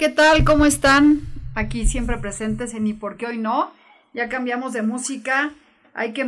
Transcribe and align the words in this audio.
¿Qué 0.00 0.08
tal? 0.08 0.44
¿Cómo 0.44 0.64
están? 0.64 1.20
Aquí 1.54 1.86
siempre 1.86 2.16
presentes 2.16 2.72
en 2.72 2.86
¿Y 2.86 2.94
por 2.94 3.18
qué 3.18 3.26
hoy 3.26 3.36
no? 3.36 3.70
Ya 4.14 4.30
cambiamos 4.30 4.72
de 4.72 4.80
música, 4.80 5.52
hay 5.92 6.14
que, 6.14 6.26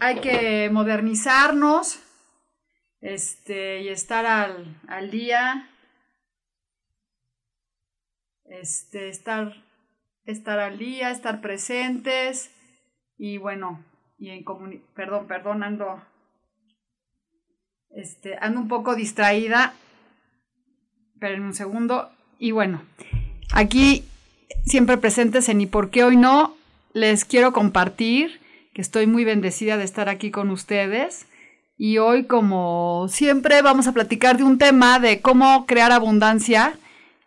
hay 0.00 0.20
que 0.20 0.68
modernizarnos 0.72 2.02
este, 3.00 3.82
y 3.82 3.90
estar 3.90 4.26
al, 4.26 4.76
al 4.88 5.12
día, 5.12 5.70
este, 8.46 9.08
estar, 9.08 9.54
estar 10.24 10.58
al 10.58 10.78
día, 10.78 11.12
estar 11.12 11.40
presentes 11.40 12.50
y 13.16 13.38
bueno, 13.38 13.84
y 14.18 14.30
en 14.30 14.44
perdón, 14.96 15.28
perdón, 15.28 15.62
ando, 15.62 16.02
este, 17.90 18.36
ando 18.40 18.58
un 18.58 18.66
poco 18.66 18.96
distraída, 18.96 19.74
pero 21.20 21.36
en 21.36 21.42
un 21.44 21.54
segundo, 21.54 22.10
y 22.42 22.50
bueno, 22.50 22.82
aquí 23.52 24.02
siempre 24.66 24.96
presentes 24.96 25.48
en 25.48 25.60
Y 25.60 25.66
por 25.66 25.90
qué 25.90 26.02
hoy 26.02 26.16
no, 26.16 26.56
les 26.92 27.24
quiero 27.24 27.52
compartir 27.52 28.40
que 28.74 28.82
estoy 28.82 29.06
muy 29.06 29.24
bendecida 29.24 29.76
de 29.76 29.84
estar 29.84 30.08
aquí 30.08 30.32
con 30.32 30.50
ustedes. 30.50 31.26
Y 31.78 31.98
hoy, 31.98 32.24
como 32.24 33.06
siempre, 33.08 33.62
vamos 33.62 33.86
a 33.86 33.92
platicar 33.92 34.38
de 34.38 34.42
un 34.42 34.58
tema 34.58 34.98
de 34.98 35.20
cómo 35.20 35.66
crear 35.66 35.92
abundancia 35.92 36.76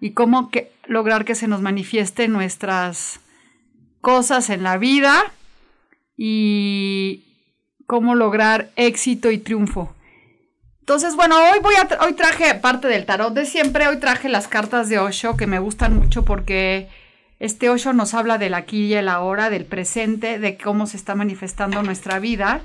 y 0.02 0.11
cómo 0.11 0.52
lograr 0.86 1.23
que 1.23 1.36
se 1.36 1.47
nos 1.47 1.61
manifieste 1.61 2.27
nuestras 2.27 3.21
cosas 4.02 4.49
en 4.49 4.63
la 4.63 4.77
vida 4.77 5.31
y 6.17 7.23
cómo 7.88 8.16
lograr 8.16 8.69
éxito 8.75 9.31
y 9.31 9.38
triunfo. 9.38 9.94
Entonces, 10.86 11.16
bueno, 11.16 11.36
hoy 11.39 11.58
voy 11.64 11.73
a 11.73 12.03
hoy 12.05 12.14
traje 12.14 12.53
parte 12.53 12.88
del 12.88 13.08
tarot 13.08 13.33
de 13.33 13.47
siempre, 13.47 13.88
hoy 13.88 13.97
traje 13.97 14.30
las 14.30 14.47
cartas 14.47 14.88
de 14.88 15.00
Osho 15.00 15.36
que 15.36 15.47
me 15.47 15.58
gustan 15.58 15.95
mucho 15.97 16.23
porque 16.25 16.89
este 17.39 17.72
Osho 17.72 17.92
nos 17.92 18.14
habla 18.14 18.38
del 18.38 18.53
aquí 18.53 18.86
y 18.86 18.94
el 18.94 19.09
ahora, 19.09 19.50
del 19.50 19.66
presente, 19.66 20.38
de 20.38 20.59
cómo 20.59 20.86
se 20.86 20.97
está 20.97 21.16
manifestando 21.16 21.81
nuestra 21.81 22.19
vida 22.19 22.61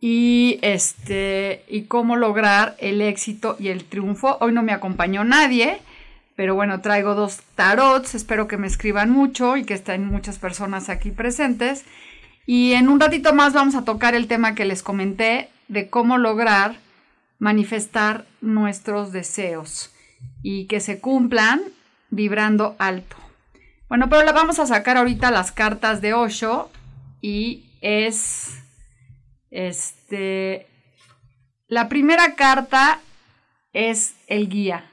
y 0.00 0.60
este 0.62 1.64
y 1.66 1.86
cómo 1.86 2.14
lograr 2.14 2.76
el 2.78 3.00
éxito 3.00 3.56
y 3.58 3.66
el 3.66 3.82
triunfo. 3.84 4.38
Hoy 4.40 4.52
no 4.52 4.62
me 4.62 4.70
acompañó 4.70 5.24
nadie, 5.24 5.80
pero 6.36 6.54
bueno, 6.54 6.80
traigo 6.80 7.16
dos 7.16 7.40
tarots, 7.56 8.14
espero 8.14 8.46
que 8.46 8.56
me 8.56 8.68
escriban 8.68 9.10
mucho 9.10 9.56
y 9.56 9.64
que 9.64 9.74
estén 9.74 10.06
muchas 10.06 10.38
personas 10.38 10.90
aquí 10.90 11.10
presentes. 11.10 11.84
Y 12.46 12.74
en 12.74 12.88
un 12.88 13.00
ratito 13.00 13.34
más 13.34 13.52
vamos 13.52 13.74
a 13.74 13.84
tocar 13.84 14.14
el 14.14 14.28
tema 14.28 14.54
que 14.54 14.64
les 14.64 14.84
comenté 14.84 15.48
de 15.72 15.88
cómo 15.88 16.18
lograr 16.18 16.76
manifestar 17.38 18.26
nuestros 18.42 19.10
deseos 19.10 19.90
y 20.42 20.66
que 20.66 20.80
se 20.80 21.00
cumplan 21.00 21.62
vibrando 22.10 22.76
alto. 22.78 23.16
Bueno, 23.88 24.08
pero 24.10 24.22
le 24.22 24.32
vamos 24.32 24.58
a 24.58 24.66
sacar 24.66 24.98
ahorita 24.98 25.30
las 25.30 25.50
cartas 25.50 26.02
de 26.02 26.12
Osho 26.12 26.70
y 27.22 27.64
es 27.80 28.62
este 29.50 30.66
la 31.68 31.88
primera 31.88 32.34
carta 32.34 33.00
es 33.72 34.14
el 34.26 34.50
guía. 34.50 34.84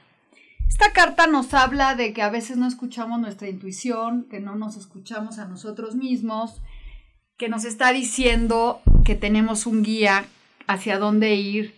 Esta 0.66 0.92
carta 0.92 1.26
nos 1.26 1.52
habla 1.52 1.94
de 1.94 2.14
que 2.14 2.22
a 2.22 2.30
veces 2.30 2.56
no 2.56 2.66
escuchamos 2.66 3.20
nuestra 3.20 3.50
intuición, 3.50 4.26
que 4.30 4.40
no 4.40 4.56
nos 4.56 4.76
escuchamos 4.76 5.38
a 5.38 5.44
nosotros 5.44 5.94
mismos, 5.94 6.62
que 7.36 7.50
nos 7.50 7.66
está 7.66 7.92
diciendo 7.92 8.80
que 9.04 9.14
tenemos 9.14 9.66
un 9.66 9.82
guía 9.82 10.24
hacia 10.72 10.98
dónde 10.98 11.34
ir 11.34 11.74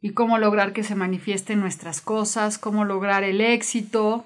y 0.00 0.10
cómo 0.10 0.38
lograr 0.38 0.72
que 0.72 0.82
se 0.82 0.94
manifiesten 0.94 1.60
nuestras 1.60 2.00
cosas, 2.00 2.58
cómo 2.58 2.84
lograr 2.84 3.24
el 3.24 3.40
éxito 3.40 4.24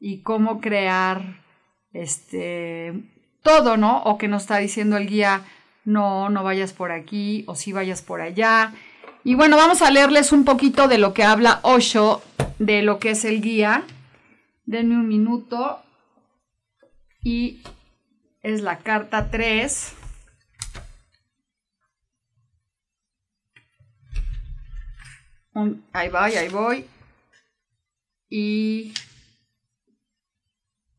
y 0.00 0.22
cómo 0.22 0.60
crear 0.60 1.42
este 1.92 2.92
todo, 3.42 3.76
¿no? 3.76 4.02
O 4.02 4.18
que 4.18 4.28
nos 4.28 4.42
está 4.42 4.58
diciendo 4.58 4.96
el 4.96 5.08
guía, 5.08 5.42
no, 5.84 6.28
no 6.28 6.44
vayas 6.44 6.72
por 6.72 6.92
aquí 6.92 7.44
o 7.46 7.54
sí 7.54 7.72
vayas 7.72 8.02
por 8.02 8.20
allá. 8.20 8.72
Y 9.24 9.34
bueno, 9.34 9.56
vamos 9.56 9.82
a 9.82 9.90
leerles 9.90 10.32
un 10.32 10.44
poquito 10.44 10.86
de 10.86 10.98
lo 10.98 11.14
que 11.14 11.24
habla 11.24 11.60
Osho 11.62 12.22
de 12.58 12.82
lo 12.82 12.98
que 12.98 13.10
es 13.10 13.24
el 13.24 13.40
guía. 13.40 13.84
Denme 14.66 14.96
un 14.96 15.08
minuto. 15.08 15.82
Y 17.22 17.62
es 18.42 18.60
la 18.62 18.78
carta 18.78 19.30
3. 19.30 19.94
Ahí 25.92 26.08
va, 26.08 26.24
ahí 26.24 26.48
voy. 26.48 26.84
Y... 28.28 28.92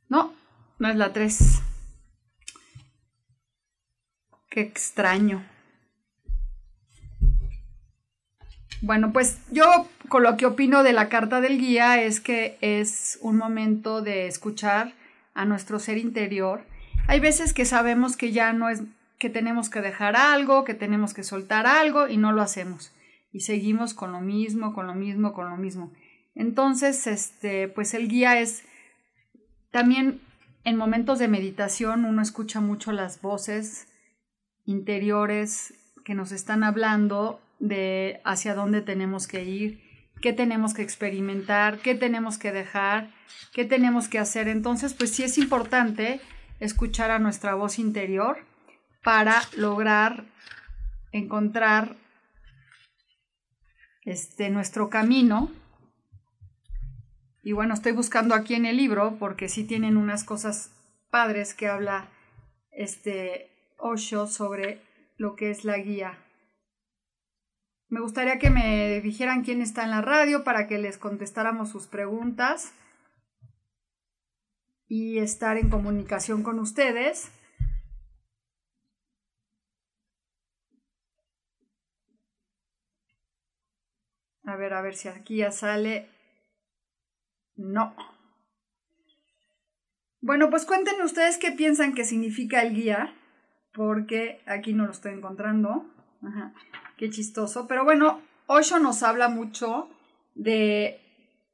No, 0.08 0.34
no 0.80 0.90
es 0.90 0.96
la 0.96 1.14
3. 1.14 1.62
Qué 4.50 4.62
extraño. 4.62 5.46
Bueno, 8.82 9.12
pues 9.12 9.40
yo 9.52 9.88
con 10.08 10.24
lo 10.24 10.38
que 10.38 10.46
opino 10.46 10.84
de 10.84 10.94
la 10.94 11.10
carta 11.10 11.42
del 11.42 11.60
guía 11.60 12.02
es 12.02 12.20
que 12.20 12.58
es 12.62 13.20
un 13.22 13.38
momento 13.38 14.02
de 14.02 14.26
escuchar 14.28 14.94
a 15.34 15.46
nuestro 15.46 15.80
ser 15.80 15.98
interior. 15.98 16.64
Hay 17.08 17.20
veces 17.20 17.54
que 17.54 17.66
sabemos 17.66 18.18
que 18.18 18.32
ya 18.32 18.54
no 18.54 18.70
es 18.70 18.82
que 19.20 19.30
tenemos 19.30 19.70
que 19.70 19.82
dejar 19.82 20.16
algo, 20.16 20.64
que 20.64 20.74
tenemos 20.74 21.14
que 21.14 21.24
soltar 21.24 21.68
algo 21.68 22.08
y 22.08 22.18
no 22.18 22.32
lo 22.32 22.42
hacemos 22.42 22.94
y 23.32 23.42
seguimos 23.42 23.94
con 23.94 24.12
lo 24.12 24.22
mismo, 24.22 24.74
con 24.74 24.88
lo 24.88 24.96
mismo, 24.96 25.34
con 25.34 25.50
lo 25.50 25.58
mismo. 25.58 25.92
Entonces, 26.36 27.06
este, 27.08 27.68
pues 27.68 27.94
el 27.94 28.08
guía 28.08 28.40
es 28.40 28.64
también 29.72 30.22
en 30.64 30.78
momentos 30.78 31.20
de 31.20 31.28
meditación 31.28 32.06
uno 32.06 32.22
escucha 32.22 32.60
mucho 32.60 32.92
las 32.92 33.22
voces 33.22 33.88
interiores 34.66 35.74
que 36.04 36.16
nos 36.16 36.32
están 36.32 36.64
hablando 36.64 37.42
de 37.60 38.22
hacia 38.24 38.56
dónde 38.56 38.82
tenemos 38.82 39.28
que 39.28 39.44
ir, 39.44 39.82
qué 40.22 40.34
tenemos 40.34 40.74
que 40.74 40.82
experimentar, 40.82 41.80
qué 41.80 41.96
tenemos 41.96 42.38
que 42.38 42.52
dejar, 42.52 43.12
qué 43.54 43.66
tenemos 43.66 44.08
que 44.08 44.20
hacer. 44.20 44.48
Entonces, 44.48 44.94
pues 44.94 45.12
sí 45.12 45.24
es 45.24 45.38
importante 45.38 46.22
escuchar 46.60 47.12
a 47.12 47.20
nuestra 47.20 47.56
voz 47.56 47.80
interior 47.80 48.38
para 49.04 49.42
lograr 49.56 50.26
encontrar 51.12 51.96
este, 54.04 54.50
nuestro 54.50 54.90
camino. 54.90 55.52
Y 57.44 57.54
bueno, 57.54 57.74
estoy 57.74 57.94
buscando 57.94 58.36
aquí 58.36 58.56
en 58.56 58.66
el 58.66 58.78
libro 58.78 59.18
porque 59.20 59.50
sí 59.50 59.64
tienen 59.64 59.98
unas 59.98 60.24
cosas 60.24 60.72
padres 61.10 61.54
que 61.54 61.68
habla 61.68 62.10
este 62.72 63.50
Osho 63.78 64.28
sobre 64.28 64.82
lo 65.18 65.36
que 65.36 65.52
es 65.52 65.66
la 65.66 65.78
guía. 65.78 66.18
Me 67.88 68.02
gustaría 68.02 68.38
que 68.38 68.52
me 68.52 69.02
dijeran 69.02 69.44
quién 69.44 69.62
está 69.62 69.84
en 69.84 69.90
la 69.90 70.02
radio 70.02 70.44
para 70.44 70.68
que 70.68 70.78
les 70.78 70.98
contestáramos 70.98 71.70
sus 71.70 71.88
preguntas 71.88 72.74
y 74.88 75.18
estar 75.18 75.58
en 75.58 75.70
comunicación 75.70 76.44
con 76.44 76.60
ustedes. 76.60 77.32
A 84.50 84.56
ver, 84.56 84.74
a 84.74 84.82
ver 84.82 84.96
si 84.96 85.08
aquí 85.08 85.38
ya 85.38 85.52
sale. 85.52 86.10
No. 87.56 87.96
Bueno, 90.22 90.50
pues 90.50 90.66
cuéntenme 90.66 91.04
ustedes 91.04 91.38
qué 91.38 91.52
piensan 91.52 91.94
que 91.94 92.04
significa 92.04 92.64
el 92.64 92.74
guía, 92.74 93.14
porque 93.74 94.42
aquí 94.48 94.74
no 94.74 94.86
lo 94.86 94.92
estoy 94.92 95.14
encontrando. 95.14 95.86
Qué 96.98 97.12
chistoso. 97.12 97.68
Pero 97.68 97.84
bueno, 97.84 98.22
Osho 98.48 98.80
nos 98.80 99.04
habla 99.04 99.30
mucho 99.30 99.90
de, 100.34 101.00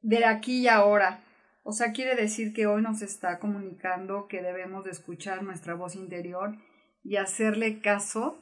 de 0.02 0.24
aquí 0.24 0.62
y 0.62 0.68
ahora. 0.70 1.22
O 1.64 1.74
sea, 1.74 1.92
quiere 1.92 2.16
decir 2.16 2.54
que 2.54 2.66
hoy 2.66 2.82
nos 2.82 3.02
está 3.02 3.40
comunicando 3.40 4.28
que 4.30 4.42
debemos 4.42 4.86
de 4.86 4.92
escuchar 4.92 5.44
nuestra 5.44 5.74
voz 5.74 5.96
interior 5.96 6.56
y 7.04 7.18
hacerle 7.18 7.82
caso 7.82 8.42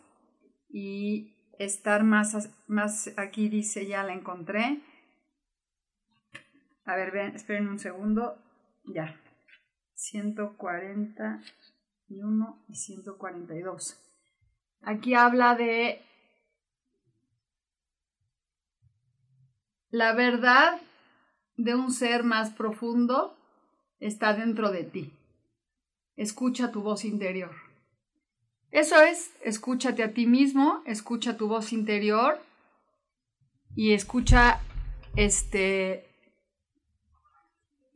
y 0.69 1.33
estar 1.59 2.03
más, 2.03 2.49
más 2.67 3.11
aquí 3.17 3.49
dice, 3.49 3.85
ya 3.85 4.03
la 4.03 4.13
encontré. 4.13 4.81
A 6.85 6.95
ver, 6.95 7.11
ven, 7.11 7.35
esperen 7.35 7.67
un 7.67 7.79
segundo. 7.79 8.37
Ya. 8.85 9.19
141 9.93 12.65
y 12.67 12.75
142. 12.75 13.99
Aquí 14.81 15.13
habla 15.13 15.55
de 15.55 16.01
la 19.89 20.13
verdad 20.13 20.81
de 21.55 21.75
un 21.75 21.91
ser 21.91 22.23
más 22.23 22.51
profundo 22.51 23.37
está 23.99 24.33
dentro 24.33 24.71
de 24.71 24.83
ti. 24.83 25.13
Escucha 26.15 26.71
tu 26.71 26.81
voz 26.81 27.05
interior. 27.05 27.51
Eso 28.73 28.99
es, 28.99 29.29
escúchate 29.43 30.01
a 30.01 30.13
ti 30.13 30.25
mismo, 30.25 30.81
escucha 30.87 31.37
tu 31.37 31.47
voz 31.47 31.73
interior 31.73 32.41
y 33.75 33.93
escucha 33.93 34.61
este 35.15 36.07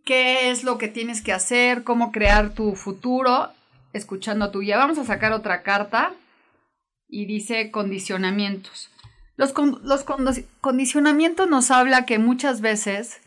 qué 0.05 0.51
es 0.51 0.63
lo 0.63 0.77
que 0.77 0.87
tienes 0.87 1.23
que 1.23 1.33
hacer, 1.33 1.83
cómo 1.83 2.11
crear 2.11 2.53
tu 2.53 2.75
futuro, 2.75 3.49
escuchando 3.91 4.51
tu 4.51 4.59
guía. 4.59 4.77
Vamos 4.77 4.99
a 4.99 5.03
sacar 5.03 5.33
otra 5.33 5.63
carta 5.63 6.13
y 7.07 7.25
dice 7.25 7.71
condicionamientos. 7.71 8.91
Los, 9.35 9.55
los 9.81 10.05
condicionamientos 10.61 11.49
nos 11.49 11.71
habla 11.71 12.05
que 12.05 12.19
muchas 12.19 12.61
veces 12.61 13.19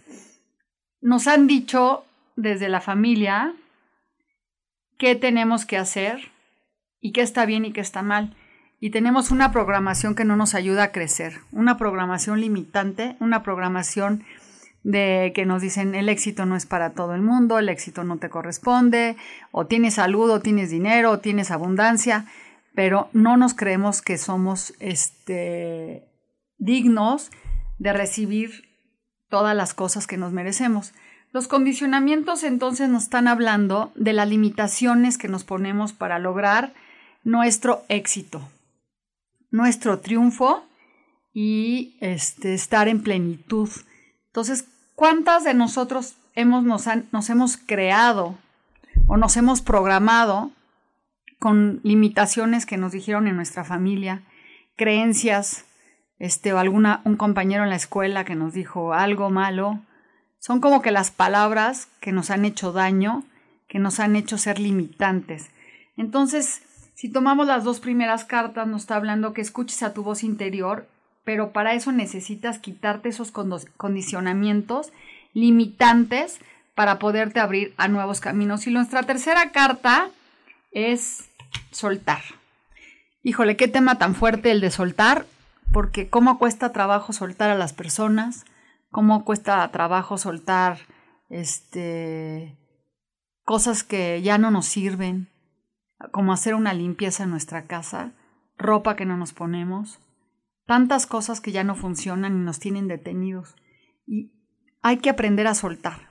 nos 1.01 1.27
han 1.27 1.49
dicho 1.49 2.05
desde 2.37 2.69
la 2.69 2.81
familia 2.81 3.57
qué 4.99 5.17
tenemos 5.17 5.67
que 5.67 5.79
hacer 5.79 6.31
y 7.01 7.13
qué 7.13 7.23
está 7.23 7.47
bien 7.47 7.65
y 7.65 7.73
qué 7.73 7.81
está 7.81 8.03
mal. 8.03 8.37
Y 8.79 8.91
tenemos 8.91 9.31
una 9.31 9.53
programación 9.53 10.15
que 10.15 10.25
no 10.25 10.37
nos 10.37 10.55
ayuda 10.55 10.85
a 10.85 10.93
crecer, 10.93 11.41
una 11.53 11.77
programación 11.77 12.41
limitante, 12.41 13.17
una 13.21 13.43
programación 13.43 14.25
de 14.83 15.33
que 15.35 15.45
nos 15.45 15.61
dicen 15.61 15.95
el 15.95 16.09
éxito 16.09 16.47
no 16.47 16.57
es 16.57 16.65
para 16.65 16.91
todo 16.91 17.15
el 17.15 17.21
mundo, 17.21 17.59
el 17.59 17.69
éxito 17.69 18.05
no 18.05 18.17
te 18.17 18.31
corresponde, 18.31 19.17
o 19.51 19.67
tienes 19.67 19.95
salud, 19.95 20.31
o 20.31 20.41
tienes 20.41 20.71
dinero, 20.71 21.11
o 21.11 21.19
tienes 21.19 21.51
abundancia, 21.51 22.27
pero 22.75 23.11
no 23.13 23.37
nos 23.37 23.53
creemos 23.53 24.01
que 24.01 24.17
somos 24.17 24.73
este, 24.81 26.09
dignos 26.59 27.31
de 27.79 27.93
recibir 27.93 28.69
todas 29.29 29.55
las 29.55 29.75
cosas 29.75 30.07
que 30.07 30.17
nos 30.17 30.33
merecemos. 30.33 30.93
Los 31.33 31.47
condicionamientos 31.47 32.43
entonces 32.43 32.89
nos 32.89 33.05
están 33.05 33.29
hablando 33.29 33.93
de 33.95 34.15
las 34.15 34.29
limitaciones 34.29 35.19
que 35.19 35.29
nos 35.29 35.45
ponemos 35.45 35.93
para 35.93 36.19
lograr 36.19 36.73
nuestro 37.25 37.85
éxito, 37.89 38.49
nuestro 39.51 40.01
triunfo 40.01 40.65
y 41.33 41.97
este, 42.01 42.55
estar 42.55 42.89
en 42.89 43.03
plenitud 43.03 43.71
entonces, 44.31 44.65
¿cuántas 44.95 45.43
de 45.43 45.55
nosotros 45.55 46.15
hemos, 46.37 46.63
nos, 46.63 46.85
nos 47.11 47.31
hemos 47.31 47.57
creado 47.57 48.39
o 49.09 49.17
nos 49.17 49.37
hemos 49.37 49.61
programado 49.61 50.53
con 51.41 51.81
limitaciones 51.83 52.65
que 52.65 52.77
nos 52.77 52.93
dijeron 52.93 53.27
en 53.27 53.35
nuestra 53.35 53.65
familia, 53.65 54.23
creencias, 54.77 55.65
este, 56.21 56.53
o 56.53 56.59
alguna, 56.59 57.01
un 57.05 57.17
compañero 57.17 57.65
en 57.65 57.71
la 57.71 57.77
escuela 57.77 58.25
que 58.25 58.37
nos 58.37 58.53
dijo 58.53 58.93
algo 58.93 59.31
malo? 59.31 59.81
Son 60.39 60.61
como 60.61 60.81
que 60.81 60.93
las 60.93 61.11
palabras 61.11 61.89
que 62.01 62.13
nos 62.13 62.31
han 62.31 62.45
hecho 62.45 62.73
daño, 62.73 63.25
que 63.67 63.81
nos 63.81 63.99
han 63.99 64.15
hecho 64.15 64.39
ser 64.39 64.61
limitantes. 64.61 65.51
Entonces, 65.97 66.63
si 67.01 67.11
tomamos 67.11 67.47
las 67.47 67.65
dos 67.65 67.81
primeras 67.81 68.25
cartas, 68.25 68.67
nos 68.69 68.83
está 68.83 68.97
hablando 68.97 69.33
que 69.33 69.41
escuches 69.41 69.83
a 69.83 69.95
tu 69.95 70.03
voz 70.03 70.23
interior 70.23 70.87
pero 71.25 71.53
para 71.53 71.75
eso 71.75 71.93
necesitas 71.93 72.59
quitarte 72.59 73.09
esos 73.09 73.31
condicionamientos 73.31 74.93
limitantes 75.33 76.41
para 76.75 76.99
poderte 76.99 77.41
abrir 77.41 77.75
a 77.77 77.89
nuevos 77.89 78.21
caminos. 78.21 78.67
Y 78.67 78.73
nuestra 78.73 79.05
tercera 79.05 79.53
carta 79.53 80.11
es 80.73 81.29
soltar. 81.71 82.23
Híjole, 83.23 83.57
qué 83.57 83.69
tema 83.69 83.99
tan 83.99 84.15
fuerte 84.15 84.51
el 84.51 84.61
de 84.61 84.71
soltar, 84.71 85.25
porque 85.73 86.09
cómo 86.09 86.39
cuesta 86.39 86.73
trabajo 86.73 87.13
soltar 87.13 87.51
a 87.51 87.55
las 87.55 87.75
personas, 87.75 88.45
cómo 88.91 89.25
cuesta 89.25 89.69
trabajo 89.71 90.19
soltar 90.19 90.79
este 91.29 92.57
cosas 93.45 93.85
que 93.85 94.21
ya 94.21 94.37
no 94.37 94.51
nos 94.51 94.67
sirven, 94.67 95.29
como 96.13 96.33
hacer 96.33 96.55
una 96.55 96.75
limpieza 96.75 97.25
en 97.25 97.31
nuestra 97.31 97.67
casa, 97.67 98.13
ropa 98.57 98.97
que 98.97 99.05
no 99.05 99.17
nos 99.17 99.33
ponemos, 99.33 99.99
tantas 100.67 101.07
cosas 101.07 101.41
que 101.41 101.53
ya 101.53 101.65
no 101.65 101.75
funcionan 101.75 102.37
y 102.37 102.45
nos 102.45 102.59
tienen 102.59 102.89
detenidos. 102.89 103.55
Y 104.07 104.33
hay 104.83 104.99
que 104.99 105.11
aprender 105.11 105.47
a 105.47 105.55
soltar. 105.55 106.09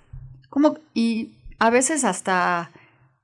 Como, 0.49 0.77
y 0.93 1.33
a 1.59 1.69
veces 1.69 2.03
hasta 2.03 2.71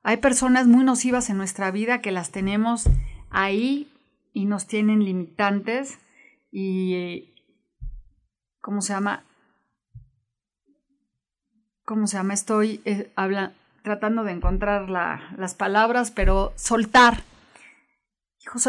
hay 0.03 0.17
personas 0.17 0.67
muy 0.67 0.83
nocivas 0.83 1.29
en 1.29 1.37
nuestra 1.37 1.71
vida 1.71 2.01
que 2.01 2.11
las 2.11 2.31
tenemos 2.31 2.85
ahí 3.31 3.91
y 4.33 4.45
nos 4.45 4.67
tienen 4.67 5.03
limitantes 5.03 5.97
y 6.51 7.33
¿cómo 8.61 8.81
se 8.81 8.93
llama? 8.93 9.23
¿Cómo 11.85 12.07
se 12.07 12.17
llama? 12.17 12.33
Estoy 12.33 12.81
eh, 12.85 13.11
tratando 13.85 14.25
de 14.25 14.33
encontrar 14.33 14.89
las 14.89 15.55
palabras, 15.55 16.11
pero 16.11 16.51
soltar 16.57 17.23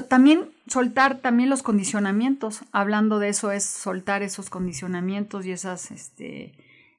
también 0.09 0.51
soltar 0.67 1.19
también 1.19 1.51
los 1.51 1.63
condicionamientos. 1.63 2.65
Hablando 2.73 3.19
de 3.19 3.29
eso 3.29 3.53
es 3.53 3.65
soltar 3.65 4.23
esos 4.23 4.51
condicionamientos 4.51 5.47
y 5.47 5.53
esas 5.53 5.91
este, 5.91 6.55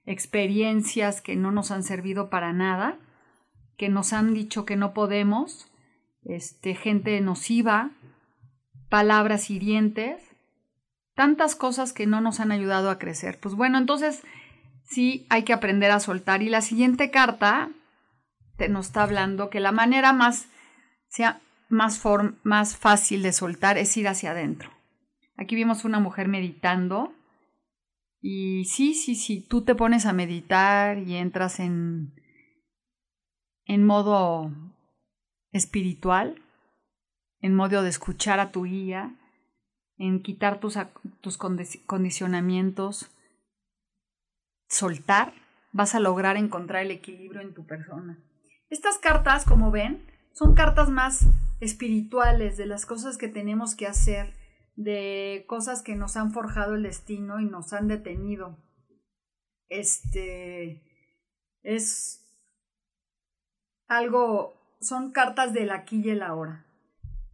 experiencias 0.05 1.21
que 1.21 1.35
no 1.35 1.51
nos 1.51 1.71
han 1.71 1.83
servido 1.83 2.29
para 2.29 2.53
nada, 2.53 2.97
que 3.77 3.89
nos 3.89 4.13
han 4.13 4.33
dicho 4.33 4.65
que 4.65 4.75
no 4.75 4.93
podemos, 4.93 5.69
este, 6.23 6.75
gente 6.75 7.19
nociva, 7.21 7.91
palabras 8.89 9.49
hirientes, 9.49 10.21
tantas 11.13 11.55
cosas 11.55 11.93
que 11.93 12.07
no 12.07 12.21
nos 12.21 12.39
han 12.39 12.51
ayudado 12.51 12.89
a 12.89 12.99
crecer. 12.99 13.39
Pues 13.39 13.55
bueno, 13.55 13.77
entonces 13.77 14.21
sí 14.83 15.25
hay 15.29 15.43
que 15.43 15.53
aprender 15.53 15.91
a 15.91 15.99
soltar. 15.99 16.41
Y 16.41 16.49
la 16.49 16.61
siguiente 16.61 17.11
carta 17.11 17.69
te 18.57 18.69
nos 18.69 18.87
está 18.87 19.03
hablando 19.03 19.49
que 19.49 19.59
la 19.59 19.71
manera 19.71 20.13
más 20.13 20.47
sea 21.07 21.41
más, 21.69 22.01
más 22.43 22.77
fácil 22.77 23.23
de 23.23 23.33
soltar 23.33 23.77
es 23.77 23.95
ir 23.97 24.07
hacia 24.07 24.31
adentro. 24.31 24.71
Aquí 25.37 25.55
vimos 25.55 25.85
una 25.85 25.99
mujer 25.99 26.27
meditando 26.27 27.13
y 28.19 28.65
sí, 28.65 28.93
sí, 28.93 29.15
sí, 29.15 29.45
tú 29.47 29.63
te 29.63 29.75
pones 29.75 30.05
a 30.05 30.13
meditar 30.13 30.97
y 30.97 31.15
entras 31.15 31.59
en, 31.59 32.15
en 33.65 33.85
modo 33.85 34.51
espiritual, 35.51 36.41
en 37.41 37.55
modo 37.55 37.83
de 37.83 37.89
escuchar 37.89 38.39
a 38.39 38.51
tu 38.51 38.63
guía, 38.63 39.15
en 39.97 40.23
quitar 40.23 40.59
tus, 40.59 40.77
tus 41.21 41.37
condicionamientos, 41.37 43.11
soltar, 44.67 45.33
vas 45.71 45.93
a 45.93 45.99
lograr 45.99 46.37
encontrar 46.37 46.83
el 46.83 46.91
equilibrio 46.91 47.41
en 47.41 47.53
tu 47.53 47.65
persona. 47.65 48.17
Estas 48.69 48.97
cartas, 48.97 49.45
como 49.45 49.71
ven, 49.71 50.05
son 50.33 50.53
cartas 50.53 50.89
más 50.89 51.25
espirituales, 51.59 52.57
de 52.57 52.65
las 52.65 52.85
cosas 52.85 53.17
que 53.17 53.29
tenemos 53.29 53.75
que 53.75 53.87
hacer, 53.87 54.33
de 54.75 55.45
cosas 55.47 55.81
que 55.81 55.95
nos 55.95 56.17
han 56.17 56.31
forjado 56.31 56.75
el 56.75 56.83
destino 56.83 57.39
y 57.39 57.45
nos 57.45 57.73
han 57.73 57.87
detenido. 57.87 58.57
Este 59.69 60.83
es 61.63 62.23
algo, 63.87 64.77
son 64.81 65.11
cartas 65.11 65.53
del 65.53 65.71
aquí 65.71 66.01
y 66.03 66.09
el 66.09 66.21
ahora. 66.21 66.65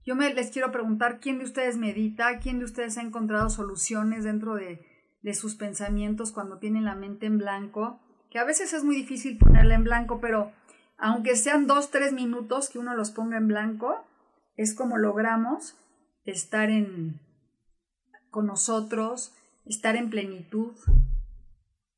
Yo 0.05 0.15
me, 0.15 0.33
les 0.33 0.51
quiero 0.51 0.71
preguntar 0.71 1.19
quién 1.19 1.39
de 1.39 1.45
ustedes 1.45 1.77
medita, 1.77 2.39
quién 2.39 2.59
de 2.59 2.65
ustedes 2.65 2.97
ha 2.97 3.01
encontrado 3.01 3.49
soluciones 3.49 4.23
dentro 4.23 4.55
de, 4.55 4.85
de 5.21 5.33
sus 5.33 5.55
pensamientos 5.55 6.31
cuando 6.31 6.59
tienen 6.59 6.85
la 6.85 6.95
mente 6.95 7.25
en 7.25 7.37
blanco, 7.37 7.99
que 8.29 8.39
a 8.39 8.43
veces 8.43 8.73
es 8.73 8.83
muy 8.83 8.95
difícil 8.95 9.37
ponerla 9.37 9.75
en 9.75 9.83
blanco, 9.83 10.19
pero 10.19 10.51
aunque 11.05 11.35
sean 11.35 11.67
dos, 11.67 11.91
tres 11.91 12.13
minutos 12.13 12.69
que 12.69 12.79
uno 12.79 12.95
los 12.95 13.11
ponga 13.11 13.35
en 13.35 13.49
blanco, 13.49 14.07
es 14.55 14.73
como 14.73 14.97
logramos 14.97 15.75
estar 16.23 16.69
en, 16.69 17.19
con 18.31 18.47
nosotros, 18.47 19.35
estar 19.65 19.97
en 19.97 20.09
plenitud 20.09 20.77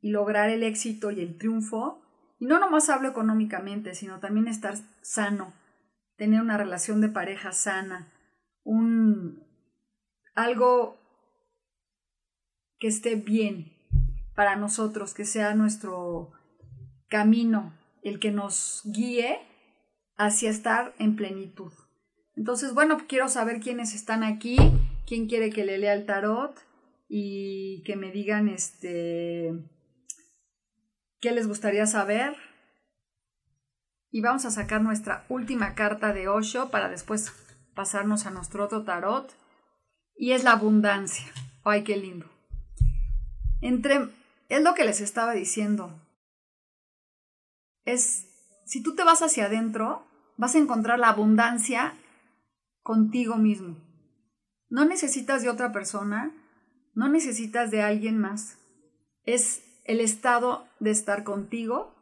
y 0.01 0.09
lograr 0.09 0.49
el 0.49 0.63
éxito 0.63 1.11
y 1.11 1.21
el 1.21 1.37
triunfo. 1.37 2.01
Y 2.39 2.47
no 2.47 2.57
nomás 2.59 2.89
hablo 2.89 3.07
económicamente, 3.07 3.93
sino 3.93 4.19
también 4.19 4.47
estar 4.47 4.73
sano, 5.03 5.53
tener 6.17 6.41
una 6.41 6.57
relación 6.57 6.99
de 6.99 7.09
pareja 7.09 7.51
sana, 7.51 8.11
un 8.63 9.43
algo 10.33 10.97
que 12.79 12.87
esté 12.87 13.13
bien 13.17 13.71
para 14.33 14.55
nosotros, 14.55 15.13
que 15.13 15.25
sea 15.25 15.53
nuestro 15.53 16.31
camino 17.07 17.84
el 18.09 18.19
que 18.19 18.31
nos 18.31 18.81
guíe 18.85 19.39
hacia 20.15 20.49
estar 20.49 20.93
en 20.99 21.15
plenitud. 21.15 21.73
Entonces, 22.35 22.73
bueno, 22.73 22.97
quiero 23.07 23.29
saber 23.29 23.59
quiénes 23.59 23.95
están 23.95 24.23
aquí, 24.23 24.57
quién 25.07 25.27
quiere 25.27 25.49
que 25.49 25.65
le 25.65 25.77
lea 25.77 25.93
el 25.93 26.05
tarot 26.05 26.55
y 27.07 27.81
que 27.83 27.95
me 27.95 28.11
digan 28.11 28.47
este 28.47 29.53
qué 31.19 31.31
les 31.31 31.47
gustaría 31.47 31.87
saber. 31.87 32.35
Y 34.11 34.21
vamos 34.21 34.45
a 34.45 34.51
sacar 34.51 34.81
nuestra 34.81 35.25
última 35.27 35.73
carta 35.73 36.13
de 36.13 36.27
Osho 36.27 36.69
para 36.69 36.89
después 36.89 37.33
pasarnos 37.73 38.27
a 38.27 38.31
nuestro 38.31 38.65
otro 38.65 38.83
tarot. 38.83 39.33
Y 40.15 40.31
es 40.31 40.43
la 40.43 40.51
abundancia. 40.51 41.25
Ay, 41.63 41.83
qué 41.83 41.97
lindo. 41.97 42.29
Entre, 43.61 44.09
es 44.47 44.61
lo 44.61 44.75
que 44.75 44.85
les 44.85 45.01
estaba 45.01 45.33
diciendo. 45.33 46.04
Es, 47.85 48.27
si 48.65 48.81
tú 48.83 48.95
te 48.95 49.03
vas 49.03 49.21
hacia 49.21 49.45
adentro, 49.45 50.05
vas 50.37 50.55
a 50.55 50.59
encontrar 50.59 50.99
la 50.99 51.09
abundancia 51.09 51.97
contigo 52.81 53.37
mismo. 53.37 53.77
No 54.69 54.85
necesitas 54.85 55.43
de 55.43 55.49
otra 55.49 55.71
persona, 55.71 56.33
no 56.93 57.07
necesitas 57.07 57.71
de 57.71 57.81
alguien 57.81 58.17
más. 58.17 58.57
Es 59.23 59.63
el 59.85 59.99
estado 59.99 60.67
de 60.79 60.91
estar 60.91 61.23
contigo, 61.23 61.95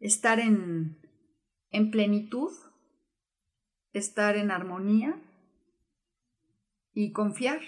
estar 0.00 0.40
en, 0.40 0.98
en 1.70 1.90
plenitud, 1.90 2.52
estar 3.92 4.36
en 4.36 4.50
armonía 4.50 5.20
y 6.92 7.12
confiar, 7.12 7.60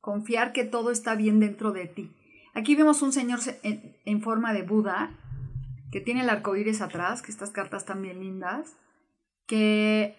confiar 0.00 0.52
que 0.52 0.64
todo 0.64 0.90
está 0.90 1.14
bien 1.14 1.40
dentro 1.40 1.72
de 1.72 1.86
ti. 1.86 2.14
Aquí 2.54 2.76
vemos 2.76 3.02
un 3.02 3.12
señor 3.12 3.40
en, 3.62 3.96
en 4.04 4.22
forma 4.22 4.52
de 4.52 4.62
Buda 4.62 5.18
que 5.94 6.00
tiene 6.00 6.22
el 6.22 6.28
arco 6.28 6.56
iris 6.56 6.80
atrás, 6.80 7.22
que 7.22 7.30
estas 7.30 7.50
cartas 7.50 7.82
están 7.82 8.02
bien 8.02 8.18
lindas, 8.18 8.72
que 9.46 10.16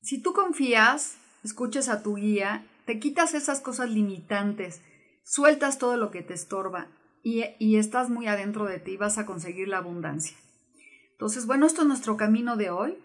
si 0.00 0.22
tú 0.22 0.32
confías, 0.32 1.18
escuches 1.44 1.90
a 1.90 2.02
tu 2.02 2.14
guía, 2.14 2.64
te 2.86 2.98
quitas 2.98 3.34
esas 3.34 3.60
cosas 3.60 3.90
limitantes, 3.90 4.80
sueltas 5.24 5.76
todo 5.76 5.98
lo 5.98 6.10
que 6.10 6.22
te 6.22 6.32
estorba 6.32 6.86
y, 7.22 7.44
y 7.58 7.76
estás 7.76 8.08
muy 8.08 8.28
adentro 8.28 8.64
de 8.64 8.78
ti, 8.78 8.96
vas 8.96 9.18
a 9.18 9.26
conseguir 9.26 9.68
la 9.68 9.76
abundancia. 9.76 10.38
Entonces, 11.10 11.44
bueno, 11.44 11.66
esto 11.66 11.82
es 11.82 11.88
nuestro 11.88 12.16
camino 12.16 12.56
de 12.56 12.70
hoy, 12.70 12.96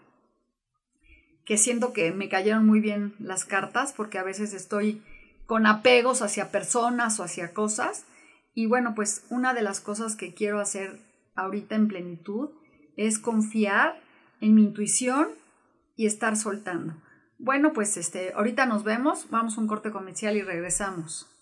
que 1.44 1.58
siento 1.58 1.92
que 1.92 2.12
me 2.12 2.30
cayeron 2.30 2.64
muy 2.64 2.80
bien 2.80 3.14
las 3.18 3.44
cartas 3.44 3.92
porque 3.92 4.16
a 4.16 4.22
veces 4.22 4.54
estoy 4.54 5.02
con 5.44 5.66
apegos 5.66 6.22
hacia 6.22 6.50
personas 6.50 7.20
o 7.20 7.24
hacia 7.24 7.52
cosas. 7.52 8.06
Y 8.54 8.64
bueno, 8.64 8.94
pues 8.94 9.26
una 9.28 9.52
de 9.52 9.60
las 9.60 9.80
cosas 9.80 10.16
que 10.16 10.32
quiero 10.32 10.60
hacer 10.60 11.06
ahorita 11.38 11.74
en 11.74 11.88
plenitud 11.88 12.50
es 12.96 13.18
confiar 13.18 14.00
en 14.40 14.54
mi 14.54 14.62
intuición 14.62 15.28
y 15.96 16.06
estar 16.06 16.36
soltando. 16.36 16.94
Bueno, 17.38 17.72
pues 17.72 17.96
este, 17.96 18.32
ahorita 18.34 18.66
nos 18.66 18.84
vemos, 18.84 19.30
vamos 19.30 19.56
a 19.56 19.60
un 19.60 19.68
corte 19.68 19.90
comercial 19.90 20.36
y 20.36 20.42
regresamos. 20.42 21.37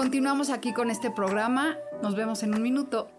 Continuamos 0.00 0.48
aquí 0.48 0.72
con 0.72 0.90
este 0.90 1.10
programa. 1.10 1.76
Nos 2.02 2.16
vemos 2.16 2.42
en 2.42 2.54
un 2.54 2.62
minuto. 2.62 3.10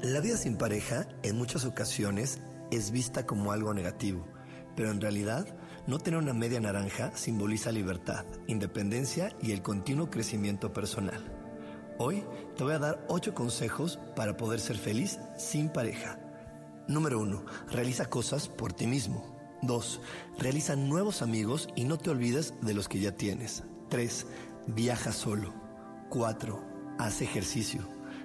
La 0.00 0.20
vida 0.20 0.38
sin 0.38 0.56
pareja 0.56 1.06
en 1.22 1.36
muchas 1.36 1.66
ocasiones 1.66 2.40
es 2.70 2.90
vista 2.92 3.26
como 3.26 3.52
algo 3.52 3.74
negativo, 3.74 4.26
pero 4.74 4.90
en 4.90 5.02
realidad 5.02 5.46
no 5.86 5.98
tener 5.98 6.18
una 6.18 6.32
media 6.32 6.60
naranja 6.60 7.14
simboliza 7.14 7.70
libertad, 7.70 8.24
independencia 8.46 9.36
y 9.42 9.52
el 9.52 9.60
continuo 9.60 10.08
crecimiento 10.08 10.72
personal. 10.72 11.22
Hoy 11.98 12.24
te 12.56 12.64
voy 12.64 12.72
a 12.72 12.78
dar 12.78 13.04
8 13.08 13.34
consejos 13.34 13.98
para 14.16 14.34
poder 14.38 14.60
ser 14.60 14.78
feliz 14.78 15.20
sin 15.36 15.68
pareja. 15.68 16.18
Número 16.88 17.20
1. 17.20 17.44
Realiza 17.70 18.06
cosas 18.06 18.48
por 18.48 18.72
ti 18.72 18.86
mismo. 18.86 19.37
2. 19.62 20.00
Realiza 20.38 20.76
nuevos 20.76 21.22
amigos 21.22 21.68
y 21.74 21.84
no 21.84 21.98
te 21.98 22.10
olvides 22.10 22.54
de 22.62 22.74
los 22.74 22.88
que 22.88 23.00
ya 23.00 23.12
tienes. 23.12 23.64
3. 23.88 24.26
Viaja 24.68 25.12
solo. 25.12 25.54
4. 26.10 26.62
Haz 26.98 27.22
ejercicio. 27.22 27.82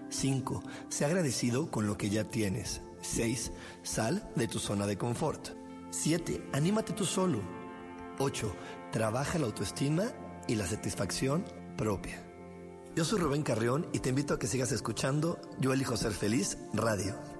5. 0.10 0.63
Sé 0.90 1.06
agradecido 1.06 1.72
con 1.72 1.88
lo 1.88 1.98
que 1.98 2.10
ya 2.10 2.24
tienes. 2.24 2.82
6. 3.02 3.52
Sal 3.84 4.30
de 4.36 4.48
tu 4.48 4.60
zona 4.60 4.86
de 4.88 4.98
confort. 4.98 5.50
7. 5.90 6.50
Anímate 6.54 6.94
tú 6.94 7.06
solo. 7.06 7.42
8. 8.20 8.56
Trabaja 8.92 9.40
la 9.40 9.46
autoestima 9.46 10.06
y 10.48 10.56
la 10.56 10.68
satisfacción 10.68 11.46
propia. 11.78 12.24
Yo 12.96 13.04
soy 13.06 13.20
Rubén 13.20 13.42
Carrión 13.42 13.88
y 13.92 14.00
te 14.00 14.10
invito 14.10 14.36
a 14.36 14.40
que 14.40 14.46
sigas 14.46 14.72
escuchando 14.72 15.42
Yo 15.60 15.74
elijo 15.74 15.98
ser 15.98 16.12
feliz 16.12 16.60
radio. 16.74 17.33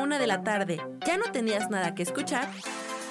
Una 0.00 0.18
de 0.18 0.26
la 0.26 0.42
tarde, 0.42 0.80
¿ya 1.06 1.16
no 1.16 1.30
tenías 1.32 1.70
nada 1.70 1.94
que 1.94 2.02
escuchar? 2.02 2.48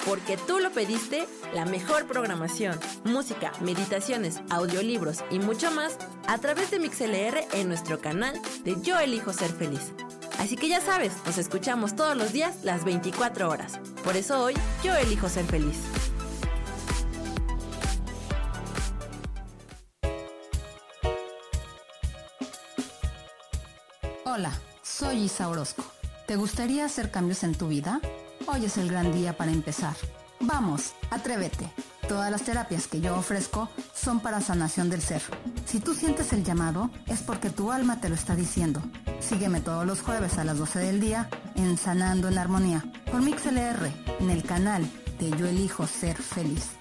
Porque 0.06 0.36
tú 0.36 0.58
lo 0.58 0.70
pediste, 0.70 1.26
la 1.54 1.64
mejor 1.64 2.06
programación, 2.06 2.78
música, 3.04 3.52
meditaciones, 3.60 4.40
audiolibros 4.50 5.24
y 5.30 5.38
mucho 5.38 5.70
más 5.70 5.98
a 6.26 6.38
través 6.38 6.70
de 6.70 6.78
MixLR 6.78 7.46
en 7.52 7.68
nuestro 7.68 8.00
canal 8.00 8.40
de 8.64 8.80
Yo 8.82 8.98
Elijo 8.98 9.32
Ser 9.32 9.50
Feliz. 9.50 9.92
Así 10.38 10.56
que 10.56 10.68
ya 10.68 10.80
sabes, 10.80 11.12
nos 11.26 11.36
escuchamos 11.36 11.96
todos 11.96 12.16
los 12.16 12.32
días 12.32 12.64
las 12.64 12.84
24 12.84 13.50
horas. 13.50 13.78
Por 14.02 14.16
eso 14.16 14.42
hoy 14.42 14.54
yo 14.82 14.94
elijo 14.94 15.28
ser 15.28 15.44
feliz. 15.44 15.76
Hola, 24.24 24.52
soy 24.82 25.24
Isa 25.24 25.48
Orozco. 25.48 25.99
¿Te 26.30 26.36
gustaría 26.36 26.84
hacer 26.84 27.10
cambios 27.10 27.42
en 27.42 27.56
tu 27.56 27.66
vida? 27.66 28.00
Hoy 28.46 28.64
es 28.64 28.78
el 28.78 28.88
gran 28.88 29.12
día 29.12 29.36
para 29.36 29.50
empezar. 29.50 29.96
Vamos, 30.38 30.92
atrévete. 31.10 31.68
Todas 32.06 32.30
las 32.30 32.42
terapias 32.42 32.86
que 32.86 33.00
yo 33.00 33.16
ofrezco 33.16 33.68
son 33.96 34.20
para 34.20 34.40
sanación 34.40 34.90
del 34.90 35.02
ser. 35.02 35.22
Si 35.66 35.80
tú 35.80 35.92
sientes 35.92 36.32
el 36.32 36.44
llamado, 36.44 36.88
es 37.08 37.20
porque 37.22 37.50
tu 37.50 37.72
alma 37.72 38.00
te 38.00 38.08
lo 38.08 38.14
está 38.14 38.36
diciendo. 38.36 38.80
Sígueme 39.18 39.60
todos 39.60 39.84
los 39.84 40.02
jueves 40.02 40.38
a 40.38 40.44
las 40.44 40.56
12 40.56 40.78
del 40.78 41.00
día 41.00 41.28
en 41.56 41.76
Sanando 41.76 42.28
en 42.28 42.38
Armonía 42.38 42.84
por 43.10 43.22
MixLR 43.22 43.90
en 44.20 44.30
el 44.30 44.44
canal 44.44 44.88
de 45.18 45.30
Yo 45.30 45.48
Elijo 45.48 45.88
Ser 45.88 46.16
Feliz. 46.16 46.76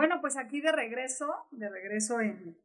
Bueno, 0.00 0.22
pues 0.22 0.38
aquí 0.38 0.62
de 0.62 0.72
regreso, 0.72 1.26
de 1.50 1.68
regreso 1.68 2.22
en 2.22 2.56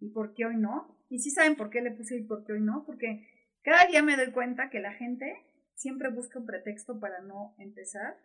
¿Y 0.00 0.08
por 0.08 0.32
qué 0.32 0.46
hoy 0.46 0.56
no? 0.56 0.98
Y 1.10 1.18
sí 1.18 1.30
saben 1.30 1.56
por 1.56 1.68
qué 1.68 1.82
le 1.82 1.90
puse 1.90 2.16
y 2.16 2.22
por 2.22 2.46
qué 2.46 2.54
hoy 2.54 2.62
no, 2.62 2.84
porque 2.86 3.28
cada 3.60 3.84
día 3.84 4.02
me 4.02 4.16
doy 4.16 4.32
cuenta 4.32 4.70
que 4.70 4.80
la 4.80 4.94
gente 4.94 5.44
siempre 5.74 6.08
busca 6.08 6.38
un 6.38 6.46
pretexto 6.46 6.98
para 6.98 7.20
no 7.20 7.54
empezar 7.58 8.16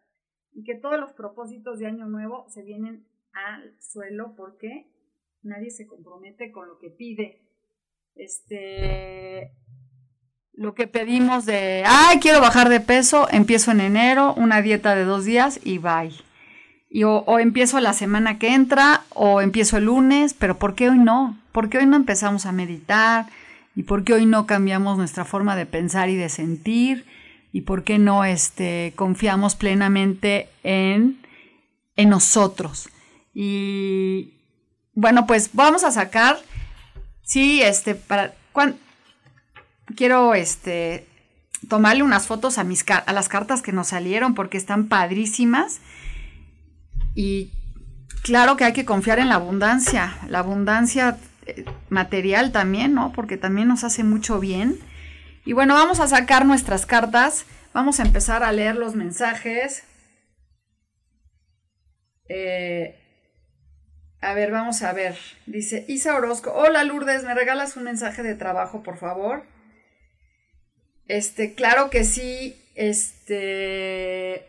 y 0.53 0.63
que 0.63 0.75
todos 0.75 0.97
los 0.97 1.11
propósitos 1.11 1.79
de 1.79 1.87
año 1.87 2.05
nuevo 2.05 2.47
se 2.47 2.63
vienen 2.63 3.05
al 3.33 3.75
suelo 3.81 4.35
porque 4.37 4.89
nadie 5.41 5.69
se 5.69 5.85
compromete 5.85 6.53
con 6.53 6.69
lo 6.69 6.79
que 6.79 6.91
pide. 6.91 7.41
Este 8.15 9.51
lo 10.53 10.75
que 10.75 10.87
pedimos 10.87 11.45
de, 11.45 11.83
ay, 11.85 12.19
quiero 12.21 12.39
bajar 12.39 12.69
de 12.69 12.79
peso, 12.79 13.27
empiezo 13.31 13.71
en 13.71 13.81
enero, 13.81 14.33
una 14.35 14.61
dieta 14.61 14.95
de 14.95 15.03
dos 15.03 15.25
días 15.25 15.59
y 15.61 15.77
bye. 15.77 16.13
Y 16.95 17.05
o, 17.05 17.39
empiezo 17.39 17.79
la 17.79 17.91
semana 17.91 18.37
que 18.37 18.53
entra 18.53 19.01
o 19.09 19.41
empiezo 19.41 19.77
el 19.77 19.85
lunes, 19.85 20.35
pero 20.35 20.59
¿por 20.59 20.75
qué 20.75 20.91
hoy 20.91 20.99
no? 20.99 21.35
¿Por 21.51 21.67
qué 21.67 21.79
hoy 21.79 21.87
no 21.87 21.95
empezamos 21.95 22.45
a 22.45 22.51
meditar? 22.51 23.25
¿Y 23.75 23.81
por 23.81 24.03
qué 24.03 24.13
hoy 24.13 24.27
no 24.27 24.45
cambiamos 24.45 24.95
nuestra 24.99 25.25
forma 25.25 25.55
de 25.55 25.65
pensar 25.65 26.09
y 26.09 26.15
de 26.15 26.29
sentir? 26.29 27.07
¿Y 27.51 27.61
por 27.61 27.83
qué 27.83 27.97
no 27.97 28.23
este, 28.25 28.93
confiamos 28.95 29.55
plenamente 29.55 30.49
en, 30.61 31.17
en 31.95 32.09
nosotros? 32.09 32.89
Y 33.33 34.35
bueno, 34.93 35.25
pues 35.25 35.49
vamos 35.53 35.83
a 35.83 35.89
sacar, 35.89 36.37
sí, 37.23 37.63
este, 37.63 37.95
para, 37.95 38.35
quiero 39.95 40.35
este, 40.35 41.07
tomarle 41.67 42.03
unas 42.03 42.27
fotos 42.27 42.59
a, 42.59 42.63
mis, 42.63 42.85
a 42.87 43.13
las 43.13 43.29
cartas 43.29 43.63
que 43.63 43.71
nos 43.71 43.87
salieron 43.87 44.35
porque 44.35 44.59
están 44.59 44.89
padrísimas. 44.89 45.79
Y 47.15 47.51
claro 48.23 48.57
que 48.57 48.63
hay 48.65 48.73
que 48.73 48.85
confiar 48.85 49.19
en 49.19 49.29
la 49.29 49.35
abundancia, 49.35 50.17
la 50.27 50.39
abundancia 50.39 51.17
eh, 51.45 51.65
material 51.89 52.51
también, 52.51 52.93
¿no? 52.93 53.11
Porque 53.11 53.37
también 53.37 53.67
nos 53.67 53.83
hace 53.83 54.03
mucho 54.03 54.39
bien. 54.39 54.79
Y 55.45 55.53
bueno, 55.53 55.75
vamos 55.75 55.99
a 55.99 56.07
sacar 56.07 56.45
nuestras 56.45 56.85
cartas, 56.85 57.45
vamos 57.73 57.99
a 57.99 58.03
empezar 58.03 58.43
a 58.43 58.51
leer 58.51 58.75
los 58.75 58.95
mensajes. 58.95 59.83
Eh, 62.29 62.99
a 64.21 64.33
ver, 64.33 64.51
vamos 64.51 64.81
a 64.83 64.93
ver. 64.93 65.17
Dice 65.45 65.83
Isa 65.89 66.15
Orozco, 66.15 66.53
hola 66.53 66.83
Lourdes, 66.85 67.25
¿me 67.25 67.33
regalas 67.33 67.75
un 67.75 67.83
mensaje 67.83 68.23
de 68.23 68.35
trabajo, 68.35 68.81
por 68.81 68.97
favor? 68.97 69.45
Este, 71.07 71.53
claro 71.55 71.89
que 71.89 72.05
sí, 72.05 72.55
este, 72.75 74.47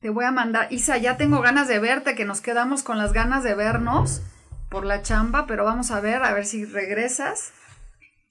te 0.00 0.08
voy 0.08 0.24
a 0.24 0.32
mandar, 0.32 0.72
Isa, 0.72 0.96
ya 0.96 1.16
tengo 1.16 1.40
ganas 1.40 1.68
de 1.68 1.78
verte, 1.78 2.14
que 2.14 2.24
nos 2.24 2.40
quedamos 2.40 2.82
con 2.82 2.96
las 2.96 3.12
ganas 3.12 3.44
de 3.44 3.54
vernos 3.54 4.22
por 4.70 4.86
la 4.86 5.02
chamba, 5.02 5.46
pero 5.46 5.64
vamos 5.64 5.90
a 5.90 6.00
ver, 6.00 6.22
a 6.22 6.32
ver 6.32 6.46
si 6.46 6.64
regresas. 6.64 7.52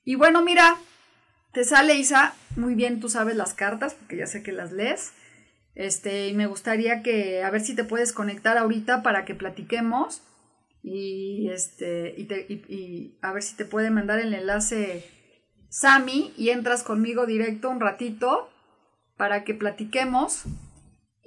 Y 0.03 0.15
bueno, 0.15 0.41
mira, 0.41 0.77
te 1.53 1.63
sale 1.63 1.95
Isa, 1.95 2.33
muy 2.55 2.73
bien, 2.73 2.99
tú 2.99 3.09
sabes 3.09 3.35
las 3.35 3.53
cartas, 3.53 3.93
porque 3.93 4.17
ya 4.17 4.25
sé 4.25 4.41
que 4.41 4.51
las 4.51 4.71
lees. 4.71 5.13
Este, 5.75 6.27
y 6.27 6.33
me 6.33 6.47
gustaría 6.47 7.03
que, 7.03 7.43
a 7.43 7.51
ver 7.51 7.61
si 7.61 7.75
te 7.75 7.83
puedes 7.83 8.13
conectar 8.13 8.57
ahorita 8.57 9.03
para 9.03 9.23
que 9.25 9.35
platiquemos. 9.35 10.23
Y 10.81 11.49
este, 11.51 12.15
y, 12.17 12.53
y 12.73 13.19
a 13.21 13.31
ver 13.31 13.43
si 13.43 13.55
te 13.55 13.65
puede 13.65 13.91
mandar 13.91 14.19
el 14.19 14.33
enlace 14.33 15.05
Sami 15.69 16.33
y 16.37 16.49
entras 16.49 16.83
conmigo 16.83 17.25
directo 17.25 17.69
un 17.69 17.81
ratito 17.81 18.49
para 19.17 19.43
que 19.43 19.53
platiquemos 19.53 20.45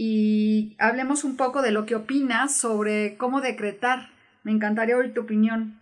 y 0.04 0.74
hablemos 0.80 1.22
un 1.22 1.36
poco 1.36 1.62
de 1.62 1.70
lo 1.70 1.86
que 1.86 1.94
opinas 1.94 2.56
sobre 2.56 3.16
cómo 3.18 3.40
decretar. 3.40 4.10
Me 4.42 4.50
encantaría 4.50 4.96
oír 4.96 5.14
tu 5.14 5.20
opinión. 5.20 5.80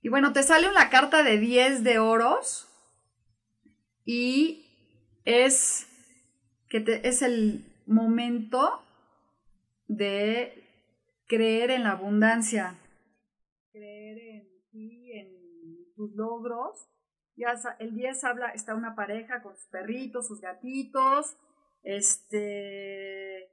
Y 0.00 0.10
bueno, 0.10 0.32
te 0.32 0.44
sale 0.44 0.70
una 0.70 0.90
carta 0.90 1.24
de 1.24 1.40
10 1.40 1.82
de 1.82 1.98
oros 1.98 2.68
y 4.04 4.64
es 5.24 5.88
que 6.68 7.00
es 7.02 7.20
el 7.22 7.64
momento 7.84 8.80
de 9.88 10.62
creer 11.26 11.72
en 11.72 11.82
la 11.82 11.90
abundancia, 11.90 12.78
creer 13.72 14.18
en 14.18 14.48
ti, 14.70 15.10
en 15.14 15.94
tus 15.96 16.14
logros. 16.14 16.86
Ya 17.34 17.54
el 17.80 17.96
10 17.96 18.22
habla, 18.22 18.50
está 18.50 18.76
una 18.76 18.94
pareja 18.94 19.42
con 19.42 19.56
sus 19.56 19.66
perritos, 19.66 20.28
sus 20.28 20.40
gatitos, 20.40 21.36
este, 21.82 23.50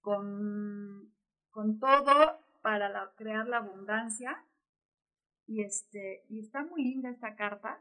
con, 0.00 1.12
con 1.50 1.78
todo 1.78 2.40
para 2.62 3.12
crear 3.16 3.46
la 3.46 3.58
abundancia. 3.58 4.44
Y, 5.46 5.62
este, 5.62 6.24
y 6.28 6.40
está 6.40 6.64
muy 6.64 6.82
linda 6.82 7.10
esta 7.10 7.36
carta. 7.36 7.80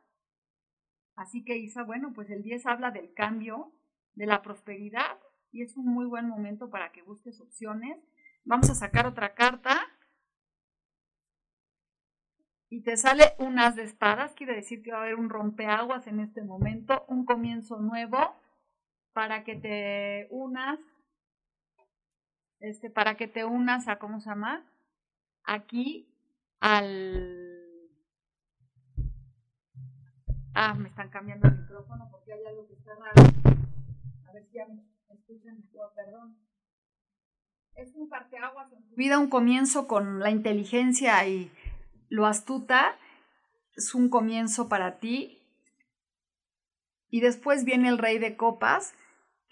Así 1.16 1.44
que 1.44 1.58
Isa, 1.58 1.84
bueno, 1.84 2.12
pues 2.14 2.30
el 2.30 2.44
10 2.44 2.66
habla 2.66 2.92
del 2.92 3.14
cambio, 3.14 3.74
de 4.14 4.26
la 4.26 4.42
prosperidad 4.42 5.18
y 5.52 5.62
es 5.62 5.78
un 5.78 5.86
muy 5.86 6.06
buen 6.06 6.28
momento 6.28 6.70
para 6.70 6.92
que 6.92 7.02
busques 7.02 7.40
opciones. 7.40 7.98
Vamos 8.44 8.70
a 8.70 8.76
sacar 8.76 9.08
otra 9.08 9.34
carta. 9.34 9.88
Y 12.70 12.82
te 12.82 12.98
sale 12.98 13.24
un 13.40 13.58
as 13.58 13.78
de 13.78 13.84
espadas, 13.84 14.34
quiere 14.34 14.54
decir 14.54 14.84
que 14.84 14.92
va 14.92 14.98
a 14.98 15.02
haber 15.04 15.16
un 15.16 15.30
rompeaguas 15.30 16.08
en 16.08 16.20
este 16.20 16.44
momento, 16.44 17.06
un 17.08 17.24
comienzo 17.24 17.80
nuevo 17.80 18.36
para 19.16 19.46
que 19.46 19.56
te 19.56 20.28
unas, 20.30 20.78
este, 22.60 22.90
para 22.90 23.16
que 23.16 23.30
te 23.30 23.46
unas 23.46 23.88
a, 23.88 23.98
¿cómo 23.98 24.20
se 24.20 24.30
llama? 24.30 24.70
Aquí 25.46 26.14
al... 26.60 27.64
Ah, 30.54 30.74
me 30.74 30.90
están 30.90 31.10
cambiando 31.10 31.48
el 31.48 31.60
micrófono 31.60 32.10
porque 32.12 32.34
hay 32.34 32.46
algo 32.46 32.68
que 32.68 32.74
está 32.74 32.92
raro. 32.96 33.22
A 34.28 34.34
ver 34.34 34.46
si 34.48 34.58
ya 34.58 34.66
me 34.68 34.84
escuchan 35.10 35.64
perdón. 35.96 36.38
Es 37.76 37.96
un 37.96 38.10
parteaguas 38.10 38.70
en 38.74 38.86
tu 38.86 38.96
vida, 38.96 39.18
un 39.18 39.30
comienzo 39.30 39.88
con 39.88 40.20
la 40.20 40.30
inteligencia 40.30 41.26
y 41.26 41.54
lo 42.10 42.26
astuta. 42.26 42.98
Es 43.78 43.96
un 43.96 44.10
comienzo 44.10 44.68
para 44.68 45.00
ti. 45.00 45.42
Y 47.10 47.22
después 47.22 47.64
viene 47.64 47.88
el 47.88 47.98
rey 47.98 48.20
de 48.20 48.36
copas, 48.36 48.94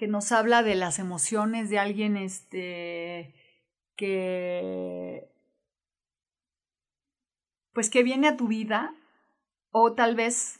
que 0.03 0.09
nos 0.09 0.33
habla 0.33 0.63
de 0.63 0.75
las 0.75 0.99
emociones 0.99 1.69
de 1.69 1.79
alguien 1.79 2.17
este 2.17 3.33
que 3.95 5.29
pues 7.71 7.89
que 7.89 8.03
viene 8.03 8.27
a 8.27 8.35
tu 8.35 8.49
vida 8.49 8.93
o 9.71 9.93
tal 9.93 10.17
vez 10.17 10.59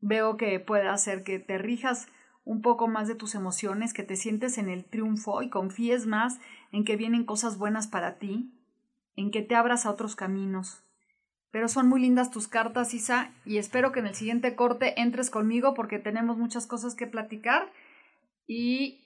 veo 0.00 0.36
que 0.36 0.60
pueda 0.60 0.92
hacer 0.92 1.24
que 1.24 1.38
te 1.38 1.56
rijas 1.56 2.08
un 2.44 2.60
poco 2.60 2.88
más 2.88 3.08
de 3.08 3.14
tus 3.14 3.34
emociones, 3.34 3.94
que 3.94 4.02
te 4.02 4.16
sientes 4.16 4.58
en 4.58 4.68
el 4.68 4.84
triunfo 4.84 5.40
y 5.40 5.48
confíes 5.48 6.04
más 6.04 6.38
en 6.70 6.84
que 6.84 6.96
vienen 6.96 7.24
cosas 7.24 7.56
buenas 7.56 7.86
para 7.86 8.18
ti, 8.18 8.52
en 9.16 9.30
que 9.30 9.40
te 9.40 9.54
abras 9.54 9.86
a 9.86 9.90
otros 9.90 10.14
caminos. 10.14 10.84
Pero 11.50 11.68
son 11.68 11.88
muy 11.88 12.02
lindas 12.02 12.30
tus 12.30 12.48
cartas, 12.48 12.92
Isa, 12.92 13.32
y 13.46 13.56
espero 13.56 13.92
que 13.92 14.00
en 14.00 14.08
el 14.08 14.14
siguiente 14.14 14.54
corte 14.56 15.00
entres 15.00 15.30
conmigo 15.30 15.72
porque 15.72 15.98
tenemos 15.98 16.36
muchas 16.36 16.66
cosas 16.66 16.94
que 16.94 17.06
platicar 17.06 17.72
y 18.48 19.04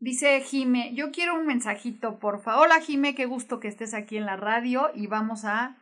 dice 0.00 0.40
Jime, 0.40 0.92
yo 0.94 1.12
quiero 1.12 1.36
un 1.36 1.46
mensajito, 1.46 2.18
por 2.18 2.42
favor. 2.42 2.66
Hola 2.66 2.80
Jime, 2.80 3.14
qué 3.14 3.24
gusto 3.24 3.60
que 3.60 3.68
estés 3.68 3.94
aquí 3.94 4.16
en 4.16 4.26
la 4.26 4.36
radio 4.36 4.90
y 4.94 5.06
vamos 5.06 5.44
a 5.44 5.78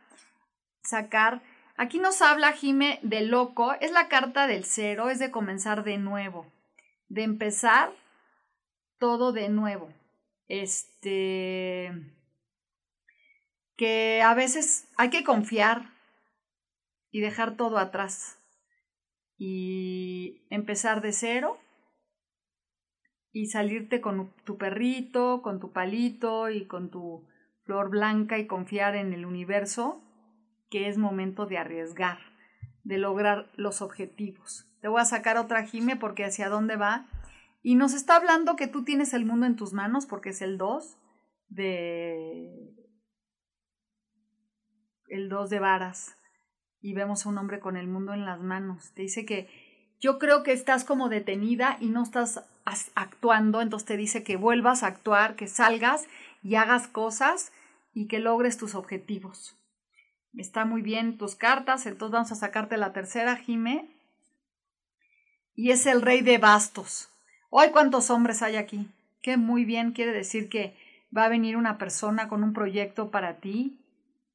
sacar. 0.83 1.41
Aquí 1.75 1.97
nos 1.97 2.21
habla 2.21 2.53
Jime 2.53 2.99
de 3.01 3.21
loco, 3.21 3.73
es 3.81 3.91
la 3.91 4.07
carta 4.07 4.45
del 4.45 4.65
cero, 4.65 5.09
es 5.09 5.17
de 5.17 5.31
comenzar 5.31 5.83
de 5.83 5.97
nuevo, 5.97 6.45
de 7.07 7.23
empezar 7.23 7.91
todo 8.99 9.33
de 9.33 9.49
nuevo. 9.49 9.91
Este 10.47 11.91
que 13.77 14.21
a 14.21 14.33
veces 14.35 14.89
hay 14.97 15.09
que 15.09 15.23
confiar 15.23 15.89
y 17.11 17.21
dejar 17.21 17.55
todo 17.55 17.79
atrás 17.79 18.37
y 19.37 20.45
empezar 20.49 21.01
de 21.01 21.13
cero 21.13 21.58
y 23.31 23.47
salirte 23.47 24.01
con 24.01 24.33
tu 24.43 24.57
perrito, 24.57 25.41
con 25.41 25.59
tu 25.59 25.71
palito 25.71 26.49
y 26.49 26.65
con 26.65 26.89
tu 26.89 27.27
flor 27.63 27.89
blanca 27.89 28.37
y 28.39 28.47
confiar 28.47 28.95
en 28.95 29.13
el 29.13 29.25
universo 29.25 30.03
que 30.69 30.87
es 30.87 30.97
momento 30.97 31.45
de 31.45 31.57
arriesgar, 31.57 32.19
de 32.83 32.97
lograr 32.97 33.51
los 33.55 33.81
objetivos. 33.81 34.67
Te 34.81 34.87
voy 34.87 35.01
a 35.01 35.05
sacar 35.05 35.37
otra 35.37 35.65
Jime 35.65 35.95
porque 35.95 36.25
hacia 36.25 36.49
dónde 36.49 36.75
va. 36.75 37.07
Y 37.61 37.75
nos 37.75 37.93
está 37.93 38.15
hablando 38.15 38.55
que 38.55 38.67
tú 38.67 38.83
tienes 38.83 39.13
el 39.13 39.25
mundo 39.25 39.45
en 39.45 39.55
tus 39.55 39.73
manos 39.73 40.05
porque 40.05 40.29
es 40.29 40.41
el 40.41 40.57
2 40.57 40.97
de 41.49 42.75
el 45.07 45.27
2 45.27 45.49
de 45.49 45.59
varas 45.59 46.15
y 46.81 46.93
vemos 46.93 47.25
a 47.25 47.29
un 47.29 47.37
hombre 47.37 47.59
con 47.59 47.75
el 47.75 47.87
mundo 47.87 48.13
en 48.13 48.25
las 48.25 48.39
manos. 48.39 48.93
Te 48.93 49.01
dice 49.01 49.25
que 49.25 49.49
yo 49.99 50.17
creo 50.17 50.43
que 50.43 50.53
estás 50.53 50.85
como 50.85 51.09
detenida 51.09 51.77
y 51.81 51.89
no 51.89 52.03
estás 52.03 52.47
actuando, 52.95 53.61
entonces 53.61 53.87
te 53.87 53.97
dice 53.97 54.23
que 54.23 54.37
vuelvas 54.37 54.83
a 54.83 54.87
actuar, 54.87 55.35
que 55.35 55.47
salgas 55.47 56.07
y 56.43 56.55
hagas 56.55 56.87
cosas 56.87 57.51
y 57.93 58.07
que 58.07 58.19
logres 58.19 58.57
tus 58.57 58.75
objetivos. 58.75 59.55
Está 60.37 60.65
muy 60.65 60.81
bien 60.81 61.17
tus 61.17 61.35
cartas, 61.35 61.85
entonces 61.85 62.13
vamos 62.13 62.31
a 62.31 62.35
sacarte 62.35 62.77
la 62.77 62.93
tercera, 62.93 63.35
Jime. 63.35 63.89
Y 65.55 65.71
es 65.71 65.85
el 65.85 66.01
rey 66.01 66.21
de 66.21 66.37
bastos. 66.37 67.09
Hoy 67.49 67.71
cuántos 67.71 68.09
hombres 68.09 68.41
hay 68.41 68.55
aquí. 68.55 68.87
Que 69.21 69.37
muy 69.37 69.65
bien 69.65 69.91
quiere 69.91 70.13
decir 70.13 70.47
que 70.47 70.75
va 71.15 71.25
a 71.25 71.29
venir 71.29 71.57
una 71.57 71.77
persona 71.77 72.29
con 72.29 72.43
un 72.43 72.53
proyecto 72.53 73.11
para 73.11 73.37
ti 73.37 73.79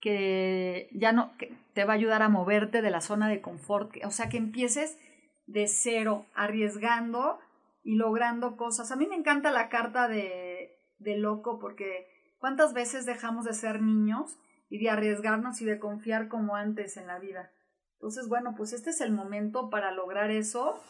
que 0.01 0.91
ya 0.93 1.13
no 1.13 1.33
te 1.73 1.85
va 1.85 1.95
a 1.95 1.97
ayudar 1.97 2.21
a 2.21 2.29
moverte 2.29 2.83
de 2.83 2.91
la 2.91 3.01
zona 3.01 3.27
de 3.27 3.41
confort, 3.41 3.97
o 4.05 4.11
sea, 4.11 4.29
que 4.29 4.37
empieces 4.37 4.99
de 5.47 5.67
cero, 5.67 6.27
arriesgando 6.35 7.39
y 7.85 7.95
logrando 7.95 8.57
cosas. 8.57 8.91
A 8.91 8.97
mí 8.97 9.07
me 9.07 9.15
encanta 9.15 9.53
la 9.53 9.69
carta 9.69 10.09
de, 10.09 10.81
de 10.99 11.17
loco 11.19 11.61
porque 11.61 12.09
cuántas 12.39 12.73
veces 12.73 13.07
dejamos 13.07 13.45
de 13.45 13.53
ser 13.53 13.81
niños 13.81 14.37
y 14.69 14.79
de 14.79 14.91
arriesgarnos 14.91 15.61
y 15.61 15.67
de 15.67 15.79
confiar 15.79 16.29
como 16.29 16.57
antes 16.57 16.97
en 16.97 17.07
la 17.07 17.21
vida. 17.21 17.53
Entonces, 17.93 18.29
bueno, 18.29 18.55
pues 18.57 18.73
este 18.73 18.91
es 18.91 19.01
el 19.01 19.13
momento 19.13 19.71
para 19.71 19.93
lograr 19.93 20.31
eso, 20.31 20.83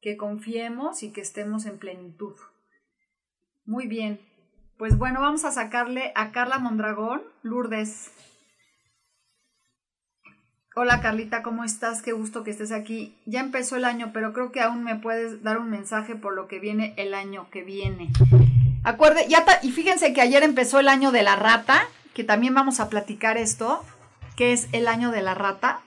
que 0.00 0.16
confiemos 0.16 1.02
y 1.02 1.12
que 1.12 1.22
estemos 1.22 1.66
en 1.66 1.78
plenitud. 1.78 2.36
Muy 3.64 3.86
bien. 3.86 4.20
Pues 4.78 4.98
bueno, 4.98 5.20
vamos 5.20 5.44
a 5.44 5.52
sacarle 5.52 6.12
a 6.14 6.32
Carla 6.32 6.58
Mondragón, 6.58 7.22
Lourdes. 7.42 8.10
Hola 10.74 11.02
Carlita, 11.02 11.42
¿cómo 11.42 11.64
estás? 11.64 12.00
Qué 12.00 12.12
gusto 12.12 12.44
que 12.44 12.50
estés 12.50 12.72
aquí. 12.72 13.14
Ya 13.26 13.40
empezó 13.40 13.76
el 13.76 13.84
año, 13.84 14.10
pero 14.14 14.32
creo 14.32 14.52
que 14.52 14.62
aún 14.62 14.82
me 14.82 14.96
puedes 14.96 15.42
dar 15.42 15.58
un 15.58 15.68
mensaje 15.68 16.14
por 16.16 16.34
lo 16.34 16.48
que 16.48 16.60
viene 16.60 16.94
el 16.96 17.12
año 17.12 17.46
que 17.50 17.62
viene. 17.62 18.08
Acuerde, 18.82 19.26
ya 19.28 19.44
y 19.62 19.70
fíjense 19.70 20.14
que 20.14 20.22
ayer 20.22 20.42
empezó 20.42 20.80
el 20.80 20.88
año 20.88 21.12
de 21.12 21.22
la 21.22 21.36
rata 21.36 21.82
que 22.14 22.24
también 22.24 22.54
vamos 22.54 22.80
a 22.80 22.88
platicar 22.88 23.36
esto, 23.36 23.84
que 24.34 24.54
es 24.54 24.68
el 24.72 24.88
año 24.88 25.10
de 25.10 25.20
la 25.20 25.34
rata, 25.34 25.80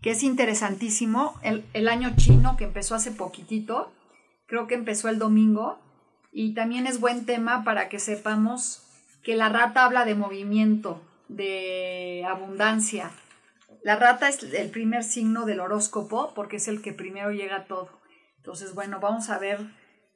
que 0.00 0.12
es 0.12 0.22
interesantísimo, 0.22 1.34
el, 1.42 1.64
el 1.72 1.88
año 1.88 2.12
chino 2.16 2.56
que 2.56 2.64
empezó 2.64 2.94
hace 2.94 3.10
poquitito, 3.10 3.92
creo 4.46 4.66
que 4.66 4.74
empezó 4.74 5.08
el 5.08 5.18
domingo, 5.18 5.78
y 6.32 6.54
también 6.54 6.86
es 6.86 7.00
buen 7.00 7.26
tema 7.26 7.64
para 7.64 7.88
que 7.88 7.98
sepamos 7.98 8.82
que 9.22 9.36
la 9.36 9.48
rata 9.48 9.84
habla 9.84 10.04
de 10.04 10.14
movimiento, 10.14 11.00
de 11.28 12.24
abundancia. 12.28 13.10
La 13.82 13.96
rata 13.96 14.28
es 14.28 14.42
el 14.42 14.70
primer 14.70 15.02
signo 15.02 15.44
del 15.44 15.60
horóscopo 15.60 16.32
porque 16.34 16.56
es 16.56 16.68
el 16.68 16.82
que 16.82 16.92
primero 16.92 17.30
llega 17.30 17.56
a 17.56 17.64
todo. 17.64 18.00
Entonces, 18.36 18.74
bueno, 18.74 19.00
vamos 19.00 19.30
a 19.30 19.38
ver, 19.38 19.60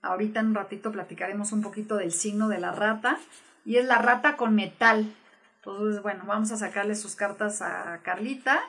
ahorita 0.02 0.40
en 0.40 0.48
un 0.48 0.55
ratito 0.55 0.92
platicaremos 0.92 1.52
un 1.52 1.62
poquito 1.62 1.96
del 1.96 2.12
signo 2.12 2.48
de 2.48 2.59
la 2.59 2.72
rata 2.72 3.18
y 3.64 3.76
es 3.76 3.85
la 3.85 3.98
rata 3.98 4.37
con 4.37 4.55
metal. 4.55 5.12
Entonces, 5.57 6.02
bueno, 6.02 6.24
vamos 6.26 6.52
a 6.52 6.57
sacarle 6.57 6.94
sus 6.94 7.16
cartas 7.16 7.61
a 7.61 8.00
Carlita. 8.02 8.61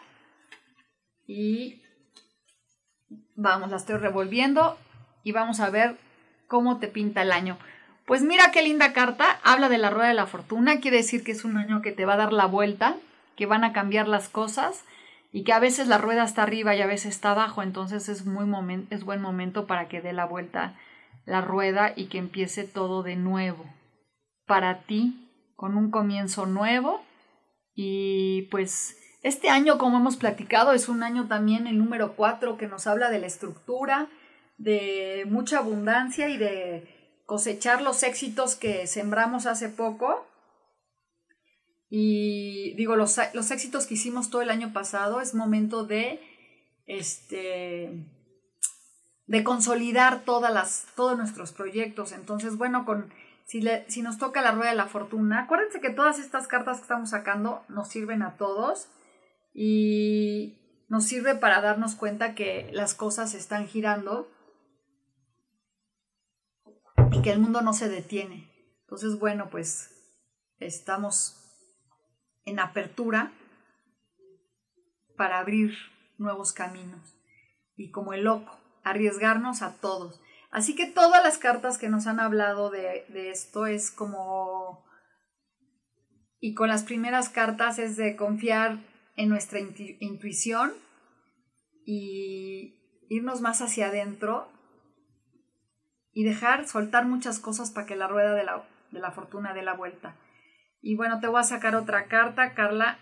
Y 1.27 1.83
vamos, 3.35 3.69
la 3.69 3.77
estoy 3.77 3.97
revolviendo 3.97 4.77
y 5.23 5.31
vamos 5.31 5.59
a 5.59 5.69
ver 5.69 5.97
cómo 6.47 6.79
te 6.79 6.87
pinta 6.87 7.21
el 7.21 7.31
año. 7.31 7.57
Pues 8.05 8.23
mira 8.23 8.51
qué 8.51 8.63
linda 8.63 8.93
carta, 8.93 9.39
habla 9.43 9.67
de 9.69 9.77
la 9.77 9.89
rueda 9.89 10.07
de 10.07 10.13
la 10.13 10.27
fortuna, 10.27 10.79
quiere 10.79 10.97
decir 10.97 11.23
que 11.23 11.33
es 11.33 11.43
un 11.43 11.57
año 11.57 11.81
que 11.81 11.91
te 11.91 12.05
va 12.05 12.13
a 12.13 12.17
dar 12.17 12.31
la 12.31 12.45
vuelta, 12.45 12.95
que 13.37 13.45
van 13.45 13.63
a 13.63 13.71
cambiar 13.71 14.09
las 14.09 14.27
cosas 14.27 14.83
y 15.31 15.43
que 15.43 15.53
a 15.53 15.59
veces 15.59 15.87
la 15.87 15.97
rueda 15.97 16.25
está 16.25 16.43
arriba 16.43 16.75
y 16.75 16.81
a 16.81 16.87
veces 16.87 17.15
está 17.15 17.31
abajo, 17.31 17.63
entonces 17.63 18.09
es, 18.09 18.25
muy 18.25 18.47
es 18.89 19.05
buen 19.05 19.21
momento 19.21 19.67
para 19.67 19.87
que 19.87 20.01
dé 20.01 20.11
la 20.11 20.25
vuelta 20.25 20.75
la 21.25 21.41
rueda 21.41 21.93
y 21.95 22.05
que 22.05 22.17
empiece 22.17 22.63
todo 22.63 23.03
de 23.03 23.15
nuevo. 23.15 23.65
Para 24.45 24.83
ti 24.83 25.27
con 25.57 25.75
un 25.75 25.91
comienzo 25.91 26.45
nuevo. 26.45 27.03
Y 27.75 28.43
pues 28.43 28.97
este 29.23 29.49
año, 29.49 29.77
como 29.77 29.97
hemos 29.97 30.15
platicado, 30.15 30.71
es 30.71 30.87
un 30.87 31.03
año 31.03 31.27
también 31.27 31.67
el 31.67 31.77
número 31.77 32.15
4 32.15 32.57
que 32.57 32.67
nos 32.67 32.87
habla 32.87 33.09
de 33.09 33.19
la 33.19 33.27
estructura, 33.27 34.07
de 34.57 35.25
mucha 35.27 35.57
abundancia 35.57 36.29
y 36.29 36.37
de 36.37 37.21
cosechar 37.25 37.81
los 37.81 38.03
éxitos 38.03 38.55
que 38.55 38.87
sembramos 38.87 39.45
hace 39.45 39.67
poco. 39.67 40.26
Y 41.89 42.73
digo, 42.75 42.95
los, 42.95 43.17
los 43.33 43.51
éxitos 43.51 43.85
que 43.85 43.93
hicimos 43.93 44.29
todo 44.29 44.41
el 44.41 44.49
año 44.49 44.73
pasado 44.73 45.21
es 45.21 45.33
momento 45.33 45.85
de, 45.85 46.19
este, 46.85 48.05
de 49.25 49.43
consolidar 49.43 50.25
todas 50.25 50.53
las, 50.53 50.87
todos 50.95 51.17
nuestros 51.17 51.53
proyectos. 51.53 52.11
Entonces, 52.11 52.57
bueno, 52.57 52.85
con 52.85 53.11
si, 53.47 54.01
nos 54.01 54.17
toca 54.17 54.41
la 54.41 54.51
rueda 54.51 54.71
de 54.71 54.75
la 54.75 54.87
fortuna, 54.87 55.43
acuérdense 55.43 55.79
que 55.79 55.89
todas 55.89 56.19
estas 56.19 56.47
cartas 56.47 56.77
que 56.77 56.83
estamos 56.83 57.11
sacando 57.11 57.63
nos 57.69 57.87
sirven 57.87 58.21
a 58.21 58.35
todos 58.35 58.89
y 59.53 60.83
nos 60.89 61.05
sirve 61.05 61.33
para 61.35 61.61
darnos 61.61 61.95
cuenta 61.95 62.35
que 62.35 62.69
las 62.73 62.93
cosas 62.93 63.33
están 63.33 63.67
girando 63.67 64.29
y 67.11 67.21
que 67.21 67.31
el 67.31 67.39
mundo 67.39 67.61
no 67.61 67.71
se 67.71 67.87
detiene. 67.87 68.51
Entonces, 68.81 69.17
bueno, 69.17 69.49
pues 69.49 69.91
estamos 70.59 71.46
en 72.47 72.59
apertura 72.59 73.33
para 75.17 75.39
abrir 75.39 75.75
nuevos 76.17 76.53
caminos 76.53 77.15
y 77.75 77.91
como 77.91 78.13
el 78.13 78.23
loco, 78.23 78.57
arriesgarnos 78.83 79.61
a 79.61 79.75
todos. 79.79 80.21
Así 80.49 80.73
que 80.75 80.87
todas 80.87 81.21
las 81.23 81.37
cartas 81.37 81.77
que 81.77 81.89
nos 81.89 82.07
han 82.07 82.19
hablado 82.19 82.71
de, 82.71 83.05
esto 83.29 83.67
es 83.67 83.91
como... 83.91 84.85
Y 86.39 86.53
con 86.53 86.69
las 86.69 86.83
primeras 86.83 87.29
cartas 87.29 87.79
es 87.79 87.97
de 87.97 88.15
confiar 88.15 88.79
en 89.15 89.27
nuestra 89.27 89.59
intuición 89.59 90.71
y 91.85 93.05
irnos 93.09 93.41
más 93.41 93.61
hacia 93.61 93.87
adentro 93.87 94.47
y 96.13 96.23
dejar 96.23 96.67
soltar 96.67 97.05
muchas 97.05 97.39
cosas 97.39 97.71
para 97.71 97.87
que 97.87 97.95
la 97.95 98.07
rueda 98.07 98.33
de 98.35 98.43
la, 98.43 98.67
de 98.91 98.99
la 98.99 99.11
fortuna 99.11 99.53
dé 99.53 99.63
la 99.63 99.73
vuelta. 99.73 100.15
Y 100.87 100.95
bueno, 100.95 101.19
te 101.19 101.27
voy 101.27 101.41
a 101.41 101.43
sacar 101.43 101.75
otra 101.75 102.05
carta, 102.05 102.53
Carla. 102.53 102.97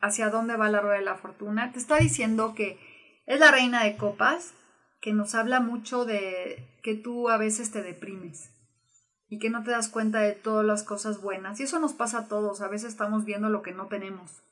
¿Hacia 0.00 0.30
dónde 0.30 0.56
va 0.56 0.70
la 0.70 0.80
rueda 0.80 0.94
de 0.94 1.04
la 1.04 1.16
fortuna? 1.16 1.72
Te 1.72 1.80
está 1.80 1.96
diciendo 1.96 2.54
que 2.54 2.78
es 3.26 3.40
la 3.40 3.50
reina 3.50 3.82
de 3.82 3.96
copas, 3.96 4.54
que 5.00 5.12
nos 5.12 5.34
habla 5.34 5.58
mucho 5.58 6.04
de 6.04 6.64
que 6.84 6.94
tú 6.94 7.30
a 7.30 7.36
veces 7.36 7.72
te 7.72 7.82
deprimes 7.82 8.52
y 9.28 9.40
que 9.40 9.50
no 9.50 9.64
te 9.64 9.72
das 9.72 9.88
cuenta 9.88 10.20
de 10.20 10.34
todas 10.34 10.64
las 10.64 10.84
cosas 10.84 11.20
buenas. 11.20 11.58
Y 11.58 11.64
eso 11.64 11.80
nos 11.80 11.94
pasa 11.94 12.18
a 12.18 12.28
todos, 12.28 12.60
a 12.60 12.68
veces 12.68 12.90
estamos 12.90 13.24
viendo 13.24 13.48
lo 13.48 13.62
que 13.62 13.72
no 13.72 13.88
tenemos. 13.88 14.44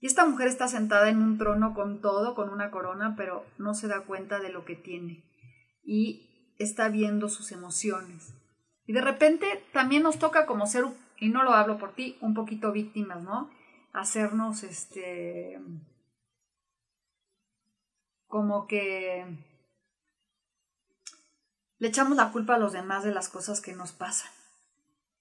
Y 0.00 0.08
esta 0.08 0.26
mujer 0.26 0.48
está 0.48 0.66
sentada 0.66 1.08
en 1.08 1.22
un 1.22 1.38
trono 1.38 1.74
con 1.74 2.00
todo, 2.00 2.34
con 2.34 2.48
una 2.48 2.72
corona, 2.72 3.14
pero 3.16 3.46
no 3.56 3.74
se 3.74 3.86
da 3.86 4.00
cuenta 4.00 4.40
de 4.40 4.50
lo 4.50 4.64
que 4.64 4.74
tiene. 4.74 5.22
Y 5.84 6.56
está 6.58 6.88
viendo 6.88 7.28
sus 7.28 7.52
emociones. 7.52 8.34
Y 8.84 8.94
de 8.94 9.00
repente 9.00 9.62
también 9.72 10.02
nos 10.02 10.18
toca 10.18 10.44
como 10.44 10.66
ser, 10.66 10.86
y 11.20 11.28
no 11.28 11.42
lo 11.42 11.52
hablo 11.52 11.78
por 11.78 11.94
ti, 11.94 12.16
un 12.20 12.34
poquito 12.34 12.72
víctimas, 12.72 13.22
¿no? 13.22 13.50
Hacernos 13.92 14.62
este 14.62 15.60
como 18.26 18.66
que 18.66 19.24
le 21.78 21.88
echamos 21.88 22.16
la 22.16 22.30
culpa 22.30 22.56
a 22.56 22.58
los 22.58 22.72
demás 22.72 23.04
de 23.04 23.12
las 23.12 23.28
cosas 23.28 23.60
que 23.60 23.72
nos 23.72 23.92
pasan. 23.92 24.30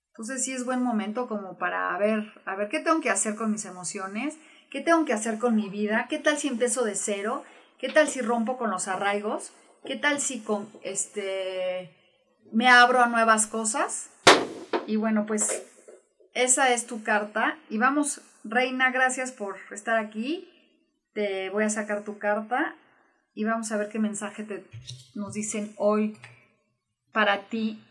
Entonces 0.09 0.43
sí 0.43 0.51
es 0.51 0.65
buen 0.65 0.81
momento 0.81 1.27
como 1.27 1.57
para 1.57 1.95
ver, 1.97 2.41
a 2.45 2.55
ver 2.55 2.69
qué 2.69 2.79
tengo 2.79 2.99
que 3.01 3.11
hacer 3.11 3.35
con 3.35 3.51
mis 3.51 3.65
emociones, 3.65 4.37
qué 4.69 4.81
tengo 4.81 5.05
que 5.05 5.13
hacer 5.13 5.37
con 5.37 5.55
mi 5.55 5.69
vida, 5.69 6.07
qué 6.09 6.17
tal 6.17 6.37
si 6.37 6.47
empiezo 6.47 6.83
de 6.83 6.95
cero, 6.95 7.43
qué 7.77 7.89
tal 7.89 8.07
si 8.07 8.21
rompo 8.21 8.57
con 8.57 8.71
los 8.71 8.87
arraigos, 8.87 9.53
qué 9.85 9.95
tal 9.95 10.19
si 10.19 10.41
con 10.41 10.67
este 10.81 11.95
me 12.51 12.67
abro 12.67 13.01
a 13.01 13.07
nuevas 13.07 13.47
cosas. 13.47 14.09
Y 14.87 14.95
bueno, 14.95 15.25
pues 15.25 15.63
esa 16.37 16.71
es 16.71 16.85
tu 16.85 17.01
carta 17.01 17.57
y 17.67 17.79
vamos, 17.79 18.21
Reina, 18.43 18.91
gracias 18.91 19.31
por 19.31 19.57
estar 19.71 19.97
aquí. 19.97 20.47
Te 21.13 21.49
voy 21.49 21.63
a 21.63 21.69
sacar 21.69 22.03
tu 22.03 22.19
carta 22.19 22.75
y 23.33 23.43
vamos 23.43 23.71
a 23.71 23.77
ver 23.77 23.89
qué 23.89 23.97
mensaje 23.97 24.43
te, 24.43 24.63
nos 25.15 25.33
dicen 25.33 25.73
hoy 25.77 26.15
para 27.11 27.47
ti. 27.47 27.83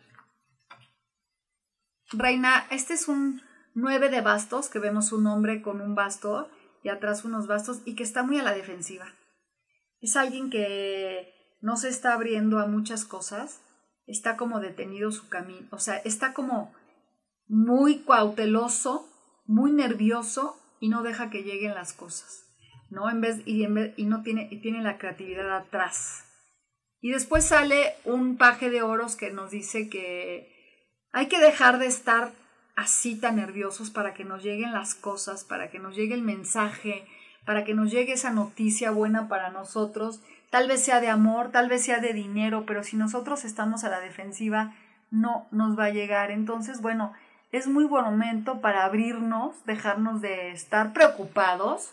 Reina, 2.13 2.69
este 2.71 2.95
es 2.95 3.09
un 3.09 3.43
9 3.75 4.11
de 4.11 4.21
bastos, 4.21 4.69
que 4.69 4.79
vemos 4.79 5.11
un 5.11 5.27
hombre 5.27 5.61
con 5.61 5.81
un 5.81 5.97
basto 5.97 6.49
y 6.85 6.89
atrás 6.89 7.25
unos 7.25 7.49
bastos 7.49 7.83
y 7.85 7.97
que 7.97 8.05
está 8.05 8.23
muy 8.23 8.39
a 8.39 8.45
la 8.45 8.55
defensiva. 8.55 9.07
Es 10.01 10.15
alguien 10.15 10.51
que 10.51 11.35
no 11.61 11.77
se 11.77 11.89
está 11.89 12.13
abriendo 12.13 12.61
a 12.61 12.69
muchas 12.69 13.05
cosas, 13.05 13.61
está 14.07 14.37
como 14.37 14.61
detenido 14.61 15.11
su 15.11 15.29
camino, 15.29 15.67
o 15.73 15.81
sea, 15.81 15.97
está 15.97 16.33
como 16.33 16.73
muy 17.49 18.01
cauteloso, 18.01 19.09
muy 19.47 19.73
nervioso 19.73 20.61
y 20.81 20.89
no 20.89 21.03
deja 21.03 21.31
que 21.31 21.43
lleguen 21.43 21.75
las 21.75 21.93
cosas, 21.93 22.45
¿no? 22.91 23.09
En 23.11 23.21
vez, 23.21 23.43
y, 23.47 23.67
no 23.67 24.23
tiene, 24.23 24.49
y 24.51 24.61
tiene 24.61 24.83
la 24.83 24.99
creatividad 24.99 25.57
atrás. 25.57 26.25
Y 27.01 27.11
después 27.11 27.45
sale 27.45 27.95
un 28.05 28.37
paje 28.37 28.71
de 28.71 28.83
oros 28.83 29.17
que 29.17 29.31
nos 29.31 29.51
dice 29.51 29.89
que 29.89 30.53
hay 31.13 31.29
que 31.29 31.39
dejar 31.39 31.79
de 31.79 31.87
estar 31.87 32.33
así 32.75 33.17
tan 33.17 33.37
nerviosos 33.37 33.91
para 33.91 34.13
que 34.13 34.25
nos 34.25 34.43
lleguen 34.43 34.73
las 34.73 34.95
cosas, 34.95 35.45
para 35.45 35.71
que 35.71 35.79
nos 35.79 35.97
llegue 35.97 36.15
el 36.15 36.23
mensaje, 36.23 37.07
para 37.47 37.65
que 37.65 37.75
nos 37.75 37.91
llegue 37.91 38.13
esa 38.13 38.31
noticia 38.31 38.91
buena 38.91 39.29
para 39.29 39.51
nosotros. 39.51 40.21
Tal 40.51 40.69
vez 40.69 40.85
sea 40.85 41.01
de 41.01 41.09
amor, 41.09 41.51
tal 41.53 41.69
vez 41.69 41.85
sea 41.85 42.01
de 42.01 42.13
dinero, 42.13 42.65
pero 42.67 42.83
si 42.83 42.97
nosotros 42.97 43.45
estamos 43.45 43.85
a 43.85 43.89
la 43.89 44.01
defensiva, 44.01 44.75
no 45.11 45.47
nos 45.51 45.79
va 45.79 45.87
a 45.87 45.91
llegar. 45.91 46.31
Entonces, 46.31 46.83
bueno, 46.83 47.13
es 47.53 47.67
muy 47.67 47.85
buen 47.85 48.05
momento 48.05 48.61
para 48.61 48.85
abrirnos, 48.85 49.65
dejarnos 49.65 50.21
de 50.21 50.51
estar 50.51 50.93
preocupados. 50.93 51.93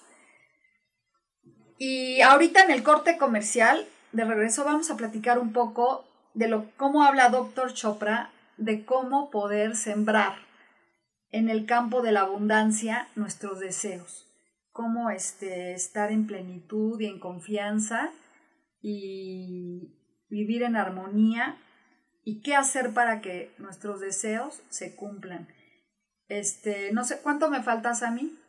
Y 1.78 2.22
ahorita 2.22 2.64
en 2.64 2.72
el 2.72 2.84
corte 2.84 3.18
comercial, 3.18 3.88
de 4.12 4.26
regreso, 4.26 4.64
vamos 4.64 4.92
a 4.92 4.98
platicar 4.98 5.40
un 5.40 5.54
poco 5.54 6.06
de 6.34 6.48
lo, 6.48 6.70
cómo 6.78 7.04
habla 7.04 7.30
Dr. 7.30 7.74
Chopra 7.74 8.32
de 8.58 8.86
cómo 8.86 9.30
poder 9.32 9.76
sembrar 9.76 10.36
en 11.32 11.50
el 11.50 11.66
campo 11.66 12.02
de 12.02 12.12
la 12.12 12.22
abundancia 12.22 13.08
nuestros 13.16 13.60
deseos, 13.60 14.32
cómo 14.72 15.10
este, 15.10 15.74
estar 15.74 16.12
en 16.12 16.28
plenitud 16.28 17.00
y 17.02 17.08
en 17.08 17.20
confianza 17.20 18.12
y 18.82 19.96
vivir 20.30 20.64
en 20.64 20.76
armonía 20.76 21.58
y 22.24 22.42
qué 22.42 22.56
hacer 22.56 22.94
para 22.94 23.22
que 23.22 23.54
nuestros 23.58 24.00
deseos 24.00 24.62
se 24.70 24.96
cumplan. 24.96 25.48
Este, 26.28 26.92
no 26.94 27.04
sé, 27.04 27.20
¿cuánto 27.22 27.50
me 27.50 27.62
faltas 27.62 28.02
a 28.02 28.12
mí? 28.12 28.40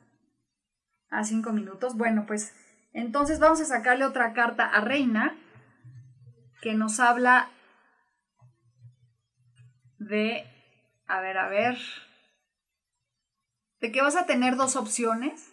A 1.10 1.24
cinco 1.24 1.52
minutos. 1.52 1.96
Bueno, 1.96 2.24
pues 2.26 2.54
entonces 2.92 3.40
vamos 3.40 3.60
a 3.60 3.64
sacarle 3.64 4.04
otra 4.04 4.32
carta 4.32 4.66
a 4.66 4.80
Reina 4.80 5.36
que 6.62 6.74
nos 6.74 7.00
habla 7.00 7.50
de, 9.98 10.46
a 11.06 11.20
ver, 11.20 11.36
a 11.38 11.48
ver, 11.48 11.76
de 13.80 13.92
que 13.92 14.00
vas 14.00 14.16
a 14.16 14.26
tener 14.26 14.56
dos 14.56 14.76
opciones. 14.76 15.50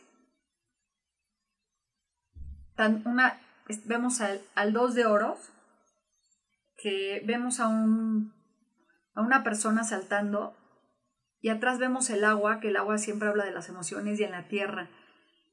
una, 3.06 3.40
vemos 3.86 4.22
al, 4.22 4.42
al 4.56 4.74
dos 4.74 4.96
de 4.96 5.06
oros, 5.06 5.52
que 6.82 7.22
vemos 7.26 7.60
a, 7.60 7.68
un, 7.68 8.34
a 9.14 9.22
una 9.22 9.44
persona 9.44 9.84
saltando 9.84 10.56
y 11.42 11.50
atrás 11.50 11.80
vemos 11.80 12.10
el 12.10 12.24
agua, 12.24 12.60
que 12.60 12.70
el 12.70 12.78
agua 12.78 12.98
siempre 12.98 13.28
habla 13.28 13.46
de 13.46 13.52
las 13.52 13.70
emociones 13.70 14.20
y 14.20 14.24
en 14.24 14.32
la 14.32 14.48
tierra. 14.48 14.90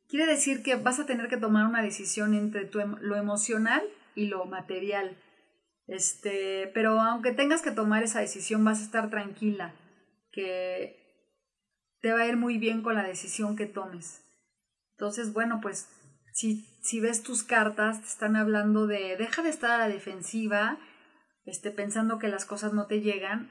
Quiere 0.08 0.26
decir 0.26 0.62
que 0.62 0.76
vas 0.76 0.98
a 0.98 1.06
tener 1.06 1.28
que 1.28 1.36
tomar 1.36 1.66
una 1.66 1.82
decisión 1.82 2.34
entre 2.34 2.70
em, 2.80 2.96
lo 3.00 3.16
emocional 3.16 3.82
y 4.14 4.26
lo 4.26 4.44
material. 4.44 5.16
Este, 5.86 6.70
pero 6.74 7.00
aunque 7.00 7.32
tengas 7.32 7.62
que 7.62 7.70
tomar 7.70 8.02
esa 8.02 8.20
decisión, 8.20 8.64
vas 8.64 8.80
a 8.80 8.84
estar 8.84 9.08
tranquila, 9.08 9.74
que 10.30 10.98
te 12.00 12.12
va 12.12 12.20
a 12.20 12.26
ir 12.26 12.36
muy 12.36 12.58
bien 12.58 12.82
con 12.82 12.94
la 12.94 13.02
decisión 13.02 13.56
que 13.56 13.66
tomes. 13.66 14.22
Entonces, 14.92 15.32
bueno, 15.32 15.60
pues 15.62 15.88
si, 16.34 16.66
si 16.82 17.00
ves 17.00 17.22
tus 17.22 17.42
cartas, 17.42 18.00
te 18.00 18.06
están 18.06 18.36
hablando 18.36 18.86
de 18.86 19.16
deja 19.16 19.42
de 19.42 19.48
estar 19.48 19.70
a 19.70 19.78
la 19.78 19.88
defensiva, 19.88 20.78
este, 21.48 21.70
pensando 21.70 22.18
que 22.18 22.28
las 22.28 22.44
cosas 22.44 22.72
no 22.72 22.86
te 22.86 23.00
llegan, 23.00 23.50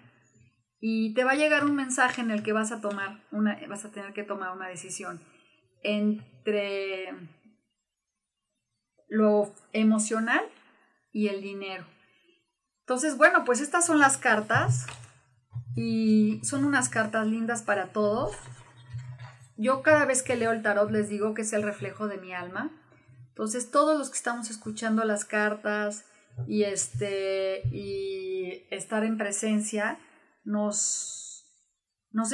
y 0.79 1.13
te 1.13 1.23
va 1.23 1.31
a 1.31 1.35
llegar 1.35 1.65
un 1.65 1.75
mensaje 1.75 2.21
en 2.21 2.31
el 2.31 2.43
que 2.43 2.53
vas 2.53 2.71
a 2.71 2.81
tomar 2.81 3.23
una, 3.31 3.59
vas 3.67 3.83
a 3.85 3.91
tener 3.91 4.13
que 4.13 4.23
tomar 4.23 4.55
una 4.55 4.67
decisión 4.67 5.19
entre 5.81 7.13
lo 9.07 9.53
emocional 9.73 10.41
y 11.11 11.29
el 11.29 11.41
dinero. 11.41 11.85
Entonces, 12.81 13.17
bueno, 13.17 13.43
pues 13.43 13.59
estas 13.59 13.85
son 13.85 13.99
las 13.99 14.17
cartas 14.17 14.85
y 15.75 16.39
son 16.43 16.63
unas 16.63 16.89
cartas 16.89 17.25
lindas 17.25 17.63
para 17.63 17.87
todos. 17.87 18.35
Yo 19.57 19.81
cada 19.81 20.05
vez 20.05 20.21
que 20.21 20.35
leo 20.35 20.51
el 20.51 20.61
tarot 20.61 20.91
les 20.91 21.09
digo 21.09 21.33
que 21.33 21.41
es 21.41 21.53
el 21.53 21.63
reflejo 21.63 22.07
de 22.07 22.17
mi 22.17 22.33
alma. 22.33 22.71
Entonces, 23.29 23.71
todos 23.71 23.97
los 23.97 24.09
que 24.09 24.17
estamos 24.17 24.49
escuchando 24.49 25.03
las 25.03 25.25
cartas 25.25 26.05
y 26.45 26.63
este 26.63 27.61
y 27.71 28.67
estar 28.69 29.03
en 29.03 29.17
presencia 29.17 29.97
nos, 30.43 31.45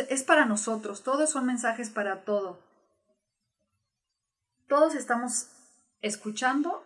es 0.09 0.23
para 0.23 0.45
nosotros, 0.45 1.03
todos 1.03 1.29
son 1.29 1.45
mensajes 1.45 1.89
para 1.89 2.23
todo. 2.23 2.61
Todos 4.67 4.95
estamos 4.95 5.47
escuchando 6.01 6.83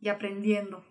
y 0.00 0.08
aprendiendo. 0.08 0.84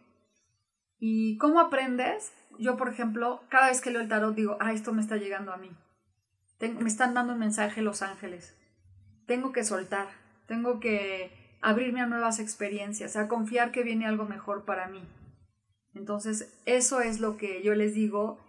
¿Y 1.00 1.38
cómo 1.38 1.60
aprendes? 1.60 2.32
yo, 2.60 2.78
por 2.78 2.90
ejemplo, 2.90 3.44
cada 3.50 3.68
vez 3.68 3.82
que 3.82 3.92
leo 3.92 4.02
el 4.02 4.08
tarot 4.08 4.36
digo, 4.36 4.58
ah, 4.60 4.74
esto 4.74 4.94
me 4.94 5.02
está 5.02 5.18
llegando 5.18 5.52
a 5.54 5.58
mí. 5.58 5.72
me 6.60 6.88
están 6.88 7.14
dando 7.14 7.34
un 7.34 7.40
mensaje 7.40 7.82
los 7.82 8.02
ángeles. 8.02 8.56
Tengo 9.26 9.52
que 9.52 9.64
soltar, 9.64 10.08
tengo 10.48 10.80
que 10.80 11.58
abrirme 11.62 12.02
a 12.02 12.08
nuevas 12.08 12.40
experiencias, 12.40 13.16
a 13.16 13.28
confiar 13.28 13.72
que 13.72 13.84
viene 13.84 14.06
algo 14.06 14.26
mejor 14.26 14.66
para 14.66 14.88
mí. 14.88 15.04
Entonces, 15.96 16.54
eso 16.66 17.02
es 17.02 17.20
lo 17.20 17.38
que 17.38 17.62
yo 17.64 17.76
les 17.76 17.94
digo, 17.94 18.40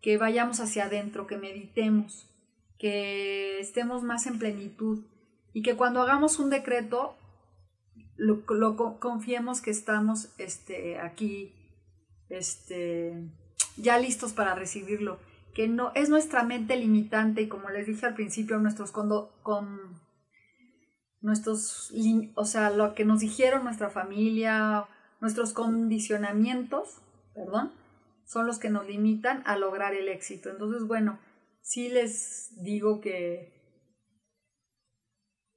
que 0.00 0.16
vayamos 0.18 0.60
hacia 0.60 0.84
adentro, 0.84 1.26
que 1.26 1.36
meditemos, 1.36 2.30
que 2.78 3.58
estemos 3.60 4.02
más 4.02 4.26
en 4.26 4.38
plenitud 4.38 5.04
y 5.52 5.62
que 5.62 5.76
cuando 5.76 6.02
hagamos 6.02 6.38
un 6.38 6.50
decreto, 6.50 7.16
lo, 8.16 8.44
confiemos 8.98 9.60
que 9.60 9.70
estamos 9.70 10.28
este, 10.38 10.98
aquí 10.98 11.54
este, 12.28 13.30
ya 13.76 13.98
listos 13.98 14.32
para 14.32 14.54
recibirlo, 14.54 15.18
que 15.54 15.68
no 15.68 15.92
es 15.94 16.08
nuestra 16.08 16.42
mente 16.42 16.76
limitante 16.76 17.42
y 17.42 17.48
como 17.48 17.70
les 17.70 17.86
dije 17.86 18.06
al 18.06 18.14
principio, 18.14 18.58
nuestros 18.58 18.90
con 18.92 20.04
nuestros, 21.24 21.90
o 22.34 22.44
sea, 22.44 22.68
lo 22.68 22.94
que 22.94 23.06
nos 23.06 23.20
dijeron 23.20 23.64
nuestra 23.64 23.88
familia, 23.88 24.86
nuestros 25.24 25.54
condicionamientos, 25.54 27.00
perdón, 27.34 27.72
son 28.26 28.46
los 28.46 28.58
que 28.58 28.68
nos 28.68 28.86
limitan 28.86 29.42
a 29.46 29.56
lograr 29.56 29.94
el 29.94 30.10
éxito. 30.10 30.50
Entonces, 30.50 30.86
bueno, 30.86 31.18
sí 31.62 31.88
les 31.88 32.62
digo 32.62 33.00
que 33.00 33.50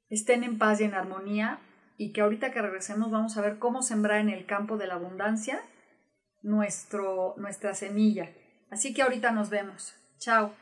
estén 0.08 0.46
en 0.46 0.58
paz 0.58 0.80
y 0.80 0.86
en 0.86 0.94
armonía 0.94 1.60
y 1.98 2.14
que 2.14 2.22
ahorita 2.22 2.54
que 2.54 2.62
regresemos 2.62 3.12
vamos 3.12 3.36
a 3.36 3.42
ver 3.42 3.60
cómo 3.60 3.82
sembrar 3.82 4.22
en 4.22 4.30
el 4.30 4.46
campo 4.46 4.78
de 4.78 4.88
la 4.88 4.94
abundancia 4.94 5.60
nuestro, 6.42 7.36
nuestra 7.36 7.74
semilla. 7.74 8.32
Así 8.72 8.94
que 8.94 9.02
ahorita 9.02 9.32
nos 9.32 9.50
vemos. 9.50 9.96
Chao. 10.18 10.54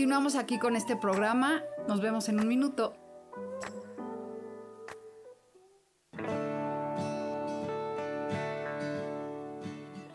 Continuamos 0.00 0.34
aquí 0.34 0.58
con 0.58 0.76
este 0.76 0.96
programa. 0.96 1.62
Nos 1.86 2.00
vemos 2.00 2.30
en 2.30 2.40
un 2.40 2.48
minuto. 2.48 2.94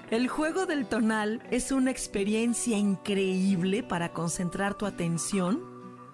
El 0.09 0.27
juego 0.27 0.65
del 0.65 0.87
tonal 0.87 1.43
es 1.51 1.71
una 1.71 1.91
experiencia 1.91 2.75
increíble 2.75 3.83
para 3.83 4.11
concentrar 4.11 4.73
tu 4.73 4.87
atención 4.87 5.61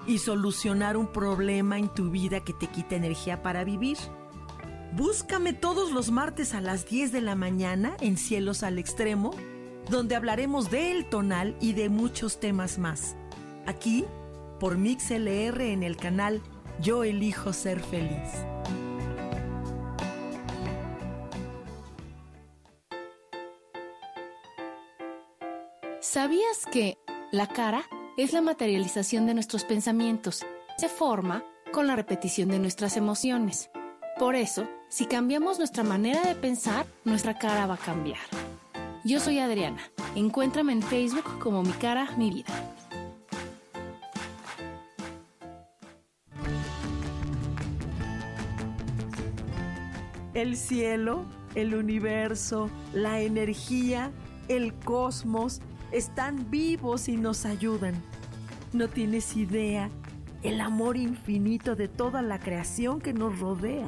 y 0.05 0.17
solucionar 0.17 0.97
un 0.97 1.07
problema 1.07 1.79
en 1.79 1.87
tu 1.87 2.11
vida 2.11 2.41
que 2.41 2.51
te 2.51 2.67
quita 2.67 2.97
energía 2.97 3.41
para 3.41 3.63
vivir. 3.63 3.97
Búscame 4.91 5.53
todos 5.53 5.93
los 5.93 6.11
martes 6.11 6.53
a 6.53 6.59
las 6.59 6.85
10 6.87 7.13
de 7.13 7.21
la 7.21 7.35
mañana 7.35 7.95
en 8.01 8.17
Cielos 8.17 8.63
al 8.63 8.77
Extremo, 8.77 9.31
donde 9.89 10.17
hablaremos 10.17 10.69
del 10.69 11.05
tonal 11.05 11.55
y 11.61 11.71
de 11.71 11.87
muchos 11.87 12.41
temas 12.41 12.77
más 12.77 13.15
aquí 13.65 14.05
por 14.59 14.77
MixLR 14.77 15.61
en 15.61 15.83
el 15.83 15.97
canal 15.97 16.41
Yo 16.79 17.03
elijo 17.03 17.53
ser 17.53 17.79
feliz. 17.79 18.29
¿Sabías 25.99 26.65
que 26.71 26.97
la 27.31 27.47
cara 27.47 27.83
es 28.17 28.33
la 28.33 28.41
materialización 28.41 29.25
de 29.25 29.33
nuestros 29.33 29.63
pensamientos? 29.63 30.45
Se 30.77 30.89
forma 30.89 31.43
con 31.71 31.87
la 31.87 31.95
repetición 31.95 32.49
de 32.49 32.59
nuestras 32.59 32.97
emociones. 32.97 33.69
Por 34.19 34.35
eso, 34.35 34.67
si 34.89 35.05
cambiamos 35.05 35.57
nuestra 35.57 35.83
manera 35.83 36.21
de 36.23 36.35
pensar, 36.35 36.85
nuestra 37.05 37.37
cara 37.37 37.65
va 37.65 37.75
a 37.75 37.77
cambiar. 37.77 38.19
Yo 39.03 39.19
soy 39.19 39.39
Adriana 39.39 39.81
Encuéntrame 40.15 40.73
en 40.73 40.81
Facebook 40.81 41.39
como 41.39 41.63
Mi 41.63 41.71
Cara, 41.71 42.09
Mi 42.17 42.29
Vida. 42.29 42.53
El 50.41 50.57
cielo, 50.57 51.23
el 51.53 51.75
universo, 51.75 52.71
la 52.93 53.21
energía, 53.21 54.09
el 54.47 54.73
cosmos 54.73 55.61
están 55.91 56.49
vivos 56.49 57.07
y 57.09 57.15
nos 57.15 57.45
ayudan. 57.45 57.93
No 58.73 58.87
tienes 58.87 59.37
idea 59.37 59.91
el 60.41 60.59
amor 60.59 60.97
infinito 60.97 61.75
de 61.75 61.87
toda 61.87 62.23
la 62.23 62.39
creación 62.39 63.01
que 63.01 63.13
nos 63.13 63.37
rodea. 63.37 63.87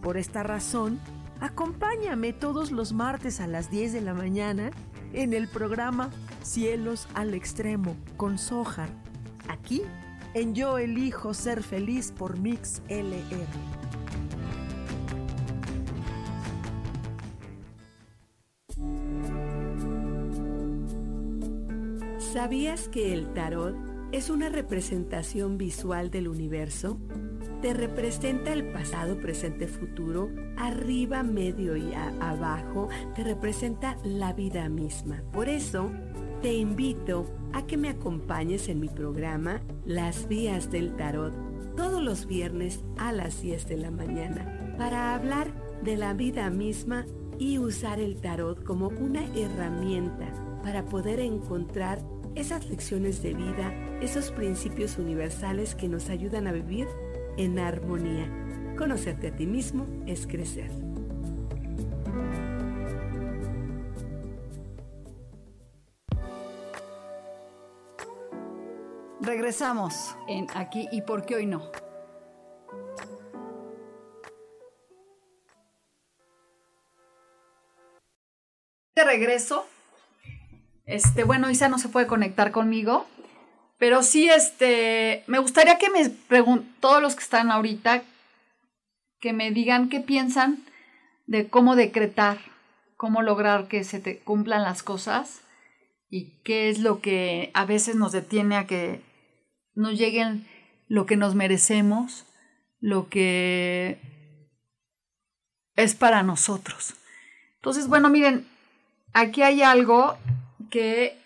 Por 0.00 0.16
esta 0.16 0.44
razón, 0.44 1.00
acompáñame 1.40 2.32
todos 2.32 2.70
los 2.70 2.92
martes 2.92 3.40
a 3.40 3.48
las 3.48 3.68
10 3.68 3.94
de 3.94 4.00
la 4.00 4.14
mañana 4.14 4.70
en 5.12 5.32
el 5.32 5.48
programa 5.48 6.10
Cielos 6.44 7.08
al 7.14 7.34
Extremo 7.34 7.96
con 8.16 8.38
Sojar, 8.38 8.90
aquí 9.48 9.82
en 10.34 10.54
Yo 10.54 10.78
Elijo 10.78 11.34
Ser 11.34 11.64
Feliz 11.64 12.12
por 12.12 12.38
Mix 12.38 12.80
LR. 12.88 13.83
¿Sabías 22.34 22.88
que 22.88 23.14
el 23.14 23.32
tarot 23.32 23.76
es 24.10 24.28
una 24.28 24.48
representación 24.48 25.56
visual 25.56 26.10
del 26.10 26.26
universo? 26.26 26.98
Te 27.62 27.72
representa 27.74 28.52
el 28.52 28.72
pasado, 28.72 29.20
presente, 29.20 29.68
futuro, 29.68 30.30
arriba, 30.56 31.22
medio 31.22 31.76
y 31.76 31.94
abajo, 31.94 32.88
te 33.14 33.22
representa 33.22 33.98
la 34.02 34.32
vida 34.32 34.68
misma. 34.68 35.22
Por 35.32 35.48
eso, 35.48 35.92
te 36.42 36.54
invito 36.54 37.30
a 37.52 37.68
que 37.68 37.76
me 37.76 37.88
acompañes 37.88 38.68
en 38.68 38.80
mi 38.80 38.88
programa 38.88 39.60
Las 39.86 40.26
Vías 40.26 40.72
del 40.72 40.96
Tarot 40.96 41.32
todos 41.76 42.02
los 42.02 42.26
viernes 42.26 42.80
a 42.96 43.12
las 43.12 43.42
10 43.42 43.68
de 43.68 43.76
la 43.76 43.92
mañana 43.92 44.74
para 44.76 45.14
hablar 45.14 45.52
de 45.84 45.96
la 45.96 46.14
vida 46.14 46.50
misma 46.50 47.06
y 47.38 47.58
usar 47.58 48.00
el 48.00 48.16
tarot 48.16 48.64
como 48.64 48.88
una 48.88 49.24
herramienta 49.36 50.32
para 50.64 50.84
poder 50.84 51.20
encontrar 51.20 52.02
esas 52.34 52.68
lecciones 52.68 53.22
de 53.22 53.34
vida, 53.34 53.72
esos 54.00 54.30
principios 54.30 54.98
universales 54.98 55.74
que 55.74 55.88
nos 55.88 56.08
ayudan 56.10 56.46
a 56.46 56.52
vivir 56.52 56.88
en 57.36 57.58
armonía. 57.58 58.28
Conocerte 58.76 59.28
a 59.28 59.36
ti 59.36 59.46
mismo 59.46 59.86
es 60.06 60.26
crecer. 60.26 60.70
Regresamos 69.20 70.16
en 70.28 70.46
aquí 70.54 70.88
y 70.92 71.02
por 71.02 71.24
qué 71.24 71.36
hoy 71.36 71.46
no. 71.46 71.70
De 78.96 79.04
regreso 79.04 79.66
este, 80.86 81.24
bueno, 81.24 81.50
Isa 81.50 81.68
no 81.68 81.78
se 81.78 81.88
puede 81.88 82.06
conectar 82.06 82.50
conmigo, 82.50 83.06
pero 83.78 84.02
sí, 84.02 84.28
este, 84.28 85.24
me 85.26 85.38
gustaría 85.38 85.78
que 85.78 85.90
me 85.90 86.08
pregunten, 86.08 86.72
todos 86.80 87.02
los 87.02 87.14
que 87.14 87.22
están 87.22 87.50
ahorita, 87.50 88.02
que 89.20 89.32
me 89.32 89.50
digan 89.50 89.88
qué 89.88 90.00
piensan 90.00 90.58
de 91.26 91.48
cómo 91.48 91.76
decretar, 91.76 92.38
cómo 92.96 93.22
lograr 93.22 93.68
que 93.68 93.84
se 93.84 93.98
te 94.00 94.18
cumplan 94.18 94.62
las 94.62 94.82
cosas 94.82 95.40
y 96.10 96.40
qué 96.42 96.68
es 96.68 96.78
lo 96.78 97.00
que 97.00 97.50
a 97.54 97.64
veces 97.64 97.96
nos 97.96 98.12
detiene 98.12 98.56
a 98.56 98.66
que 98.66 99.00
nos 99.74 99.98
lleguen 99.98 100.46
lo 100.88 101.06
que 101.06 101.16
nos 101.16 101.34
merecemos, 101.34 102.26
lo 102.80 103.08
que 103.08 103.98
es 105.74 105.94
para 105.94 106.22
nosotros. 106.22 106.94
Entonces, 107.56 107.88
bueno, 107.88 108.10
miren, 108.10 108.46
aquí 109.14 109.42
hay 109.42 109.62
algo 109.62 110.18
que 110.74 111.16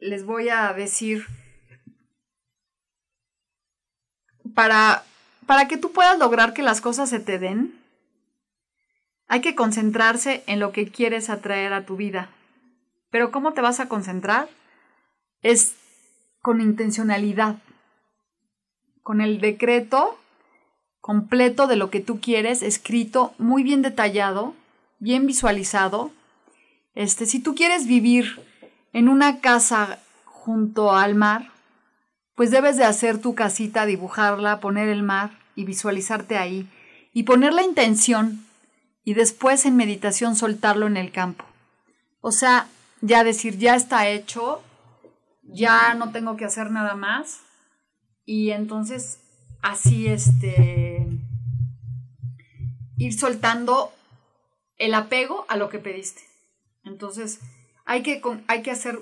les 0.00 0.24
voy 0.26 0.48
a 0.48 0.72
decir 0.72 1.24
para, 4.56 5.04
para 5.46 5.68
que 5.68 5.76
tú 5.76 5.92
puedas 5.92 6.18
lograr 6.18 6.52
que 6.52 6.62
las 6.62 6.80
cosas 6.80 7.08
se 7.08 7.20
te 7.20 7.38
den, 7.38 7.80
hay 9.28 9.40
que 9.40 9.54
concentrarse 9.54 10.42
en 10.48 10.58
lo 10.58 10.72
que 10.72 10.88
quieres 10.88 11.30
atraer 11.30 11.72
a 11.74 11.86
tu 11.86 11.94
vida. 11.94 12.28
Pero 13.10 13.30
¿cómo 13.30 13.52
te 13.52 13.60
vas 13.60 13.78
a 13.78 13.88
concentrar? 13.88 14.48
Es 15.40 15.76
con 16.42 16.60
intencionalidad, 16.60 17.58
con 19.04 19.20
el 19.20 19.40
decreto 19.40 20.18
completo 21.00 21.68
de 21.68 21.76
lo 21.76 21.88
que 21.88 22.00
tú 22.00 22.20
quieres, 22.20 22.62
escrito, 22.62 23.32
muy 23.38 23.62
bien 23.62 23.80
detallado, 23.82 24.56
bien 24.98 25.24
visualizado, 25.28 26.10
este, 26.98 27.26
si 27.26 27.38
tú 27.38 27.54
quieres 27.54 27.86
vivir 27.86 28.44
en 28.92 29.08
una 29.08 29.38
casa 29.40 30.00
junto 30.24 30.96
al 30.96 31.14
mar, 31.14 31.52
pues 32.34 32.50
debes 32.50 32.76
de 32.76 32.82
hacer 32.82 33.20
tu 33.20 33.36
casita, 33.36 33.86
dibujarla, 33.86 34.58
poner 34.58 34.88
el 34.88 35.04
mar 35.04 35.30
y 35.54 35.62
visualizarte 35.62 36.36
ahí 36.36 36.68
y 37.14 37.22
poner 37.22 37.52
la 37.52 37.62
intención 37.62 38.44
y 39.04 39.14
después 39.14 39.64
en 39.64 39.76
meditación 39.76 40.34
soltarlo 40.34 40.88
en 40.88 40.96
el 40.96 41.12
campo. 41.12 41.44
O 42.20 42.32
sea, 42.32 42.66
ya 43.00 43.22
decir, 43.22 43.58
ya 43.58 43.76
está 43.76 44.08
hecho, 44.08 44.60
ya 45.44 45.94
no 45.94 46.10
tengo 46.10 46.36
que 46.36 46.46
hacer 46.46 46.72
nada 46.72 46.96
más 46.96 47.42
y 48.24 48.50
entonces 48.50 49.20
así 49.62 50.08
este 50.08 51.06
ir 52.96 53.16
soltando 53.16 53.92
el 54.78 54.94
apego 54.94 55.46
a 55.48 55.56
lo 55.56 55.68
que 55.68 55.78
pediste. 55.78 56.27
Entonces, 56.88 57.40
hay 57.84 58.02
que, 58.02 58.20
hay 58.48 58.62
que 58.62 58.70
hacer 58.70 58.98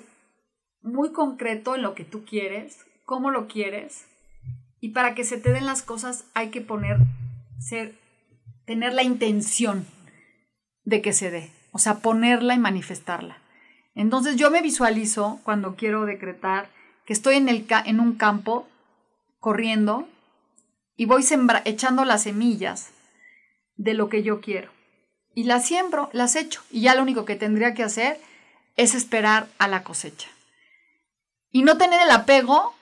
muy 0.82 1.12
concreto 1.12 1.74
en 1.74 1.82
lo 1.82 1.94
que 1.94 2.04
tú 2.04 2.24
quieres, 2.24 2.84
cómo 3.04 3.30
lo 3.30 3.48
quieres, 3.48 4.06
y 4.80 4.90
para 4.90 5.14
que 5.14 5.24
se 5.24 5.38
te 5.38 5.50
den 5.50 5.66
las 5.66 5.82
cosas 5.82 6.26
hay 6.34 6.50
que 6.50 6.60
poner, 6.60 6.98
ser, 7.58 7.94
tener 8.66 8.92
la 8.92 9.02
intención 9.02 9.86
de 10.84 11.02
que 11.02 11.12
se 11.12 11.30
dé, 11.30 11.50
o 11.72 11.78
sea, 11.78 12.00
ponerla 12.00 12.54
y 12.54 12.58
manifestarla. 12.58 13.38
Entonces 13.94 14.36
yo 14.36 14.50
me 14.50 14.62
visualizo 14.62 15.40
cuando 15.42 15.74
quiero 15.74 16.04
decretar 16.04 16.68
que 17.06 17.12
estoy 17.12 17.36
en, 17.36 17.48
el, 17.48 17.66
en 17.86 17.98
un 17.98 18.16
campo 18.16 18.68
corriendo 19.40 20.06
y 20.96 21.06
voy 21.06 21.24
echando 21.64 22.04
las 22.04 22.22
semillas 22.24 22.92
de 23.76 23.94
lo 23.94 24.08
que 24.08 24.22
yo 24.22 24.40
quiero 24.40 24.75
y 25.36 25.44
las 25.44 25.66
siembro, 25.66 26.08
las 26.14 26.34
echo 26.34 26.62
y 26.70 26.80
ya 26.80 26.94
lo 26.94 27.02
único 27.02 27.26
que 27.26 27.36
tendría 27.36 27.74
que 27.74 27.82
hacer 27.82 28.18
es 28.74 28.94
esperar 28.94 29.48
a 29.58 29.68
la 29.68 29.84
cosecha. 29.84 30.30
Y 31.52 31.62
no 31.62 31.76
tener 31.76 32.00
el 32.00 32.10
apego 32.10 32.74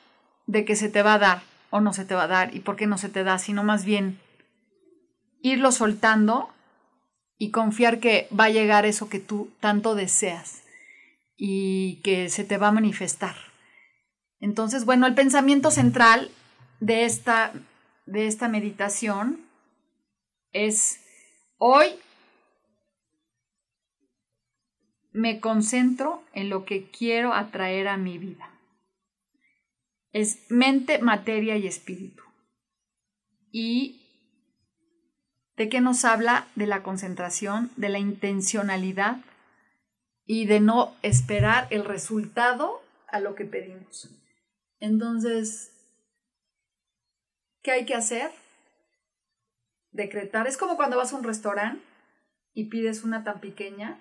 de 0.47 0.65
que 0.65 0.77
se 0.77 0.89
te 0.89 1.03
va 1.03 1.15
a 1.15 1.19
dar 1.19 1.43
o 1.71 1.81
no 1.81 1.93
se 1.93 2.05
te 2.05 2.15
va 2.15 2.23
a 2.23 2.29
dar 2.29 2.55
y 2.55 2.61
por 2.61 2.77
qué 2.77 2.87
no 2.87 2.97
se 2.97 3.09
te 3.09 3.25
da, 3.25 3.41
sino 3.41 3.65
más 3.65 3.85
bien 3.85 4.21
irlo 5.43 5.73
soltando 5.73 6.49
y 7.39 7.51
confiar 7.51 7.99
que 7.99 8.29
va 8.31 8.45
a 8.45 8.51
llegar 8.51 8.87
eso 8.87 9.09
que 9.09 9.19
tú 9.19 9.51
tanto 9.59 9.97
deseas 9.97 10.63
y 11.37 11.97
que 12.05 12.29
se 12.29 12.45
te 12.45 12.57
va 12.57 12.69
a 12.69 12.73
manifestar. 12.73 13.35
Entonces, 14.39 14.85
bueno, 14.85 15.09
el 15.09 15.15
pensamiento 15.15 15.73
central 15.73 16.31
de 16.79 17.05
esta, 17.05 17.53
de 18.07 18.29
esta 18.29 18.47
meditación 18.47 19.41
es 20.53 21.01
hoy 21.59 21.99
me 25.15 25.39
concentro 25.39 26.25
en 26.33 26.51
lo 26.51 26.65
que 26.65 26.91
quiero 26.91 27.33
atraer 27.33 27.87
a 27.87 27.97
mi 27.97 28.19
vida. 28.19 28.51
Es 30.11 30.45
mente, 30.51 30.99
materia 30.99 31.57
y 31.57 31.69
espíritu. 31.69 32.25
¿Y 33.53 34.01
de 35.57 35.69
qué 35.69 35.81
nos 35.81 36.05
habla? 36.05 36.49
De 36.57 36.67
la 36.67 36.83
concentración, 36.83 37.71
de 37.77 37.91
la 37.91 38.01
intencionalidad 38.01 39.19
y 40.27 40.47
de 40.47 40.59
no 40.59 40.97
esperar 41.03 41.69
el 41.71 41.85
resultado 41.85 42.83
a 43.07 43.21
lo 43.21 43.37
que 43.37 43.45
pedimos. 43.45 44.11
Entonces, 44.81 45.71
¿qué 47.63 47.71
hay 47.71 47.87
que 47.87 47.95
hacer? 47.95 48.33
Decretar. 49.93 50.49
Es 50.49 50.57
como 50.57 50.77
cuando 50.77 50.97
vas 50.97 51.13
a 51.13 51.17
un 51.17 51.23
restaurante 51.23 51.85
y 52.53 52.65
pides 52.65 53.05
una 53.05 53.23
tan 53.23 53.41
pequeña 53.41 54.01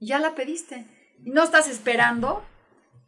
ya 0.00 0.18
la 0.18 0.34
pediste. 0.34 0.86
No 1.20 1.42
estás 1.42 1.68
esperando 1.68 2.44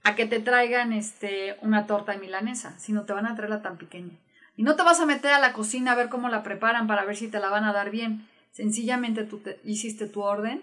a 0.05 0.15
que 0.15 0.27
te 0.27 0.41
traigan 0.41 0.93
este, 0.93 1.57
una 1.63 1.87
torta 1.87 2.13
de 2.13 2.19
milanesa, 2.19 2.79
sino 2.79 3.05
te 3.05 3.13
van 3.13 3.27
a 3.27 3.35
traer 3.35 3.51
la 3.51 3.63
tan 3.63 3.77
pequeña. 3.77 4.19
Y 4.57 4.63
no 4.63 4.77
te 4.77 4.83
vas 4.83 5.01
a 5.01 5.07
meter 5.07 5.33
a 5.33 5.41
la 5.41 5.53
cocina 5.53 5.93
a 5.93 5.97
ver 5.97 6.09
cómo 6.09 6.29
la 6.29 6.43
preparan 6.43 6.87
para 6.87 7.05
ver 7.05 7.17
si 7.17 7.29
te 7.29 7.41
la 7.41 7.49
van 7.49 7.65
a 7.65 7.73
dar 7.73 7.91
bien. 7.91 8.29
Sencillamente 8.53 9.25
tú 9.25 9.43
hiciste 9.65 10.07
tu 10.07 10.23
orden 10.23 10.63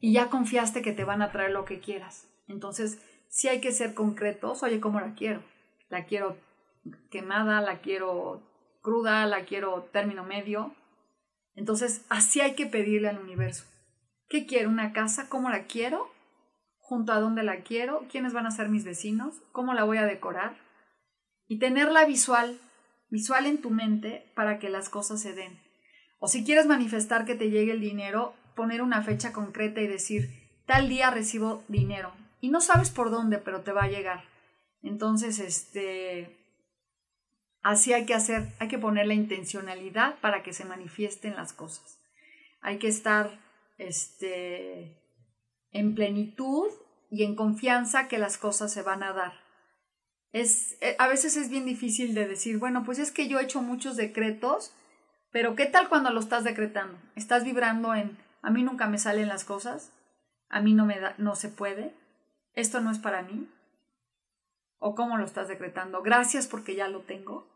y 0.00 0.12
ya 0.12 0.30
confiaste 0.30 0.82
que 0.82 0.92
te 0.92 1.04
van 1.04 1.20
a 1.20 1.32
traer 1.32 1.50
lo 1.50 1.64
que 1.64 1.80
quieras. 1.80 2.28
Entonces, 2.48 2.98
sí 3.28 3.48
hay 3.48 3.60
que 3.60 3.72
ser 3.72 3.92
concretos, 3.92 4.62
oye, 4.62 4.80
¿cómo 4.80 5.00
la 5.00 5.14
quiero? 5.14 5.42
La 5.88 6.06
quiero 6.06 6.38
quemada, 7.10 7.60
la 7.60 7.80
quiero 7.80 8.42
cruda, 8.80 9.26
la 9.26 9.44
quiero 9.44 9.82
término 9.92 10.24
medio. 10.24 10.74
Entonces, 11.54 12.06
así 12.08 12.40
hay 12.40 12.54
que 12.54 12.66
pedirle 12.66 13.08
al 13.08 13.18
universo. 13.18 13.64
¿Qué 14.28 14.46
quiero? 14.46 14.70
¿Una 14.70 14.92
casa? 14.92 15.28
¿Cómo 15.28 15.50
la 15.50 15.64
quiero? 15.64 16.10
¿Junto 16.78 17.12
a 17.12 17.20
dónde 17.20 17.42
la 17.42 17.62
quiero? 17.62 18.06
¿Quiénes 18.10 18.32
van 18.32 18.46
a 18.46 18.50
ser 18.50 18.68
mis 18.68 18.84
vecinos? 18.84 19.42
¿Cómo 19.52 19.74
la 19.74 19.84
voy 19.84 19.98
a 19.98 20.06
decorar? 20.06 20.56
Y 21.48 21.58
tenerla 21.58 22.04
visual, 22.04 22.58
visual 23.08 23.46
en 23.46 23.60
tu 23.60 23.70
mente 23.70 24.32
para 24.34 24.58
que 24.58 24.68
las 24.68 24.88
cosas 24.88 25.20
se 25.20 25.32
den. 25.32 25.60
O 26.18 26.28
si 26.28 26.44
quieres 26.44 26.66
manifestar 26.66 27.24
que 27.24 27.34
te 27.34 27.50
llegue 27.50 27.72
el 27.72 27.80
dinero, 27.80 28.34
poner 28.54 28.82
una 28.82 29.02
fecha 29.02 29.32
concreta 29.32 29.80
y 29.80 29.86
decir, 29.86 30.28
tal 30.66 30.88
día 30.88 31.10
recibo 31.10 31.62
dinero. 31.68 32.12
Y 32.40 32.48
no 32.48 32.60
sabes 32.60 32.90
por 32.90 33.10
dónde, 33.10 33.38
pero 33.38 33.60
te 33.60 33.72
va 33.72 33.84
a 33.84 33.88
llegar. 33.88 34.24
Entonces, 34.82 35.38
este, 35.38 36.36
así 37.62 37.92
hay 37.92 38.06
que 38.06 38.14
hacer, 38.14 38.52
hay 38.58 38.68
que 38.68 38.78
poner 38.78 39.06
la 39.06 39.14
intencionalidad 39.14 40.18
para 40.20 40.42
que 40.42 40.52
se 40.52 40.64
manifiesten 40.64 41.36
las 41.36 41.52
cosas. 41.52 42.00
Hay 42.60 42.78
que 42.78 42.88
estar, 42.88 43.38
este, 43.78 45.02
en 45.70 45.94
plenitud 45.94 46.68
y 47.10 47.24
en 47.24 47.36
confianza 47.36 48.08
que 48.08 48.18
las 48.18 48.38
cosas 48.38 48.72
se 48.72 48.82
van 48.82 49.02
a 49.02 49.12
dar. 49.12 49.32
Es, 50.32 50.76
eh, 50.80 50.96
a 50.98 51.08
veces 51.08 51.36
es 51.36 51.48
bien 51.48 51.64
difícil 51.64 52.14
de 52.14 52.26
decir, 52.26 52.58
bueno, 52.58 52.84
pues 52.84 52.98
es 52.98 53.12
que 53.12 53.28
yo 53.28 53.38
he 53.38 53.44
hecho 53.44 53.62
muchos 53.62 53.96
decretos, 53.96 54.74
pero 55.30 55.54
¿qué 55.54 55.66
tal 55.66 55.88
cuando 55.88 56.10
lo 56.10 56.20
estás 56.20 56.44
decretando? 56.44 56.98
Estás 57.14 57.44
vibrando 57.44 57.94
en 57.94 58.18
a 58.46 58.50
mí 58.50 58.62
nunca 58.62 58.86
me 58.86 58.98
salen 58.98 59.26
las 59.26 59.44
cosas, 59.44 59.92
a 60.48 60.60
mí 60.60 60.72
no 60.72 60.86
me 60.86 61.00
da, 61.00 61.16
no 61.18 61.34
se 61.34 61.48
puede, 61.48 61.94
esto 62.54 62.80
no 62.80 62.92
es 62.92 62.98
para 63.00 63.22
mí. 63.22 63.48
¿O 64.78 64.94
cómo 64.94 65.16
lo 65.16 65.24
estás 65.24 65.48
decretando? 65.48 66.00
Gracias 66.02 66.46
porque 66.46 66.76
ya 66.76 66.86
lo 66.86 67.00
tengo. 67.00 67.48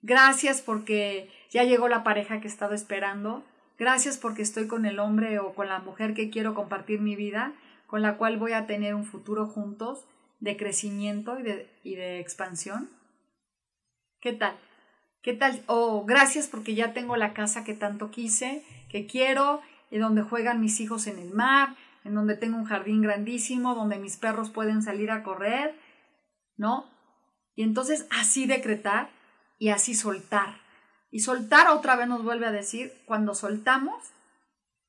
Gracias 0.00 0.62
porque 0.62 1.30
ya 1.50 1.64
llegó 1.64 1.88
la 1.88 2.02
pareja 2.02 2.40
que 2.40 2.46
he 2.46 2.50
estado 2.50 2.74
esperando. 2.74 3.44
Gracias 3.78 4.18
porque 4.18 4.42
estoy 4.42 4.66
con 4.66 4.86
el 4.86 4.98
hombre 4.98 5.38
o 5.38 5.54
con 5.54 5.68
la 5.68 5.78
mujer 5.78 6.12
que 6.12 6.30
quiero 6.30 6.54
compartir 6.54 7.00
mi 7.00 7.14
vida, 7.14 7.54
con 7.86 8.02
la 8.02 8.16
cual 8.16 8.36
voy 8.36 8.52
a 8.52 8.66
tener 8.66 8.94
un 8.94 9.04
futuro 9.04 9.46
juntos 9.46 10.04
de 10.40 10.56
crecimiento 10.56 11.38
y 11.38 11.44
de, 11.44 11.70
y 11.84 11.94
de 11.94 12.18
expansión. 12.18 12.90
¿Qué 14.20 14.32
tal? 14.32 14.58
¿Qué 15.22 15.32
tal? 15.32 15.62
O 15.66 16.04
gracias 16.04 16.48
porque 16.48 16.74
ya 16.74 16.92
tengo 16.92 17.16
la 17.16 17.32
casa 17.32 17.62
que 17.62 17.74
tanto 17.74 18.10
quise, 18.10 18.64
que 18.88 19.06
quiero 19.06 19.62
y 19.90 19.98
donde 19.98 20.22
juegan 20.22 20.60
mis 20.60 20.80
hijos 20.80 21.06
en 21.06 21.18
el 21.20 21.30
mar, 21.30 21.76
en 22.04 22.14
donde 22.14 22.36
tengo 22.36 22.56
un 22.56 22.64
jardín 22.64 23.00
grandísimo, 23.00 23.76
donde 23.76 23.98
mis 23.98 24.16
perros 24.16 24.50
pueden 24.50 24.82
salir 24.82 25.10
a 25.12 25.22
correr, 25.22 25.78
¿no? 26.56 26.90
Y 27.54 27.62
entonces 27.62 28.06
así 28.10 28.46
decretar 28.46 29.10
y 29.58 29.68
así 29.68 29.94
soltar. 29.94 30.67
Y 31.10 31.20
soltar 31.20 31.68
otra 31.68 31.96
vez 31.96 32.08
nos 32.08 32.22
vuelve 32.22 32.46
a 32.46 32.52
decir, 32.52 32.92
cuando 33.06 33.34
soltamos, 33.34 34.02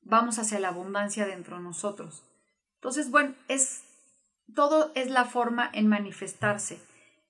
vamos 0.02 0.38
hacia 0.38 0.60
la 0.60 0.68
abundancia 0.68 1.26
dentro 1.26 1.56
de 1.56 1.62
nosotros. 1.62 2.22
Entonces, 2.76 3.10
bueno, 3.10 3.34
es 3.48 3.84
todo 4.54 4.90
es 4.94 5.10
la 5.10 5.24
forma 5.24 5.70
en 5.72 5.86
manifestarse. 5.86 6.80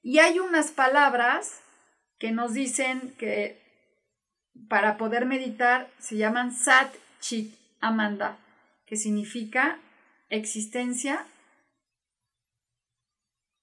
Y 0.02 0.18
hay 0.18 0.38
unas 0.38 0.70
palabras 0.70 1.60
que 2.18 2.32
nos 2.32 2.54
dicen 2.54 3.14
que 3.18 3.60
para 4.68 4.96
poder 4.96 5.26
meditar 5.26 5.90
se 5.98 6.16
llaman 6.16 6.52
Sat 6.52 6.92
Chit 7.20 7.54
Amanda, 7.80 8.38
que 8.86 8.96
significa 8.96 9.78
existencia 10.28 11.26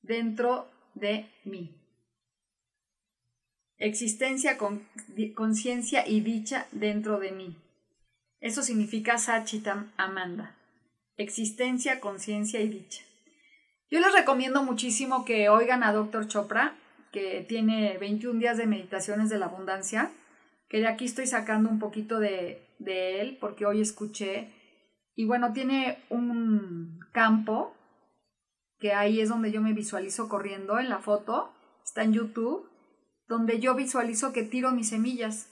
dentro 0.01 0.69
de 0.93 1.31
mí. 1.43 1.76
Existencia, 3.79 4.57
conciencia 5.35 6.07
y 6.07 6.21
dicha 6.21 6.67
dentro 6.71 7.19
de 7.19 7.31
mí. 7.31 7.55
Eso 8.39 8.63
significa 8.63 9.17
Sachitam 9.17 9.91
Amanda. 9.97 10.55
Existencia, 11.15 11.99
conciencia 11.99 12.59
y 12.61 12.69
dicha. 12.69 13.03
Yo 13.89 13.99
les 13.99 14.13
recomiendo 14.13 14.63
muchísimo 14.63 15.25
que 15.25 15.49
oigan 15.49 15.83
a 15.83 15.93
Dr. 15.93 16.27
Chopra, 16.27 16.75
que 17.11 17.45
tiene 17.47 17.97
21 17.97 18.39
días 18.39 18.57
de 18.57 18.67
meditaciones 18.67 19.29
de 19.29 19.39
la 19.39 19.45
abundancia, 19.45 20.11
que 20.69 20.79
de 20.79 20.87
aquí 20.87 21.05
estoy 21.05 21.27
sacando 21.27 21.69
un 21.69 21.79
poquito 21.79 22.19
de, 22.19 22.67
de 22.79 23.21
él 23.21 23.37
porque 23.39 23.65
hoy 23.65 23.81
escuché 23.81 24.51
y 25.15 25.25
bueno, 25.25 25.51
tiene 25.53 25.97
un 26.09 26.99
campo 27.11 27.73
que 28.79 28.93
ahí 28.93 29.19
es 29.19 29.29
donde 29.29 29.51
yo 29.51 29.61
me 29.61 29.73
visualizo 29.73 30.29
corriendo 30.29 30.77
en 30.77 30.89
la 30.89 30.99
foto, 30.99 31.51
está 31.83 32.03
en 32.03 32.13
YouTube, 32.13 32.69
donde 33.27 33.59
yo 33.59 33.75
visualizo 33.75 34.33
que 34.33 34.43
tiro 34.43 34.71
mis 34.71 34.89
semillas, 34.89 35.49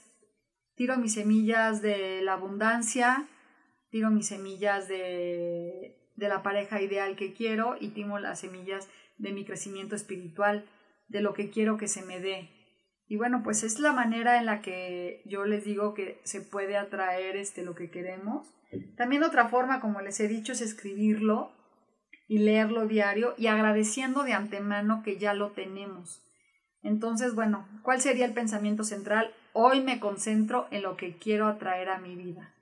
tiro 0.74 0.96
mis 0.96 1.14
semillas 1.14 1.82
de 1.82 2.22
la 2.22 2.34
abundancia, 2.34 3.28
tiro 3.90 4.10
mis 4.10 4.26
semillas 4.26 4.88
de, 4.88 5.96
de 6.16 6.28
la 6.28 6.42
pareja 6.42 6.80
ideal 6.80 7.16
que 7.16 7.32
quiero 7.32 7.76
y 7.80 7.88
tiro 7.88 8.18
las 8.18 8.40
semillas 8.40 8.88
de 9.18 9.32
mi 9.32 9.44
crecimiento 9.44 9.94
espiritual, 9.96 10.64
de 11.08 11.20
lo 11.20 11.34
que 11.34 11.50
quiero 11.50 11.76
que 11.76 11.88
se 11.88 12.02
me 12.02 12.20
dé, 12.20 12.50
y 13.08 13.16
bueno, 13.16 13.42
pues 13.44 13.62
es 13.62 13.78
la 13.78 13.92
manera 13.92 14.38
en 14.38 14.46
la 14.46 14.60
que 14.60 15.22
yo 15.26 15.44
les 15.44 15.64
digo 15.64 15.94
que 15.94 16.20
se 16.24 16.40
puede 16.40 16.76
atraer 16.76 17.36
este, 17.36 17.62
lo 17.62 17.74
que 17.74 17.90
queremos. 17.90 18.52
También 18.96 19.22
otra 19.22 19.48
forma, 19.48 19.80
como 19.80 20.00
les 20.00 20.18
he 20.18 20.26
dicho, 20.26 20.52
es 20.52 20.60
escribirlo 20.60 21.52
y 22.26 22.38
leerlo 22.38 22.86
diario 22.88 23.34
y 23.38 23.46
agradeciendo 23.46 24.24
de 24.24 24.32
antemano 24.32 25.02
que 25.04 25.18
ya 25.18 25.34
lo 25.34 25.52
tenemos. 25.52 26.25
Entonces, 26.86 27.34
bueno, 27.34 27.66
¿cuál 27.82 28.00
sería 28.00 28.24
el 28.26 28.32
pensamiento 28.32 28.84
central? 28.84 29.34
Hoy 29.52 29.80
me 29.80 29.98
concentro 29.98 30.68
en 30.70 30.82
lo 30.82 30.96
que 30.96 31.16
quiero 31.16 31.48
atraer 31.48 31.90
a 31.90 31.98
mi 31.98 32.14
vida. 32.14 32.54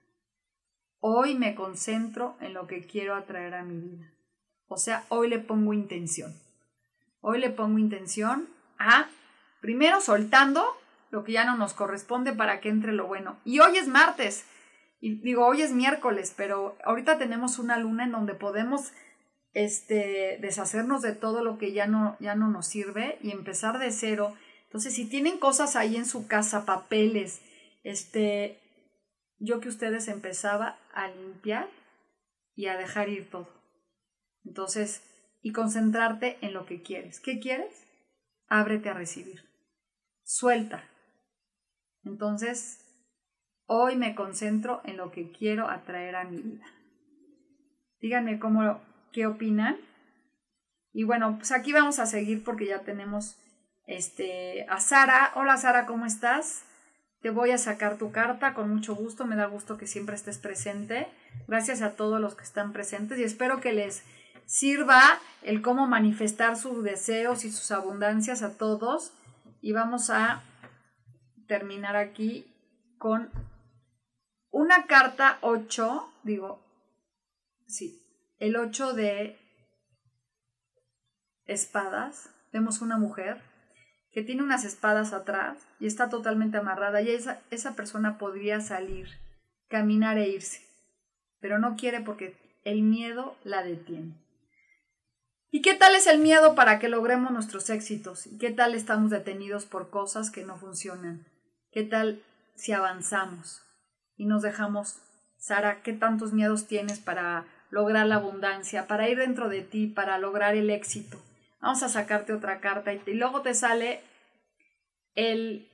Hoy 1.00 1.34
me 1.34 1.54
concentro 1.54 2.36
en 2.40 2.54
lo 2.54 2.66
que 2.66 2.86
quiero 2.86 3.14
atraer 3.14 3.54
a 3.54 3.62
mi 3.62 3.78
vida. 3.78 4.10
O 4.66 4.78
sea, 4.78 5.04
hoy 5.10 5.28
le 5.28 5.38
pongo 5.38 5.74
intención. 5.74 6.32
Hoy 7.20 7.38
le 7.38 7.50
pongo 7.50 7.78
intención 7.78 8.48
a 8.78 9.08
Primero 9.60 10.02
soltando 10.02 10.62
lo 11.10 11.24
que 11.24 11.32
ya 11.32 11.46
no 11.46 11.56
nos 11.56 11.72
corresponde 11.72 12.34
para 12.34 12.60
que 12.60 12.68
entre 12.68 12.92
lo 12.92 13.06
bueno. 13.06 13.38
Y 13.46 13.60
hoy 13.60 13.78
es 13.78 13.88
martes, 13.88 14.44
y 15.00 15.14
digo, 15.22 15.46
hoy 15.46 15.62
es 15.62 15.72
miércoles, 15.72 16.34
pero 16.36 16.76
ahorita 16.84 17.16
tenemos 17.16 17.58
una 17.58 17.78
luna 17.78 18.04
en 18.04 18.12
donde 18.12 18.34
podemos 18.34 18.92
este, 19.54 20.38
deshacernos 20.40 21.02
de 21.02 21.12
todo 21.12 21.42
lo 21.42 21.58
que 21.58 21.72
ya 21.72 21.86
no, 21.86 22.16
ya 22.20 22.34
no 22.34 22.48
nos 22.48 22.66
sirve 22.66 23.18
y 23.22 23.30
empezar 23.30 23.78
de 23.78 23.90
cero. 23.90 24.34
Entonces, 24.64 24.94
si 24.94 25.08
tienen 25.08 25.38
cosas 25.38 25.76
ahí 25.76 25.96
en 25.96 26.06
su 26.06 26.26
casa, 26.26 26.66
papeles, 26.66 27.40
este, 27.84 28.58
yo 29.38 29.60
que 29.60 29.68
ustedes 29.68 30.08
empezaba 30.08 30.78
a 30.92 31.08
limpiar 31.08 31.68
y 32.54 32.66
a 32.66 32.76
dejar 32.76 33.08
ir 33.08 33.30
todo. 33.30 33.48
Entonces, 34.44 35.02
y 35.40 35.52
concentrarte 35.52 36.38
en 36.40 36.52
lo 36.52 36.66
que 36.66 36.82
quieres. 36.82 37.20
¿Qué 37.20 37.38
quieres? 37.38 37.86
Ábrete 38.48 38.90
a 38.90 38.94
recibir 38.94 39.54
suelta. 40.24 40.82
Entonces, 42.02 42.80
hoy 43.66 43.96
me 43.96 44.14
concentro 44.14 44.80
en 44.84 44.96
lo 44.96 45.10
que 45.10 45.30
quiero 45.30 45.68
atraer 45.68 46.16
a 46.16 46.24
mi 46.24 46.38
vida. 46.38 46.66
Díganme 48.00 48.38
cómo, 48.38 48.80
qué 49.14 49.26
opinan. 49.26 49.78
Y 50.92 51.04
bueno, 51.04 51.36
pues 51.38 51.52
aquí 51.52 51.72
vamos 51.72 51.98
a 51.98 52.06
seguir 52.06 52.44
porque 52.44 52.66
ya 52.66 52.80
tenemos 52.80 53.36
este, 53.86 54.66
a 54.68 54.80
Sara. 54.80 55.32
Hola 55.36 55.56
Sara, 55.56 55.86
¿cómo 55.86 56.04
estás? 56.04 56.64
Te 57.22 57.30
voy 57.30 57.52
a 57.52 57.58
sacar 57.58 57.96
tu 57.96 58.12
carta 58.12 58.52
con 58.52 58.68
mucho 58.68 58.94
gusto. 58.94 59.24
Me 59.24 59.36
da 59.36 59.46
gusto 59.46 59.78
que 59.78 59.86
siempre 59.86 60.14
estés 60.14 60.38
presente. 60.38 61.08
Gracias 61.48 61.80
a 61.80 61.92
todos 61.92 62.20
los 62.20 62.34
que 62.34 62.44
están 62.44 62.72
presentes 62.72 63.18
y 63.18 63.24
espero 63.24 63.60
que 63.60 63.72
les 63.72 64.02
sirva 64.46 65.00
el 65.42 65.62
cómo 65.62 65.86
manifestar 65.86 66.56
sus 66.56 66.84
deseos 66.84 67.44
y 67.44 67.50
sus 67.50 67.70
abundancias 67.70 68.42
a 68.42 68.58
todos 68.58 69.14
y 69.62 69.72
vamos 69.72 70.10
a 70.10 70.42
terminar 71.46 71.96
aquí 71.96 72.46
con 72.98 73.30
una 74.50 74.86
carta 74.86 75.38
8, 75.40 76.12
digo, 76.22 76.62
sí, 77.66 78.03
el 78.44 78.56
8 78.56 78.92
de 78.92 79.38
espadas. 81.46 82.28
Vemos 82.52 82.82
una 82.82 82.98
mujer 82.98 83.40
que 84.12 84.22
tiene 84.22 84.42
unas 84.42 84.66
espadas 84.66 85.14
atrás 85.14 85.56
y 85.80 85.86
está 85.86 86.10
totalmente 86.10 86.58
amarrada 86.58 87.00
y 87.00 87.08
esa, 87.08 87.40
esa 87.50 87.74
persona 87.74 88.18
podría 88.18 88.60
salir, 88.60 89.08
caminar 89.68 90.18
e 90.18 90.28
irse, 90.28 90.60
pero 91.40 91.58
no 91.58 91.74
quiere 91.76 92.00
porque 92.00 92.36
el 92.64 92.82
miedo 92.82 93.34
la 93.44 93.62
detiene. 93.62 94.14
¿Y 95.50 95.62
qué 95.62 95.72
tal 95.72 95.94
es 95.94 96.06
el 96.06 96.18
miedo 96.18 96.54
para 96.54 96.78
que 96.78 96.90
logremos 96.90 97.32
nuestros 97.32 97.70
éxitos? 97.70 98.26
¿Y 98.26 98.36
qué 98.36 98.50
tal 98.50 98.74
estamos 98.74 99.10
detenidos 99.10 99.64
por 99.64 99.88
cosas 99.88 100.30
que 100.30 100.44
no 100.44 100.58
funcionan? 100.58 101.26
¿Qué 101.72 101.82
tal 101.82 102.22
si 102.56 102.72
avanzamos 102.72 103.62
y 104.16 104.26
nos 104.26 104.42
dejamos? 104.42 105.00
Sara, 105.38 105.82
¿qué 105.82 105.94
tantos 105.94 106.34
miedos 106.34 106.66
tienes 106.66 106.98
para 106.98 107.46
lograr 107.74 108.06
la 108.06 108.14
abundancia, 108.14 108.86
para 108.86 109.08
ir 109.08 109.18
dentro 109.18 109.48
de 109.48 109.62
ti, 109.62 109.88
para 109.88 110.16
lograr 110.18 110.54
el 110.54 110.70
éxito. 110.70 111.20
Vamos 111.60 111.82
a 111.82 111.88
sacarte 111.88 112.32
otra 112.32 112.60
carta 112.60 112.92
y, 112.92 113.02
luego 113.14 113.42
te 113.42 113.52
sale 113.52 114.00
el 115.16 115.68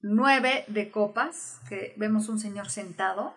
9 0.00 0.64
de 0.68 0.90
copas, 0.90 1.60
que 1.68 1.92
vemos 1.98 2.30
un 2.30 2.40
señor 2.40 2.70
sentado 2.70 3.34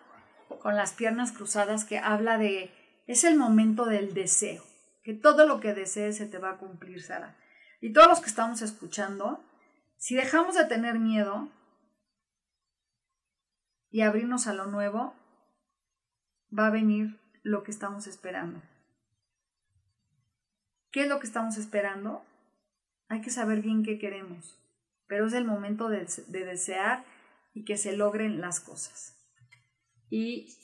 con 0.62 0.76
las 0.76 0.94
piernas 0.94 1.30
cruzadas 1.30 1.84
que 1.84 1.98
habla 1.98 2.38
de 2.38 2.70
es 3.06 3.24
el 3.24 3.36
momento 3.36 3.84
del 3.84 4.14
deseo, 4.14 4.64
que 5.04 5.12
todo 5.12 5.46
lo 5.46 5.60
que 5.60 5.74
desees 5.74 6.16
se 6.16 6.26
te 6.26 6.38
va 6.38 6.52
a 6.52 6.56
cumplir, 6.56 7.02
Sara. 7.02 7.36
Y 7.82 7.92
todos 7.92 8.08
los 8.08 8.20
que 8.20 8.30
estamos 8.30 8.62
escuchando, 8.62 9.44
si 9.98 10.14
dejamos 10.14 10.54
de 10.54 10.64
tener 10.64 10.98
miedo 10.98 11.50
y 13.96 14.02
abrirnos 14.02 14.46
a 14.46 14.52
lo 14.52 14.66
nuevo, 14.66 15.14
va 16.52 16.66
a 16.66 16.70
venir 16.70 17.18
lo 17.42 17.62
que 17.62 17.70
estamos 17.70 18.06
esperando. 18.06 18.60
¿Qué 20.90 21.04
es 21.04 21.08
lo 21.08 21.18
que 21.18 21.26
estamos 21.26 21.56
esperando? 21.56 22.22
Hay 23.08 23.22
que 23.22 23.30
saber 23.30 23.62
bien 23.62 23.82
qué 23.82 23.98
queremos, 23.98 24.60
pero 25.06 25.26
es 25.26 25.32
el 25.32 25.46
momento 25.46 25.88
de, 25.88 26.06
de 26.26 26.44
desear 26.44 27.06
y 27.54 27.64
que 27.64 27.78
se 27.78 27.96
logren 27.96 28.42
las 28.42 28.60
cosas. 28.60 29.16
Y 30.10 30.54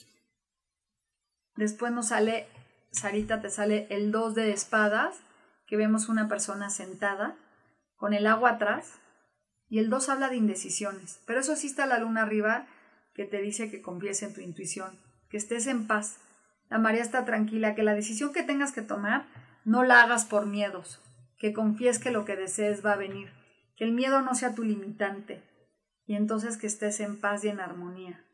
después 1.56 1.90
nos 1.90 2.08
sale, 2.08 2.48
Sarita, 2.90 3.40
te 3.40 3.48
sale 3.48 3.86
el 3.88 4.12
2 4.12 4.34
de 4.34 4.52
espadas, 4.52 5.22
que 5.66 5.78
vemos 5.78 6.10
una 6.10 6.28
persona 6.28 6.68
sentada 6.68 7.38
con 7.96 8.12
el 8.12 8.26
agua 8.26 8.50
atrás, 8.50 9.00
y 9.70 9.78
el 9.78 9.88
2 9.88 10.10
habla 10.10 10.28
de 10.28 10.36
indecisiones, 10.36 11.22
pero 11.24 11.40
eso 11.40 11.56
sí 11.56 11.68
está 11.68 11.86
la 11.86 11.98
luna 11.98 12.24
arriba 12.24 12.66
que 13.14 13.24
te 13.24 13.40
dice 13.40 13.70
que 13.70 13.82
confíes 13.82 14.22
en 14.22 14.34
tu 14.34 14.40
intuición, 14.40 14.98
que 15.28 15.36
estés 15.36 15.66
en 15.66 15.86
paz. 15.86 16.18
La 16.68 16.78
María 16.78 17.02
está 17.02 17.24
tranquila, 17.24 17.74
que 17.74 17.82
la 17.82 17.94
decisión 17.94 18.32
que 18.32 18.42
tengas 18.42 18.72
que 18.72 18.82
tomar 18.82 19.26
no 19.64 19.84
la 19.84 20.02
hagas 20.02 20.24
por 20.24 20.46
miedos, 20.46 21.00
que 21.38 21.52
confíes 21.52 21.98
que 21.98 22.10
lo 22.10 22.24
que 22.24 22.36
desees 22.36 22.84
va 22.84 22.92
a 22.92 22.96
venir, 22.96 23.30
que 23.76 23.84
el 23.84 23.92
miedo 23.92 24.22
no 24.22 24.34
sea 24.34 24.54
tu 24.54 24.64
limitante, 24.64 25.42
y 26.06 26.14
entonces 26.14 26.56
que 26.56 26.66
estés 26.66 27.00
en 27.00 27.20
paz 27.20 27.44
y 27.44 27.48
en 27.48 27.60
armonía 27.60 28.24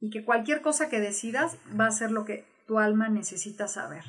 y 0.00 0.10
que 0.10 0.24
cualquier 0.24 0.60
cosa 0.60 0.88
que 0.88 1.00
decidas 1.00 1.56
va 1.78 1.86
a 1.86 1.92
ser 1.92 2.10
lo 2.10 2.24
que 2.24 2.44
tu 2.66 2.78
alma 2.78 3.08
necesita 3.08 3.68
saber. 3.68 4.04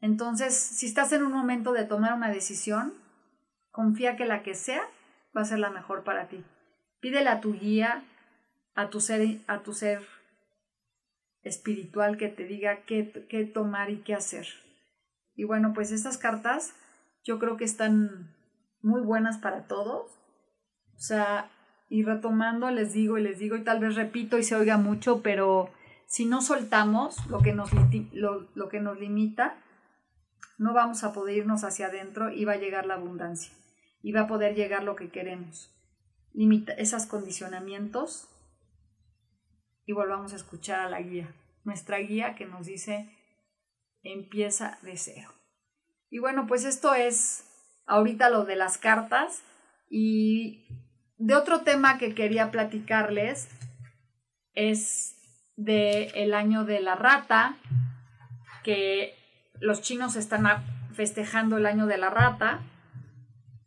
Entonces, 0.00 0.54
si 0.54 0.86
estás 0.86 1.12
en 1.12 1.22
un 1.22 1.32
momento 1.32 1.72
de 1.72 1.84
tomar 1.84 2.14
una 2.14 2.30
decisión, 2.30 2.94
confía 3.70 4.16
que 4.16 4.26
la 4.26 4.42
que 4.42 4.54
sea 4.54 4.82
va 5.36 5.42
a 5.42 5.46
ser 5.46 5.58
la 5.58 5.70
mejor 5.70 6.04
para 6.04 6.28
ti. 6.28 6.44
Pídele 7.00 7.28
a 7.28 7.40
tu 7.40 7.52
guía, 7.52 8.04
a 8.76 8.90
tu 8.90 9.00
ser, 9.00 9.40
a 9.48 9.62
tu 9.62 9.72
ser 9.72 10.02
espiritual 11.42 12.16
que 12.16 12.28
te 12.28 12.44
diga 12.44 12.84
qué, 12.86 13.26
qué 13.28 13.44
tomar 13.44 13.90
y 13.90 14.02
qué 14.02 14.14
hacer. 14.14 14.46
Y 15.34 15.44
bueno, 15.44 15.72
pues 15.74 15.90
estas 15.90 16.18
cartas 16.18 16.74
yo 17.24 17.38
creo 17.38 17.56
que 17.56 17.64
están 17.64 18.34
muy 18.82 19.00
buenas 19.00 19.38
para 19.38 19.66
todos. 19.66 20.12
O 20.94 20.98
sea, 20.98 21.50
y 21.88 22.02
retomando 22.02 22.70
les 22.70 22.92
digo 22.92 23.18
y 23.18 23.22
les 23.22 23.38
digo 23.38 23.56
y 23.56 23.64
tal 23.64 23.80
vez 23.80 23.94
repito 23.94 24.38
y 24.38 24.42
se 24.42 24.56
oiga 24.56 24.76
mucho, 24.76 25.22
pero 25.22 25.70
si 26.06 26.24
no 26.24 26.40
soltamos 26.40 27.26
lo 27.26 27.40
que 27.40 27.52
nos, 27.52 27.70
lo, 28.12 28.68
que 28.68 28.80
nos 28.80 28.98
limita, 28.98 29.62
no 30.58 30.72
vamos 30.72 31.04
a 31.04 31.12
poder 31.12 31.38
irnos 31.38 31.64
hacia 31.64 31.86
adentro 31.86 32.30
y 32.30 32.44
va 32.44 32.52
a 32.52 32.58
llegar 32.58 32.86
la 32.86 32.94
abundancia 32.94 33.52
y 34.02 34.12
va 34.12 34.22
a 34.22 34.26
poder 34.26 34.54
llegar 34.54 34.84
lo 34.84 34.96
que 34.96 35.10
queremos. 35.10 35.72
Limita 36.32 36.72
esos 36.72 37.06
condicionamientos 37.06 38.28
y 39.86 39.92
volvamos 39.92 40.32
a 40.32 40.36
escuchar 40.36 40.80
a 40.80 40.90
la 40.90 41.00
guía, 41.00 41.32
nuestra 41.64 41.98
guía 41.98 42.34
que 42.34 42.44
nos 42.44 42.66
dice 42.66 43.08
empieza 44.02 44.78
de 44.82 44.96
cero. 44.96 45.30
Y 46.10 46.18
bueno, 46.18 46.46
pues 46.46 46.64
esto 46.64 46.94
es 46.94 47.44
ahorita 47.86 48.30
lo 48.30 48.44
de 48.44 48.56
las 48.56 48.78
cartas 48.78 49.42
y 49.88 50.66
de 51.18 51.34
otro 51.34 51.62
tema 51.62 51.98
que 51.98 52.14
quería 52.14 52.50
platicarles 52.50 53.48
es 54.54 55.14
de 55.56 56.06
el 56.14 56.34
año 56.34 56.64
de 56.64 56.80
la 56.80 56.94
rata, 56.94 57.56
que 58.62 59.14
los 59.60 59.80
chinos 59.82 60.16
están 60.16 60.46
festejando 60.94 61.56
el 61.56 61.66
año 61.66 61.86
de 61.86 61.98
la 61.98 62.10
rata. 62.10 62.60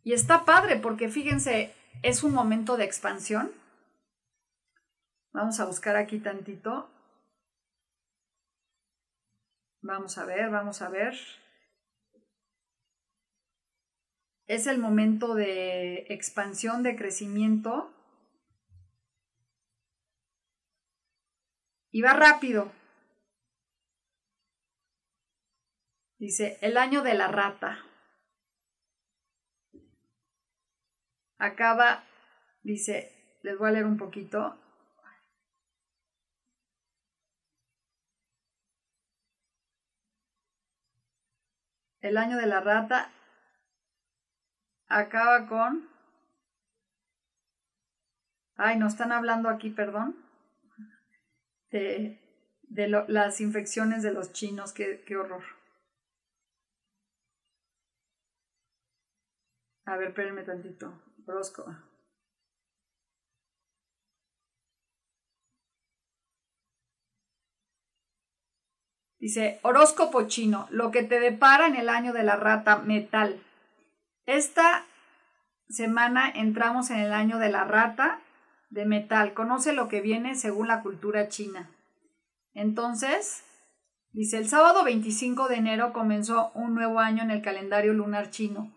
Y 0.02 0.12
está 0.12 0.44
padre 0.44 0.76
porque 0.76 1.08
fíjense, 1.08 1.74
es 2.02 2.22
un 2.22 2.32
momento 2.32 2.76
de 2.76 2.84
expansión. 2.84 3.50
Vamos 5.32 5.60
a 5.60 5.66
buscar 5.66 5.96
aquí 5.96 6.18
tantito. 6.18 6.90
Vamos 9.82 10.18
a 10.18 10.24
ver, 10.24 10.50
vamos 10.50 10.82
a 10.82 10.88
ver. 10.88 11.14
es 14.50 14.66
el 14.66 14.78
momento 14.78 15.36
de 15.36 16.06
expansión, 16.08 16.82
de 16.82 16.96
crecimiento. 16.96 17.94
Y 21.92 22.02
va 22.02 22.14
rápido. 22.14 22.72
Dice, 26.18 26.58
el 26.62 26.76
año 26.76 27.02
de 27.02 27.14
la 27.14 27.28
rata. 27.28 27.78
Acaba, 31.38 32.02
dice, 32.64 33.38
les 33.44 33.56
voy 33.56 33.68
a 33.68 33.72
leer 33.72 33.86
un 33.86 33.98
poquito. 33.98 34.58
El 42.00 42.16
año 42.16 42.36
de 42.36 42.46
la 42.46 42.60
rata 42.60 43.10
acaba 44.88 45.46
con... 45.46 45.88
Ay, 48.56 48.78
nos 48.78 48.92
están 48.92 49.12
hablando 49.12 49.48
aquí, 49.48 49.70
perdón, 49.70 50.16
de, 51.70 52.18
las 53.08 53.40
infecciones 53.40 54.02
de 54.02 54.12
los 54.12 54.32
chinos, 54.32 54.72
qué, 54.72 55.02
qué 55.06 55.16
horror. 55.16 55.42
A 59.84 59.96
ver, 59.96 60.08
espérenme 60.08 60.42
tantito. 60.42 61.02
Brosco. 61.18 61.64
Dice, 69.20 69.60
horóscopo 69.62 70.22
chino, 70.28 70.66
lo 70.70 70.90
que 70.90 71.02
te 71.02 71.20
depara 71.20 71.66
en 71.66 71.76
el 71.76 71.90
año 71.90 72.14
de 72.14 72.22
la 72.22 72.36
rata 72.36 72.78
metal. 72.78 73.38
Esta 74.24 74.86
semana 75.68 76.30
entramos 76.34 76.90
en 76.90 77.00
el 77.00 77.12
año 77.12 77.38
de 77.38 77.50
la 77.50 77.64
rata 77.64 78.20
de 78.70 78.86
metal. 78.86 79.34
Conoce 79.34 79.74
lo 79.74 79.88
que 79.88 80.00
viene 80.00 80.36
según 80.36 80.68
la 80.68 80.80
cultura 80.80 81.28
china. 81.28 81.70
Entonces, 82.54 83.44
dice, 84.12 84.38
el 84.38 84.48
sábado 84.48 84.84
25 84.84 85.48
de 85.48 85.56
enero 85.56 85.92
comenzó 85.92 86.50
un 86.54 86.74
nuevo 86.74 86.98
año 86.98 87.22
en 87.22 87.30
el 87.30 87.42
calendario 87.42 87.92
lunar 87.92 88.30
chino. 88.30 88.72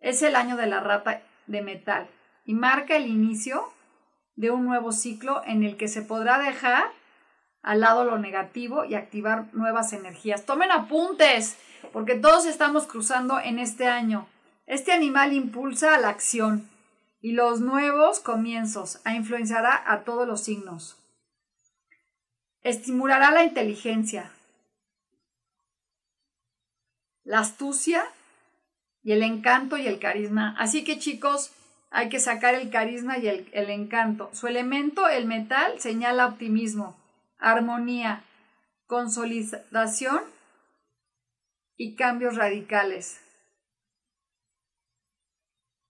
Es 0.00 0.20
el 0.20 0.36
año 0.36 0.58
de 0.58 0.66
la 0.66 0.80
rata 0.80 1.22
de 1.46 1.62
metal 1.62 2.06
y 2.44 2.52
marca 2.52 2.96
el 2.96 3.06
inicio 3.06 3.64
de 4.34 4.50
un 4.50 4.66
nuevo 4.66 4.92
ciclo 4.92 5.40
en 5.46 5.64
el 5.64 5.78
que 5.78 5.88
se 5.88 6.02
podrá 6.02 6.38
dejar 6.38 6.84
al 7.66 7.80
lado 7.80 8.04
lo 8.04 8.16
negativo 8.16 8.84
y 8.84 8.94
activar 8.94 9.52
nuevas 9.52 9.92
energías. 9.92 10.46
Tomen 10.46 10.70
apuntes, 10.70 11.56
porque 11.92 12.14
todos 12.14 12.46
estamos 12.46 12.86
cruzando 12.86 13.40
en 13.40 13.58
este 13.58 13.88
año. 13.88 14.28
Este 14.66 14.92
animal 14.92 15.32
impulsa 15.32 15.96
a 15.96 15.98
la 15.98 16.08
acción 16.08 16.70
y 17.20 17.32
los 17.32 17.60
nuevos 17.60 18.20
comienzos, 18.20 19.00
a 19.04 19.14
influenciará 19.14 19.82
a 19.84 20.04
todos 20.04 20.28
los 20.28 20.44
signos. 20.44 20.96
Estimulará 22.62 23.32
la 23.32 23.42
inteligencia, 23.42 24.30
la 27.24 27.40
astucia 27.40 28.04
y 29.02 29.10
el 29.10 29.24
encanto 29.24 29.76
y 29.76 29.88
el 29.88 29.98
carisma. 29.98 30.54
Así 30.56 30.84
que 30.84 31.00
chicos, 31.00 31.50
hay 31.90 32.10
que 32.10 32.20
sacar 32.20 32.54
el 32.54 32.70
carisma 32.70 33.18
y 33.18 33.26
el, 33.26 33.48
el 33.50 33.70
encanto. 33.70 34.30
Su 34.34 34.46
elemento, 34.46 35.08
el 35.08 35.26
metal, 35.26 35.80
señala 35.80 36.26
optimismo, 36.26 36.96
armonía, 37.38 38.24
consolidación 38.86 40.20
y 41.76 41.96
cambios 41.96 42.36
radicales. 42.36 43.20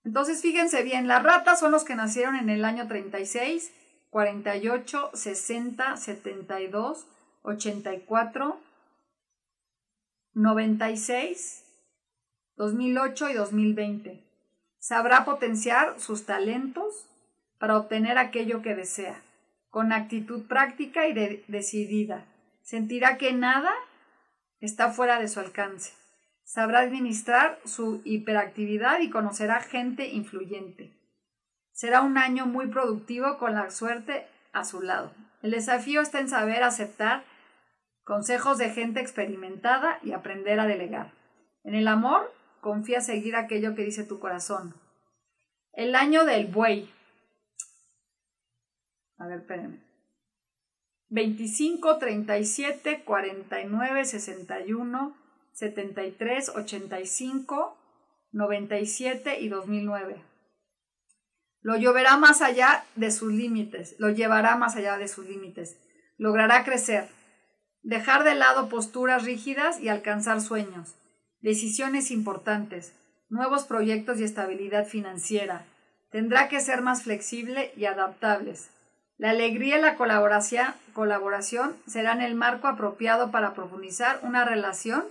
Entonces, 0.05 0.41
fíjense 0.41 0.83
bien, 0.83 1.09
las 1.09 1.23
ratas 1.23 1.59
son 1.59 1.73
los 1.73 1.85
que 1.85 1.97
nacieron 1.97 2.37
en 2.37 2.49
el 2.49 2.65
año 2.65 2.87
36, 2.87 3.73
48, 4.11 5.11
60, 5.13 5.97
72, 5.97 7.07
84, 7.43 8.61
96, 10.35 11.65
2008 12.57 13.31
y 13.31 13.35
2020. 13.35 14.25
Sabrá 14.79 15.25
potenciar 15.25 15.99
sus 15.99 16.25
talentos 16.25 17.09
para 17.59 17.77
obtener 17.77 18.19
aquello 18.19 18.63
que 18.63 18.75
desea. 18.75 19.26
Con 19.77 19.93
actitud 19.93 20.47
práctica 20.47 21.07
y 21.07 21.13
decidida. 21.49 22.25
Sentirá 22.63 23.19
que 23.19 23.35
nada 23.35 23.75
está 24.59 24.91
fuera 24.91 25.21
de 25.21 25.29
su 25.29 25.39
alcance. 25.39 25.93
Sabrá 26.45 26.79
administrar 26.79 27.59
su 27.67 28.01
hiperactividad 28.07 29.01
y 29.01 29.11
conocerá 29.11 29.61
gente 29.61 30.09
influyente. 30.09 30.95
Será 31.73 32.01
un 32.01 32.17
año 32.17 32.47
muy 32.47 32.69
productivo 32.69 33.37
con 33.37 33.55
la 33.55 33.71
suerte 33.71 34.27
a 34.55 34.65
su 34.65 34.81
lado. 34.81 35.13
El 35.43 35.51
desafío 35.51 36.01
está 36.01 36.21
en 36.21 36.31
saber 36.31 36.63
aceptar 36.63 37.25
consejos 38.03 38.57
de 38.57 38.71
gente 38.71 39.01
experimentada 39.01 39.99
y 40.03 40.13
aprender 40.13 40.59
a 40.59 40.67
delegar. 40.67 41.13
En 41.65 41.75
el 41.75 41.87
amor, 41.87 42.33
confía 42.63 43.03
seguir 43.03 43.37
aquello 43.37 43.75
que 43.75 43.85
dice 43.85 44.05
tu 44.05 44.21
corazón. 44.21 44.75
El 45.75 45.95
año 45.95 46.25
del 46.25 46.47
buey. 46.47 46.96
A 49.19 49.27
ver, 49.27 49.41
espérenme. 49.41 49.81
25, 51.09 51.99
37, 51.99 53.03
49, 53.05 54.05
61, 54.05 55.17
73, 55.53 56.49
85, 56.51 57.79
97 58.33 59.41
y 59.41 59.49
2009. 59.49 60.23
Lo 61.63 61.77
llevará 61.77 62.17
más 62.17 62.43
allá 62.43 62.85
de 62.95 63.11
sus 63.11 63.33
límites, 63.33 63.97
lo 63.99 64.11
llevará 64.11 64.57
más 64.57 64.77
allá 64.77 64.99
de 64.99 65.09
sus 65.09 65.27
límites. 65.27 65.77
Logrará 66.19 66.65
crecer, 66.65 67.09
dejar 67.83 68.25
de 68.25 68.35
lado 68.35 68.69
posturas 68.69 69.25
rígidas 69.25 69.81
y 69.81 69.89
alcanzar 69.89 70.41
sueños, 70.41 70.95
decisiones 71.41 72.11
importantes, 72.11 72.93
nuevos 73.29 73.65
proyectos 73.65 74.19
y 74.21 74.25
estabilidad 74.25 74.87
financiera. 74.87 75.67
Tendrá 76.11 76.49
que 76.49 76.61
ser 76.61 76.83
más 76.83 77.03
flexible 77.03 77.73
y 77.77 77.87
adaptables. 77.87 78.71
La 79.19 79.31
alegría 79.31 79.79
y 79.79 79.81
la 79.81 79.97
colaboración, 79.97 81.77
serán 81.87 82.21
el 82.21 82.35
marco 82.35 82.69
apropiado 82.69 83.31
para 83.31 83.55
profundizar 83.55 84.21
una 84.23 84.45
relación 84.45 85.05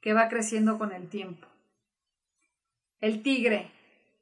que 0.00 0.12
va 0.12 0.28
creciendo 0.28 0.78
con 0.78 0.92
el 0.92 1.08
tiempo. 1.08 1.48
El 3.00 3.22
tigre, 3.22 3.72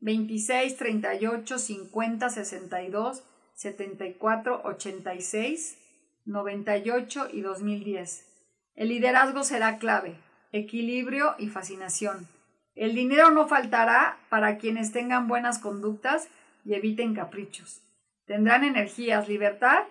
26, 0.01 0.77
38, 0.77 1.59
50, 1.59 2.31
62, 2.31 3.23
74, 3.55 4.63
86, 4.65 5.79
98 6.25 7.29
y 7.31 7.41
2010. 7.43 8.27
El 8.75 8.89
liderazgo 8.89 9.45
será 9.45 9.79
clave, 9.79 10.17
equilibrio 10.53 11.35
y 11.39 11.49
fascinación. 11.49 12.27
El 12.75 12.95
dinero 12.95 13.31
no 13.31 13.49
faltará 13.49 14.17
para 14.31 14.57
quienes 14.57 14.93
tengan 14.93 15.29
buenas 15.29 15.59
conductas 15.59 16.29
y 16.65 16.73
eviten 16.73 17.15
caprichos. 17.15 17.83
Tendrán 18.31 18.63
energías, 18.63 19.29
libertad 19.29 19.87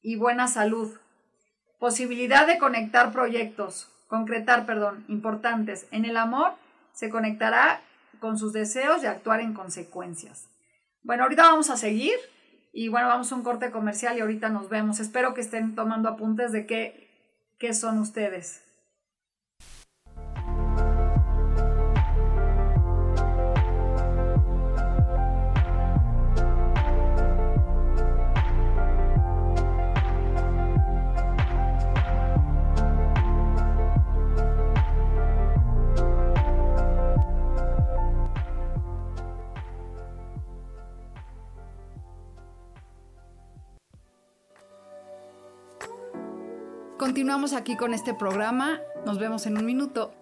y 0.00 0.14
buena 0.14 0.46
salud. 0.46 0.96
Posibilidad 1.80 2.46
de 2.46 2.58
conectar 2.58 3.10
proyectos, 3.10 3.90
concretar, 4.06 4.64
perdón, 4.64 5.04
importantes. 5.08 5.88
En 5.90 6.04
el 6.04 6.16
amor 6.16 6.52
se 6.92 7.10
conectará 7.10 7.80
con 8.20 8.38
sus 8.38 8.52
deseos 8.52 9.02
y 9.02 9.06
actuar 9.06 9.40
en 9.40 9.52
consecuencias. 9.52 10.48
Bueno, 11.02 11.24
ahorita 11.24 11.42
vamos 11.42 11.70
a 11.70 11.76
seguir 11.76 12.14
y 12.72 12.86
bueno, 12.86 13.08
vamos 13.08 13.32
a 13.32 13.34
un 13.34 13.42
corte 13.42 13.72
comercial 13.72 14.16
y 14.16 14.20
ahorita 14.20 14.48
nos 14.48 14.68
vemos. 14.68 15.00
Espero 15.00 15.34
que 15.34 15.40
estén 15.40 15.74
tomando 15.74 16.08
apuntes 16.08 16.52
de 16.52 16.66
qué, 16.66 17.10
qué 17.58 17.74
son 17.74 17.98
ustedes. 17.98 18.62
Continuamos 47.18 47.52
aquí 47.52 47.76
con 47.76 47.94
este 47.94 48.14
programa. 48.14 48.80
Nos 49.04 49.18
vemos 49.18 49.44
en 49.46 49.58
un 49.58 49.66
minuto. 49.66 50.14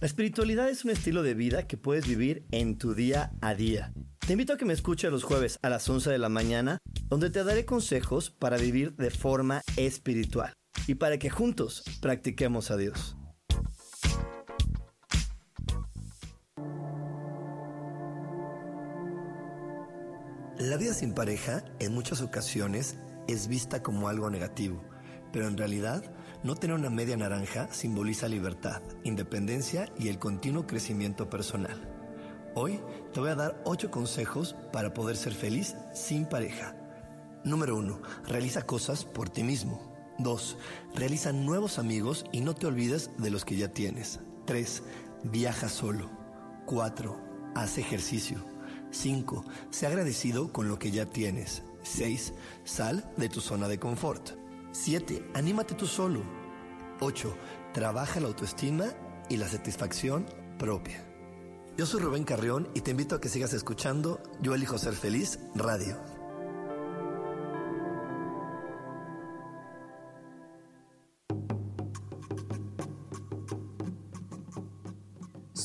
La 0.00 0.06
espiritualidad 0.08 0.68
es 0.68 0.84
un 0.84 0.90
estilo 0.90 1.22
de 1.22 1.34
vida 1.34 1.68
que 1.68 1.76
puedes 1.76 2.08
vivir 2.08 2.44
en 2.50 2.78
tu 2.78 2.94
día 2.94 3.30
a 3.40 3.54
día. 3.54 3.92
Te 4.26 4.32
invito 4.32 4.54
a 4.54 4.56
que 4.56 4.64
me 4.64 4.72
escuches 4.72 5.12
los 5.12 5.22
jueves 5.22 5.56
a 5.62 5.68
las 5.68 5.88
11 5.88 6.10
de 6.10 6.18
la 6.18 6.30
mañana, 6.30 6.78
donde 7.08 7.30
te 7.30 7.44
daré 7.44 7.64
consejos 7.64 8.30
para 8.30 8.56
vivir 8.56 8.96
de 8.96 9.12
forma 9.12 9.62
espiritual 9.76 10.52
y 10.88 10.96
para 10.96 11.20
que 11.20 11.30
juntos 11.30 11.84
practiquemos 12.00 12.72
a 12.72 12.76
Dios. 12.76 13.16
La 20.66 20.76
vida 20.76 20.94
sin 20.94 21.12
pareja 21.12 21.64
en 21.78 21.94
muchas 21.94 22.22
ocasiones 22.22 22.96
es 23.28 23.46
vista 23.46 23.84
como 23.84 24.08
algo 24.08 24.30
negativo, 24.30 24.82
pero 25.32 25.46
en 25.46 25.56
realidad 25.56 26.02
no 26.42 26.56
tener 26.56 26.74
una 26.74 26.90
media 26.90 27.16
naranja 27.16 27.72
simboliza 27.72 28.26
libertad, 28.26 28.82
independencia 29.04 29.88
y 29.96 30.08
el 30.08 30.18
continuo 30.18 30.66
crecimiento 30.66 31.30
personal. 31.30 31.88
Hoy 32.56 32.80
te 33.12 33.20
voy 33.20 33.30
a 33.30 33.36
dar 33.36 33.62
8 33.64 33.92
consejos 33.92 34.56
para 34.72 34.92
poder 34.92 35.16
ser 35.16 35.34
feliz 35.34 35.76
sin 35.94 36.26
pareja. 36.26 36.74
Número 37.44 37.76
1. 37.76 38.02
Realiza 38.26 38.62
cosas 38.62 39.04
por 39.04 39.28
ti 39.28 39.44
mismo. 39.44 39.94
2. 40.18 40.58
Realiza 40.96 41.30
nuevos 41.30 41.78
amigos 41.78 42.24
y 42.32 42.40
no 42.40 42.56
te 42.56 42.66
olvides 42.66 43.12
de 43.18 43.30
los 43.30 43.44
que 43.44 43.54
ya 43.54 43.68
tienes. 43.68 44.18
3. 44.46 44.82
Viaja 45.22 45.68
solo. 45.68 46.10
4. 46.66 47.52
Haz 47.54 47.78
ejercicio. 47.78 48.55
5. 48.90 49.44
Sé 49.70 49.86
agradecido 49.86 50.52
con 50.52 50.68
lo 50.68 50.78
que 50.78 50.90
ya 50.90 51.06
tienes. 51.06 51.62
6. 51.82 52.32
Sal 52.64 53.10
de 53.16 53.28
tu 53.28 53.40
zona 53.40 53.68
de 53.68 53.78
confort. 53.78 54.30
7. 54.72 55.30
Anímate 55.34 55.74
tú 55.74 55.86
solo. 55.86 56.22
8. 57.00 57.34
Trabaja 57.72 58.20
la 58.20 58.28
autoestima 58.28 58.86
y 59.28 59.36
la 59.36 59.48
satisfacción 59.48 60.26
propia. 60.58 61.04
Yo 61.76 61.84
soy 61.84 62.00
Rubén 62.00 62.24
Carrión 62.24 62.68
y 62.74 62.80
te 62.80 62.92
invito 62.92 63.14
a 63.14 63.20
que 63.20 63.28
sigas 63.28 63.52
escuchando 63.52 64.22
Yo 64.40 64.54
elijo 64.54 64.78
ser 64.78 64.94
feliz 64.94 65.38
radio. 65.54 66.15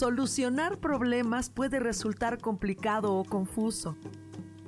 Solucionar 0.01 0.79
problemas 0.79 1.51
puede 1.51 1.79
resultar 1.79 2.39
complicado 2.39 3.13
o 3.13 3.23
confuso. 3.23 3.97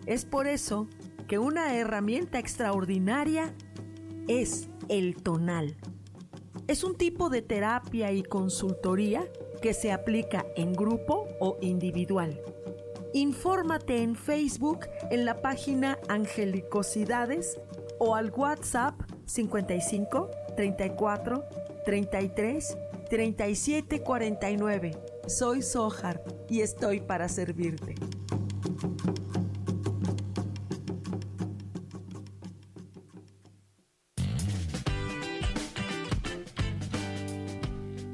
Es 0.06 0.26
por 0.26 0.46
eso 0.46 0.88
que 1.28 1.40
una 1.40 1.74
herramienta 1.74 2.38
extraordinaria 2.38 3.52
es 4.28 4.70
el 4.90 5.16
tonal. 5.16 5.76
Es 6.68 6.84
un 6.84 6.96
tipo 6.96 7.32
de 7.32 7.42
terapia 7.42 8.12
y 8.12 8.22
consultoría 8.22 9.28
que 9.60 9.74
se 9.74 9.92
aplica 9.92 10.46
en 10.56 10.72
grupo 10.72 11.26
o 11.40 11.58
individual. 11.62 12.40
Infórmate 13.16 14.04
en 14.04 14.16
Facebook 14.16 14.82
en 15.10 15.26
la 15.26 15.42
página 15.42 15.98
Angelicosidades 16.10 17.60
o 17.98 18.14
al 18.14 18.30
WhatsApp 18.30 19.02
55 19.26 20.30
34 20.56 21.44
33 21.86 22.78
37 23.10 24.04
49 24.04 25.13
soy 25.28 25.62
Sohar 25.62 26.24
y 26.50 26.62
estoy 26.62 27.02
para 27.02 27.30
servirte. 27.30 27.96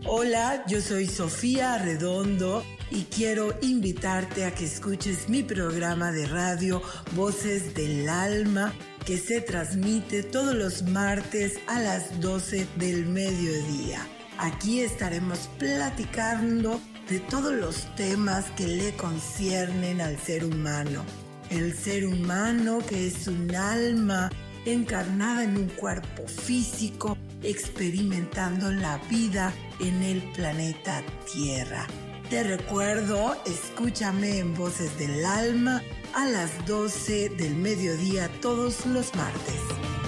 Hola, 0.06 0.66
yo 0.68 0.82
soy 0.82 1.06
Sofía 1.06 1.78
Redondo 1.78 2.64
y 2.92 3.04
quiero 3.04 3.54
invitarte 3.62 4.46
a 4.46 4.52
que 4.52 4.66
escuches 4.66 5.30
mi 5.30 5.44
programa 5.44 6.12
de 6.12 6.26
radio 6.26 6.82
Voces 7.16 7.74
del 7.76 8.10
Alma 8.10 8.74
que 9.06 9.18
se 9.18 9.42
transmite 9.42 10.24
todos 10.24 10.56
los 10.56 10.84
martes 10.84 11.60
a 11.68 11.80
las 11.80 12.20
12 12.22 12.68
del 12.78 13.06
mediodía. 13.06 14.06
Aquí 14.38 14.82
estaremos 14.82 15.50
platicando 15.58 16.80
de 17.10 17.20
todos 17.20 17.54
los 17.54 17.96
temas 17.96 18.46
que 18.52 18.68
le 18.68 18.96
conciernen 18.96 20.00
al 20.00 20.18
ser 20.20 20.46
humano. 20.46 21.04
El 21.50 21.76
ser 21.76 22.06
humano 22.06 22.80
que 22.88 23.08
es 23.08 23.28
un 23.28 23.54
alma 23.56 24.30
encarnada 24.66 25.44
en 25.44 25.58
un 25.58 25.68
cuerpo 25.70 26.28
físico 26.28 27.18
experimentando 27.42 28.72
la 28.72 28.98
vida 29.10 29.52
en 29.80 30.04
el 30.04 30.22
planeta 30.34 31.02
Tierra. 31.34 31.88
Te 32.30 32.44
recuerdo, 32.44 33.36
escúchame 33.46 34.38
en 34.38 34.54
Voces 34.54 34.96
del 35.00 35.26
Alma 35.26 35.82
a 36.14 36.28
las 36.28 36.66
12 36.68 37.30
del 37.30 37.56
mediodía 37.56 38.30
todos 38.40 38.86
los 38.86 39.16
martes. 39.16 39.99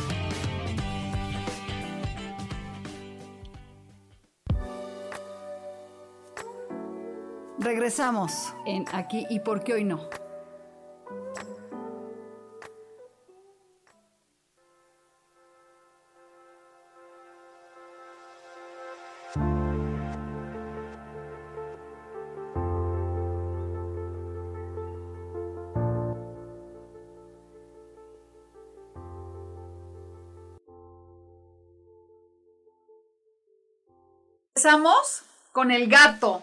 Regresamos 7.63 8.55
en 8.65 8.85
aquí 8.91 9.27
y 9.29 9.39
por 9.39 9.63
qué 9.63 9.73
hoy 9.73 9.83
no. 9.83 10.09
Empezamos 34.55 35.21
con 35.51 35.69
el 35.69 35.87
gato. 35.87 36.41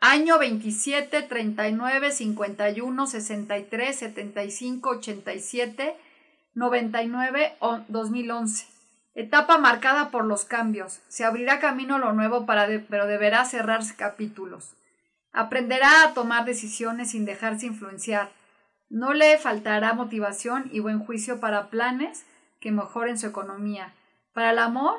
Año 0.00 0.38
27, 0.38 1.22
39, 1.22 2.12
51, 2.12 3.06
63, 3.08 3.96
75, 3.96 4.90
87, 4.90 5.96
99, 6.54 7.56
2011. 7.88 8.66
Etapa 9.16 9.58
marcada 9.58 10.12
por 10.12 10.24
los 10.24 10.44
cambios. 10.44 11.00
Se 11.08 11.24
abrirá 11.24 11.58
camino 11.58 11.98
lo 11.98 12.12
nuevo, 12.12 12.46
para 12.46 12.68
pero 12.88 13.08
deberá 13.08 13.44
cerrarse 13.44 13.96
capítulos. 13.96 14.76
Aprenderá 15.32 16.04
a 16.04 16.14
tomar 16.14 16.44
decisiones 16.44 17.10
sin 17.10 17.24
dejarse 17.24 17.66
influenciar. 17.66 18.30
No 18.88 19.14
le 19.14 19.36
faltará 19.36 19.94
motivación 19.94 20.68
y 20.72 20.78
buen 20.78 21.00
juicio 21.00 21.40
para 21.40 21.70
planes 21.70 22.24
que 22.60 22.70
mejoren 22.70 23.18
su 23.18 23.26
economía. 23.26 23.92
Para 24.32 24.52
el 24.52 24.60
amor 24.60 24.94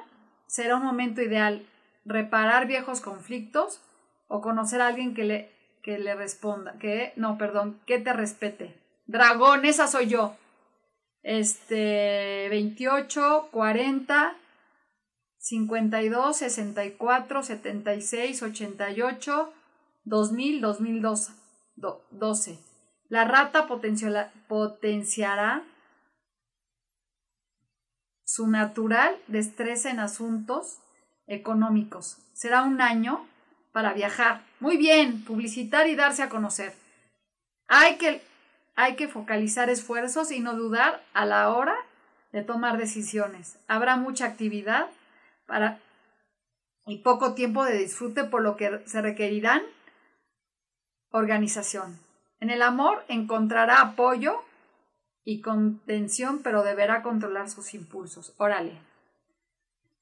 será 0.48 0.76
un 0.76 0.84
momento 0.84 1.22
ideal. 1.22 1.66
Reparar 2.04 2.68
viejos 2.68 3.00
conflictos 3.00 3.80
o 4.30 4.40
conocer 4.42 4.80
a 4.80 4.88
alguien 4.88 5.14
que 5.14 5.26
le, 5.26 5.52
que 5.84 6.00
le 6.00 6.16
responda, 6.16 6.78
que, 6.80 7.12
no, 7.18 7.38
perdón, 7.38 7.82
que 7.86 8.00
te 8.00 8.14
respete. 8.14 8.80
Dragón, 9.08 9.66
esa 9.66 9.88
soy 9.88 10.08
yo. 10.08 10.38
Este, 11.24 12.48
28, 12.50 13.50
40, 13.52 14.38
52, 15.40 16.38
64, 16.38 17.44
76, 17.44 18.44
88, 18.44 19.54
2000, 20.06 20.62
2012. 20.62 21.34
12. 22.12 22.60
La 23.08 23.26
rata 23.26 23.68
potenciará 23.68 25.64
su 28.24 28.48
natural 28.48 29.18
destreza 29.28 29.90
en 29.90 30.00
asuntos 30.00 30.80
económicos. 31.26 32.18
Será 32.34 32.64
un 32.64 32.82
año 32.82 33.26
para 33.72 33.94
viajar. 33.94 34.44
Muy 34.60 34.78
bien, 34.78 35.24
publicitar 35.24 35.88
y 35.88 35.96
darse 35.96 36.24
a 36.24 36.30
conocer. 36.30 36.74
Hay 37.68 37.98
que, 37.98 38.22
hay 38.76 38.96
que 38.96 39.08
focalizar 39.08 39.70
esfuerzos 39.70 40.32
y 40.32 40.40
no 40.40 40.56
dudar 40.56 41.04
a 41.14 41.26
la 41.26 41.50
hora 41.50 41.76
de 42.32 42.44
tomar 42.44 42.78
decisiones. 42.78 43.58
Habrá 43.68 43.96
mucha 43.96 44.26
actividad 44.26 44.88
para, 45.46 45.80
y 46.86 47.00
poco 47.00 47.34
tiempo 47.34 47.64
de 47.66 47.78
disfrute, 47.78 48.24
por 48.24 48.42
lo 48.42 48.56
que 48.56 48.82
se 48.86 49.02
requerirán 49.02 49.62
organización. 51.12 52.00
En 52.40 52.50
el 52.50 52.62
amor 52.62 53.04
encontrará 53.08 53.82
apoyo 53.82 54.42
y 55.24 55.42
contención, 55.42 56.42
pero 56.44 56.64
deberá 56.64 57.02
controlar 57.04 57.50
sus 57.50 57.74
impulsos. 57.74 58.34
Órale. 58.38 58.80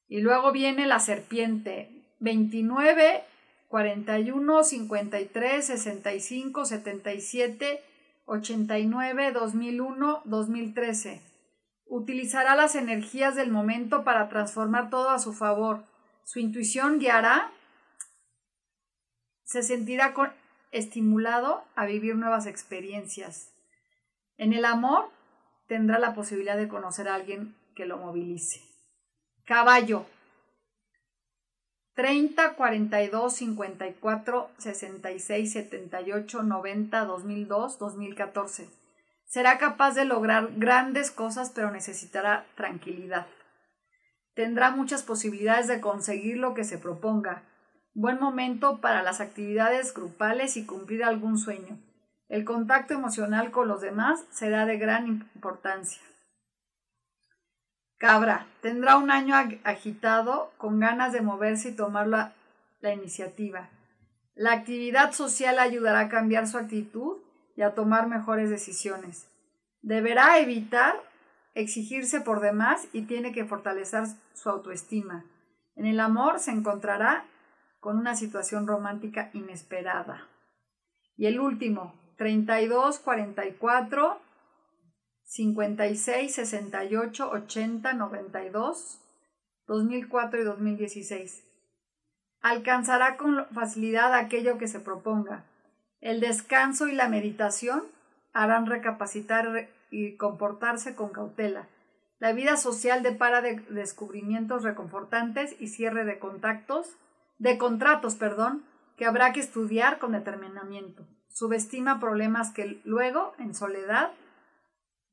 Y 0.07 0.21
luego 0.21 0.51
viene 0.51 0.85
la 0.85 0.99
serpiente. 0.99 1.91
29 2.19 3.23
41, 3.67 4.63
53, 4.63 5.65
65, 5.65 6.65
77, 6.65 7.83
89, 8.25 9.31
2001, 9.31 10.21
2013. 10.25 11.21
Utilizará 11.85 12.55
las 12.55 12.75
energías 12.75 13.35
del 13.35 13.51
momento 13.51 14.03
para 14.03 14.27
transformar 14.29 14.89
todo 14.89 15.09
a 15.09 15.19
su 15.19 15.33
favor. 15.33 15.85
Su 16.23 16.39
intuición 16.39 16.99
guiará, 16.99 17.51
se 19.43 19.63
sentirá 19.63 20.13
estimulado 20.71 21.63
a 21.75 21.85
vivir 21.85 22.15
nuevas 22.15 22.47
experiencias. 22.47 23.53
En 24.37 24.51
el 24.51 24.65
amor 24.65 25.09
tendrá 25.67 25.99
la 25.99 26.13
posibilidad 26.13 26.57
de 26.57 26.67
conocer 26.67 27.07
a 27.07 27.15
alguien 27.15 27.55
que 27.75 27.85
lo 27.85 27.97
movilice. 27.97 28.61
Caballo, 29.45 30.05
30, 31.97 32.53
42, 32.53 33.33
54, 33.33 34.51
66, 34.59 35.51
78, 35.51 36.43
90, 36.43 37.05
2002, 37.05 37.79
2014. 37.79 38.69
Será 39.25 39.57
capaz 39.57 39.95
de 39.95 40.05
lograr 40.05 40.49
grandes 40.57 41.09
cosas, 41.09 41.49
pero 41.49 41.71
necesitará 41.71 42.45
tranquilidad. 42.53 43.25
Tendrá 44.35 44.69
muchas 44.69 45.01
posibilidades 45.01 45.67
de 45.67 45.81
conseguir 45.81 46.37
lo 46.37 46.53
que 46.53 46.65
se 46.65 46.77
proponga. 46.77 47.41
Buen 47.95 48.19
momento 48.19 48.79
para 48.79 49.01
las 49.01 49.19
actividades 49.19 49.91
grupales 49.91 50.55
y 50.55 50.67
cumplir 50.67 51.03
algún 51.03 51.39
sueño. 51.39 51.79
El 52.29 52.45
contacto 52.45 52.93
emocional 52.93 53.49
con 53.49 53.67
los 53.67 53.81
demás 53.81 54.23
será 54.29 54.67
de 54.67 54.77
gran 54.77 55.07
importancia. 55.07 56.06
Cabra, 57.97 58.45
tendrá 58.61 58.97
un 58.97 59.09
año 59.09 59.33
agitado, 59.63 60.51
con 60.57 60.79
ganas 60.79 61.13
de 61.13 61.21
moverse 61.21 61.69
y 61.69 61.75
tomar 61.75 62.07
la, 62.07 62.33
iniciativa. 62.93 63.69
La 64.35 64.53
actividad 64.53 65.13
social 65.13 65.57
ayudará 65.57 66.01
a 66.01 66.09
cambiar 66.09 66.47
su 66.47 66.57
actitud 66.57 67.17
y 67.55 67.63
a 67.63 67.73
tomar 67.73 68.07
mejores 68.07 68.51
decisiones. 68.51 69.27
Deberá 69.81 70.37
evitar 70.39 70.95
exigirse 71.55 72.21
por 72.21 72.39
demás 72.39 72.87
y 72.93 73.01
tiene 73.01 73.31
que 73.31 73.45
fortalecer 73.45 74.03
su 74.33 74.49
autoestima. 74.49 75.25
En 75.75 75.87
el 75.87 75.99
amor 75.99 76.39
se 76.39 76.51
encontrará 76.51 77.25
con 77.79 77.97
una 77.97 78.15
situación 78.15 78.67
romántica 78.67 79.31
inesperada. 79.33 80.27
Y 81.15 81.25
el 81.25 81.39
último, 81.39 81.95
32, 82.17 82.99
44, 82.99 84.21
56, 85.27 86.33
68, 86.33 87.29
80, 87.29 87.93
92, 87.93 89.01
2004 89.67 90.41
y 90.41 90.43
2016. 90.45 91.43
Alcanzará 92.41 93.17
con 93.17 93.45
facilidad 93.47 94.13
aquello 94.13 94.57
que 94.57 94.69
se 94.69 94.79
proponga. 94.79 95.43
El 95.99 96.21
descanso 96.21 96.87
y 96.87 96.93
la 96.93 97.09
meditación 97.09 97.83
harán 98.31 98.67
recapacitar 98.67 99.69
y 99.91 100.15
comportarse 100.15 100.95
con 100.95 101.09
cautela. 101.09 101.67
La 102.19 102.31
vida 102.31 102.55
social 102.55 103.03
depara 103.03 103.41
de 103.41 103.59
descubrimientos 103.69 104.63
reconfortantes 104.63 105.57
y 105.59 105.67
cierre 105.67 106.05
de 106.05 106.19
contactos, 106.19 106.95
de 107.37 107.57
contratos, 107.57 108.15
perdón, 108.15 108.63
que 108.95 109.05
habrá 109.05 109.33
que 109.33 109.41
estudiar 109.41 109.99
con 109.99 110.13
determinamiento. 110.13 111.05
Subestima 111.27 111.99
problemas 111.99 112.51
que 112.51 112.79
luego, 112.85 113.33
en 113.39 113.53
soledad, 113.53 114.11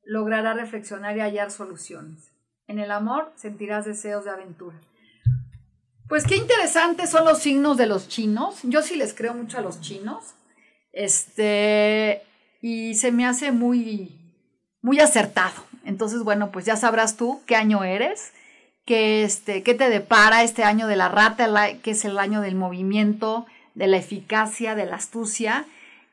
logrará 0.05 0.53
reflexionar 0.53 1.17
y 1.17 1.21
hallar 1.21 1.51
soluciones. 1.51 2.31
En 2.67 2.79
el 2.79 2.91
amor 2.91 3.31
sentirás 3.35 3.85
deseos 3.85 4.25
de 4.25 4.31
aventura. 4.31 4.79
Pues 6.07 6.25
qué 6.25 6.35
interesantes 6.35 7.09
son 7.09 7.25
los 7.25 7.39
signos 7.39 7.77
de 7.77 7.87
los 7.87 8.07
chinos. 8.07 8.59
Yo 8.63 8.81
sí 8.81 8.95
les 8.95 9.13
creo 9.13 9.33
mucho 9.33 9.57
a 9.57 9.61
los 9.61 9.81
chinos. 9.81 10.35
Este, 10.91 12.21
y 12.61 12.95
se 12.95 13.11
me 13.11 13.25
hace 13.25 13.51
muy, 13.51 14.15
muy 14.81 14.99
acertado. 14.99 15.63
Entonces, 15.83 16.23
bueno, 16.23 16.51
pues 16.51 16.65
ya 16.65 16.75
sabrás 16.75 17.17
tú 17.17 17.41
qué 17.45 17.55
año 17.55 17.83
eres, 17.83 18.33
qué, 18.85 19.23
este, 19.23 19.63
qué 19.63 19.73
te 19.73 19.89
depara 19.89 20.43
este 20.43 20.63
año 20.63 20.87
de 20.87 20.95
la 20.95 21.09
rata, 21.09 21.77
que 21.81 21.91
es 21.91 22.05
el 22.05 22.17
año 22.17 22.41
del 22.41 22.55
movimiento, 22.55 23.45
de 23.73 23.87
la 23.87 23.97
eficacia, 23.97 24.75
de 24.75 24.85
la 24.85 24.95
astucia 24.95 25.65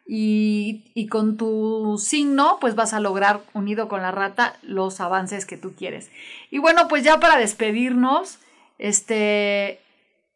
y, 0.05 1.07
con 1.09 1.37
tu 1.37 1.99
signo 1.99 2.59
pues 2.61 2.75
vas 2.75 2.93
a 2.93 3.01
lograr 3.01 3.43
unido 3.55 3.89
con 3.89 4.03
la 4.03 4.11
rata 4.11 4.57
los 4.63 5.01
avances 5.01 5.47
que 5.47 5.57
tú 5.57 5.75
quieres. 5.75 6.11
Y 6.51 6.59
bueno, 6.59 6.89
pues 6.89 7.05
ya 7.05 7.21
para 7.21 7.39
despedirnos, 7.39 8.39
este, 8.79 9.81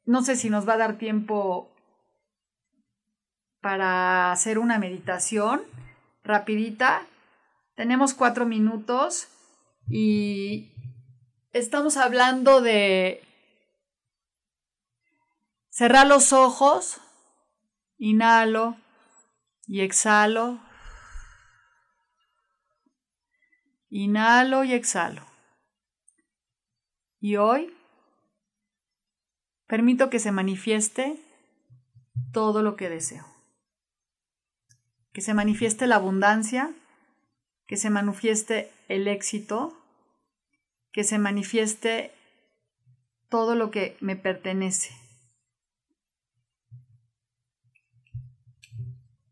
no 0.04 0.22
sé 0.22 0.36
si 0.36 0.50
nos 0.50 0.68
va 0.68 0.74
a 0.74 0.78
dar 0.78 0.98
tiempo 0.98 1.70
para 3.60 4.32
hacer 4.32 4.58
una 4.58 4.78
meditación 4.78 5.62
rapidita. 6.22 7.06
Tenemos 7.74 8.14
cuatro 8.14 8.46
minutos 8.46 9.28
y 9.88 10.72
estamos 11.52 11.96
hablando 11.96 12.60
de 12.60 13.22
Cerrar 15.76 16.06
los 16.06 16.32
ojos, 16.32 17.02
inhalo 17.98 18.78
y 19.66 19.80
exhalo. 19.80 20.60
Inhalo 23.88 24.64
y 24.64 24.72
exhalo. 24.72 25.22
Y 27.20 27.36
hoy 27.36 27.74
permito 29.66 30.10
que 30.10 30.18
se 30.18 30.32
manifieste 30.32 31.20
todo 32.32 32.62
lo 32.62 32.76
que 32.76 32.88
deseo. 32.88 33.24
Que 35.12 35.20
se 35.20 35.34
manifieste 35.34 35.86
la 35.86 35.96
abundancia, 35.96 36.74
que 37.66 37.76
se 37.76 37.90
manifieste 37.90 38.70
el 38.88 39.08
éxito, 39.08 39.76
que 40.92 41.04
se 41.04 41.18
manifieste 41.18 42.12
todo 43.28 43.54
lo 43.54 43.70
que 43.70 43.96
me 44.00 44.16
pertenece. 44.16 45.05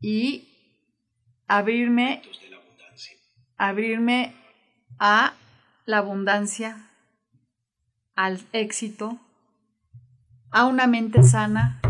Y 0.07 0.47
abrirme, 1.49 2.21
abrirme 3.57 4.35
a 4.99 5.33
la 5.87 5.97
abundancia, 5.97 6.91
al 8.15 8.39
éxito, 8.53 9.19
a 10.51 10.67
una 10.67 10.87
mente 10.87 11.23
sana, 11.23 11.81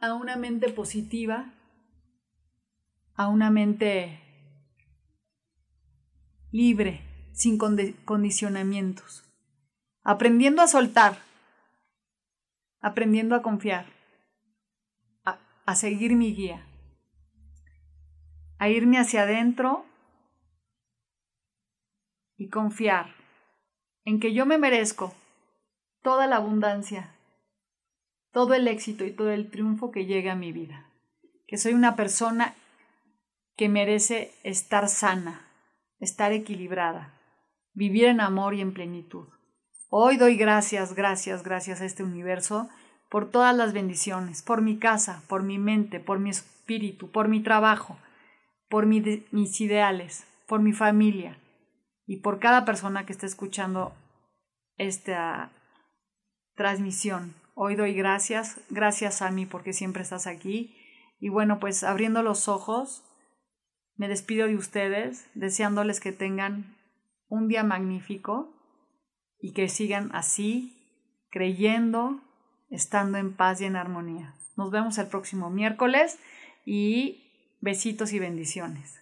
a 0.00 0.14
una 0.14 0.36
mente 0.36 0.70
positiva, 0.70 1.52
a 3.14 3.28
una 3.28 3.50
mente 3.50 4.18
libre, 6.50 7.02
sin 7.34 7.58
condicionamientos, 7.58 9.22
aprendiendo 10.02 10.62
a 10.62 10.66
soltar, 10.66 11.18
aprendiendo 12.80 13.34
a 13.34 13.42
confiar, 13.42 13.84
a, 15.26 15.36
a 15.66 15.74
seguir 15.74 16.16
mi 16.16 16.34
guía, 16.34 16.66
a 18.62 18.68
irme 18.68 18.96
hacia 18.96 19.22
adentro 19.22 19.84
y 22.36 22.48
confiar 22.48 23.12
en 24.04 24.20
que 24.20 24.32
yo 24.34 24.46
me 24.46 24.56
merezco 24.56 25.12
toda 26.00 26.28
la 26.28 26.36
abundancia, 26.36 27.12
todo 28.30 28.54
el 28.54 28.68
éxito 28.68 29.04
y 29.04 29.10
todo 29.10 29.32
el 29.32 29.50
triunfo 29.50 29.90
que 29.90 30.06
llegue 30.06 30.30
a 30.30 30.36
mi 30.36 30.52
vida, 30.52 30.86
que 31.48 31.56
soy 31.56 31.74
una 31.74 31.96
persona 31.96 32.54
que 33.56 33.68
merece 33.68 34.32
estar 34.44 34.88
sana, 34.88 35.44
estar 35.98 36.30
equilibrada, 36.30 37.18
vivir 37.72 38.04
en 38.04 38.20
amor 38.20 38.54
y 38.54 38.60
en 38.60 38.74
plenitud. 38.74 39.26
Hoy 39.90 40.18
doy 40.18 40.36
gracias, 40.36 40.94
gracias, 40.94 41.42
gracias 41.42 41.80
a 41.80 41.84
este 41.84 42.04
universo 42.04 42.70
por 43.10 43.28
todas 43.28 43.56
las 43.56 43.72
bendiciones, 43.72 44.40
por 44.40 44.62
mi 44.62 44.78
casa, 44.78 45.24
por 45.26 45.42
mi 45.42 45.58
mente, 45.58 45.98
por 45.98 46.20
mi 46.20 46.30
espíritu, 46.30 47.10
por 47.10 47.26
mi 47.26 47.40
trabajo, 47.40 47.98
por 48.72 48.86
mis 48.86 49.60
ideales, 49.60 50.26
por 50.48 50.62
mi 50.62 50.72
familia, 50.72 51.38
y 52.06 52.22
por 52.22 52.38
cada 52.38 52.64
persona 52.64 53.04
que 53.04 53.12
está 53.12 53.26
escuchando 53.26 53.92
esta 54.78 55.52
transmisión. 56.54 57.34
Hoy 57.54 57.76
doy 57.76 57.92
gracias, 57.92 58.62
gracias 58.70 59.20
a 59.20 59.30
mí 59.30 59.44
porque 59.44 59.74
siempre 59.74 60.02
estás 60.02 60.26
aquí. 60.26 60.74
Y 61.20 61.28
bueno, 61.28 61.60
pues 61.60 61.84
abriendo 61.84 62.22
los 62.22 62.48
ojos, 62.48 63.04
me 63.96 64.08
despido 64.08 64.46
de 64.46 64.56
ustedes, 64.56 65.28
deseándoles 65.34 66.00
que 66.00 66.12
tengan 66.12 66.74
un 67.28 67.48
día 67.48 67.64
magnífico 67.64 68.54
y 69.38 69.52
que 69.52 69.68
sigan 69.68 70.08
así, 70.14 70.82
creyendo, 71.30 72.22
estando 72.70 73.18
en 73.18 73.36
paz 73.36 73.60
y 73.60 73.66
en 73.66 73.76
armonía. 73.76 74.34
Nos 74.56 74.70
vemos 74.70 74.96
el 74.96 75.08
próximo 75.08 75.50
miércoles 75.50 76.18
y 76.64 77.21
besitos 77.62 78.12
y 78.12 78.18
bendiciones. 78.18 79.01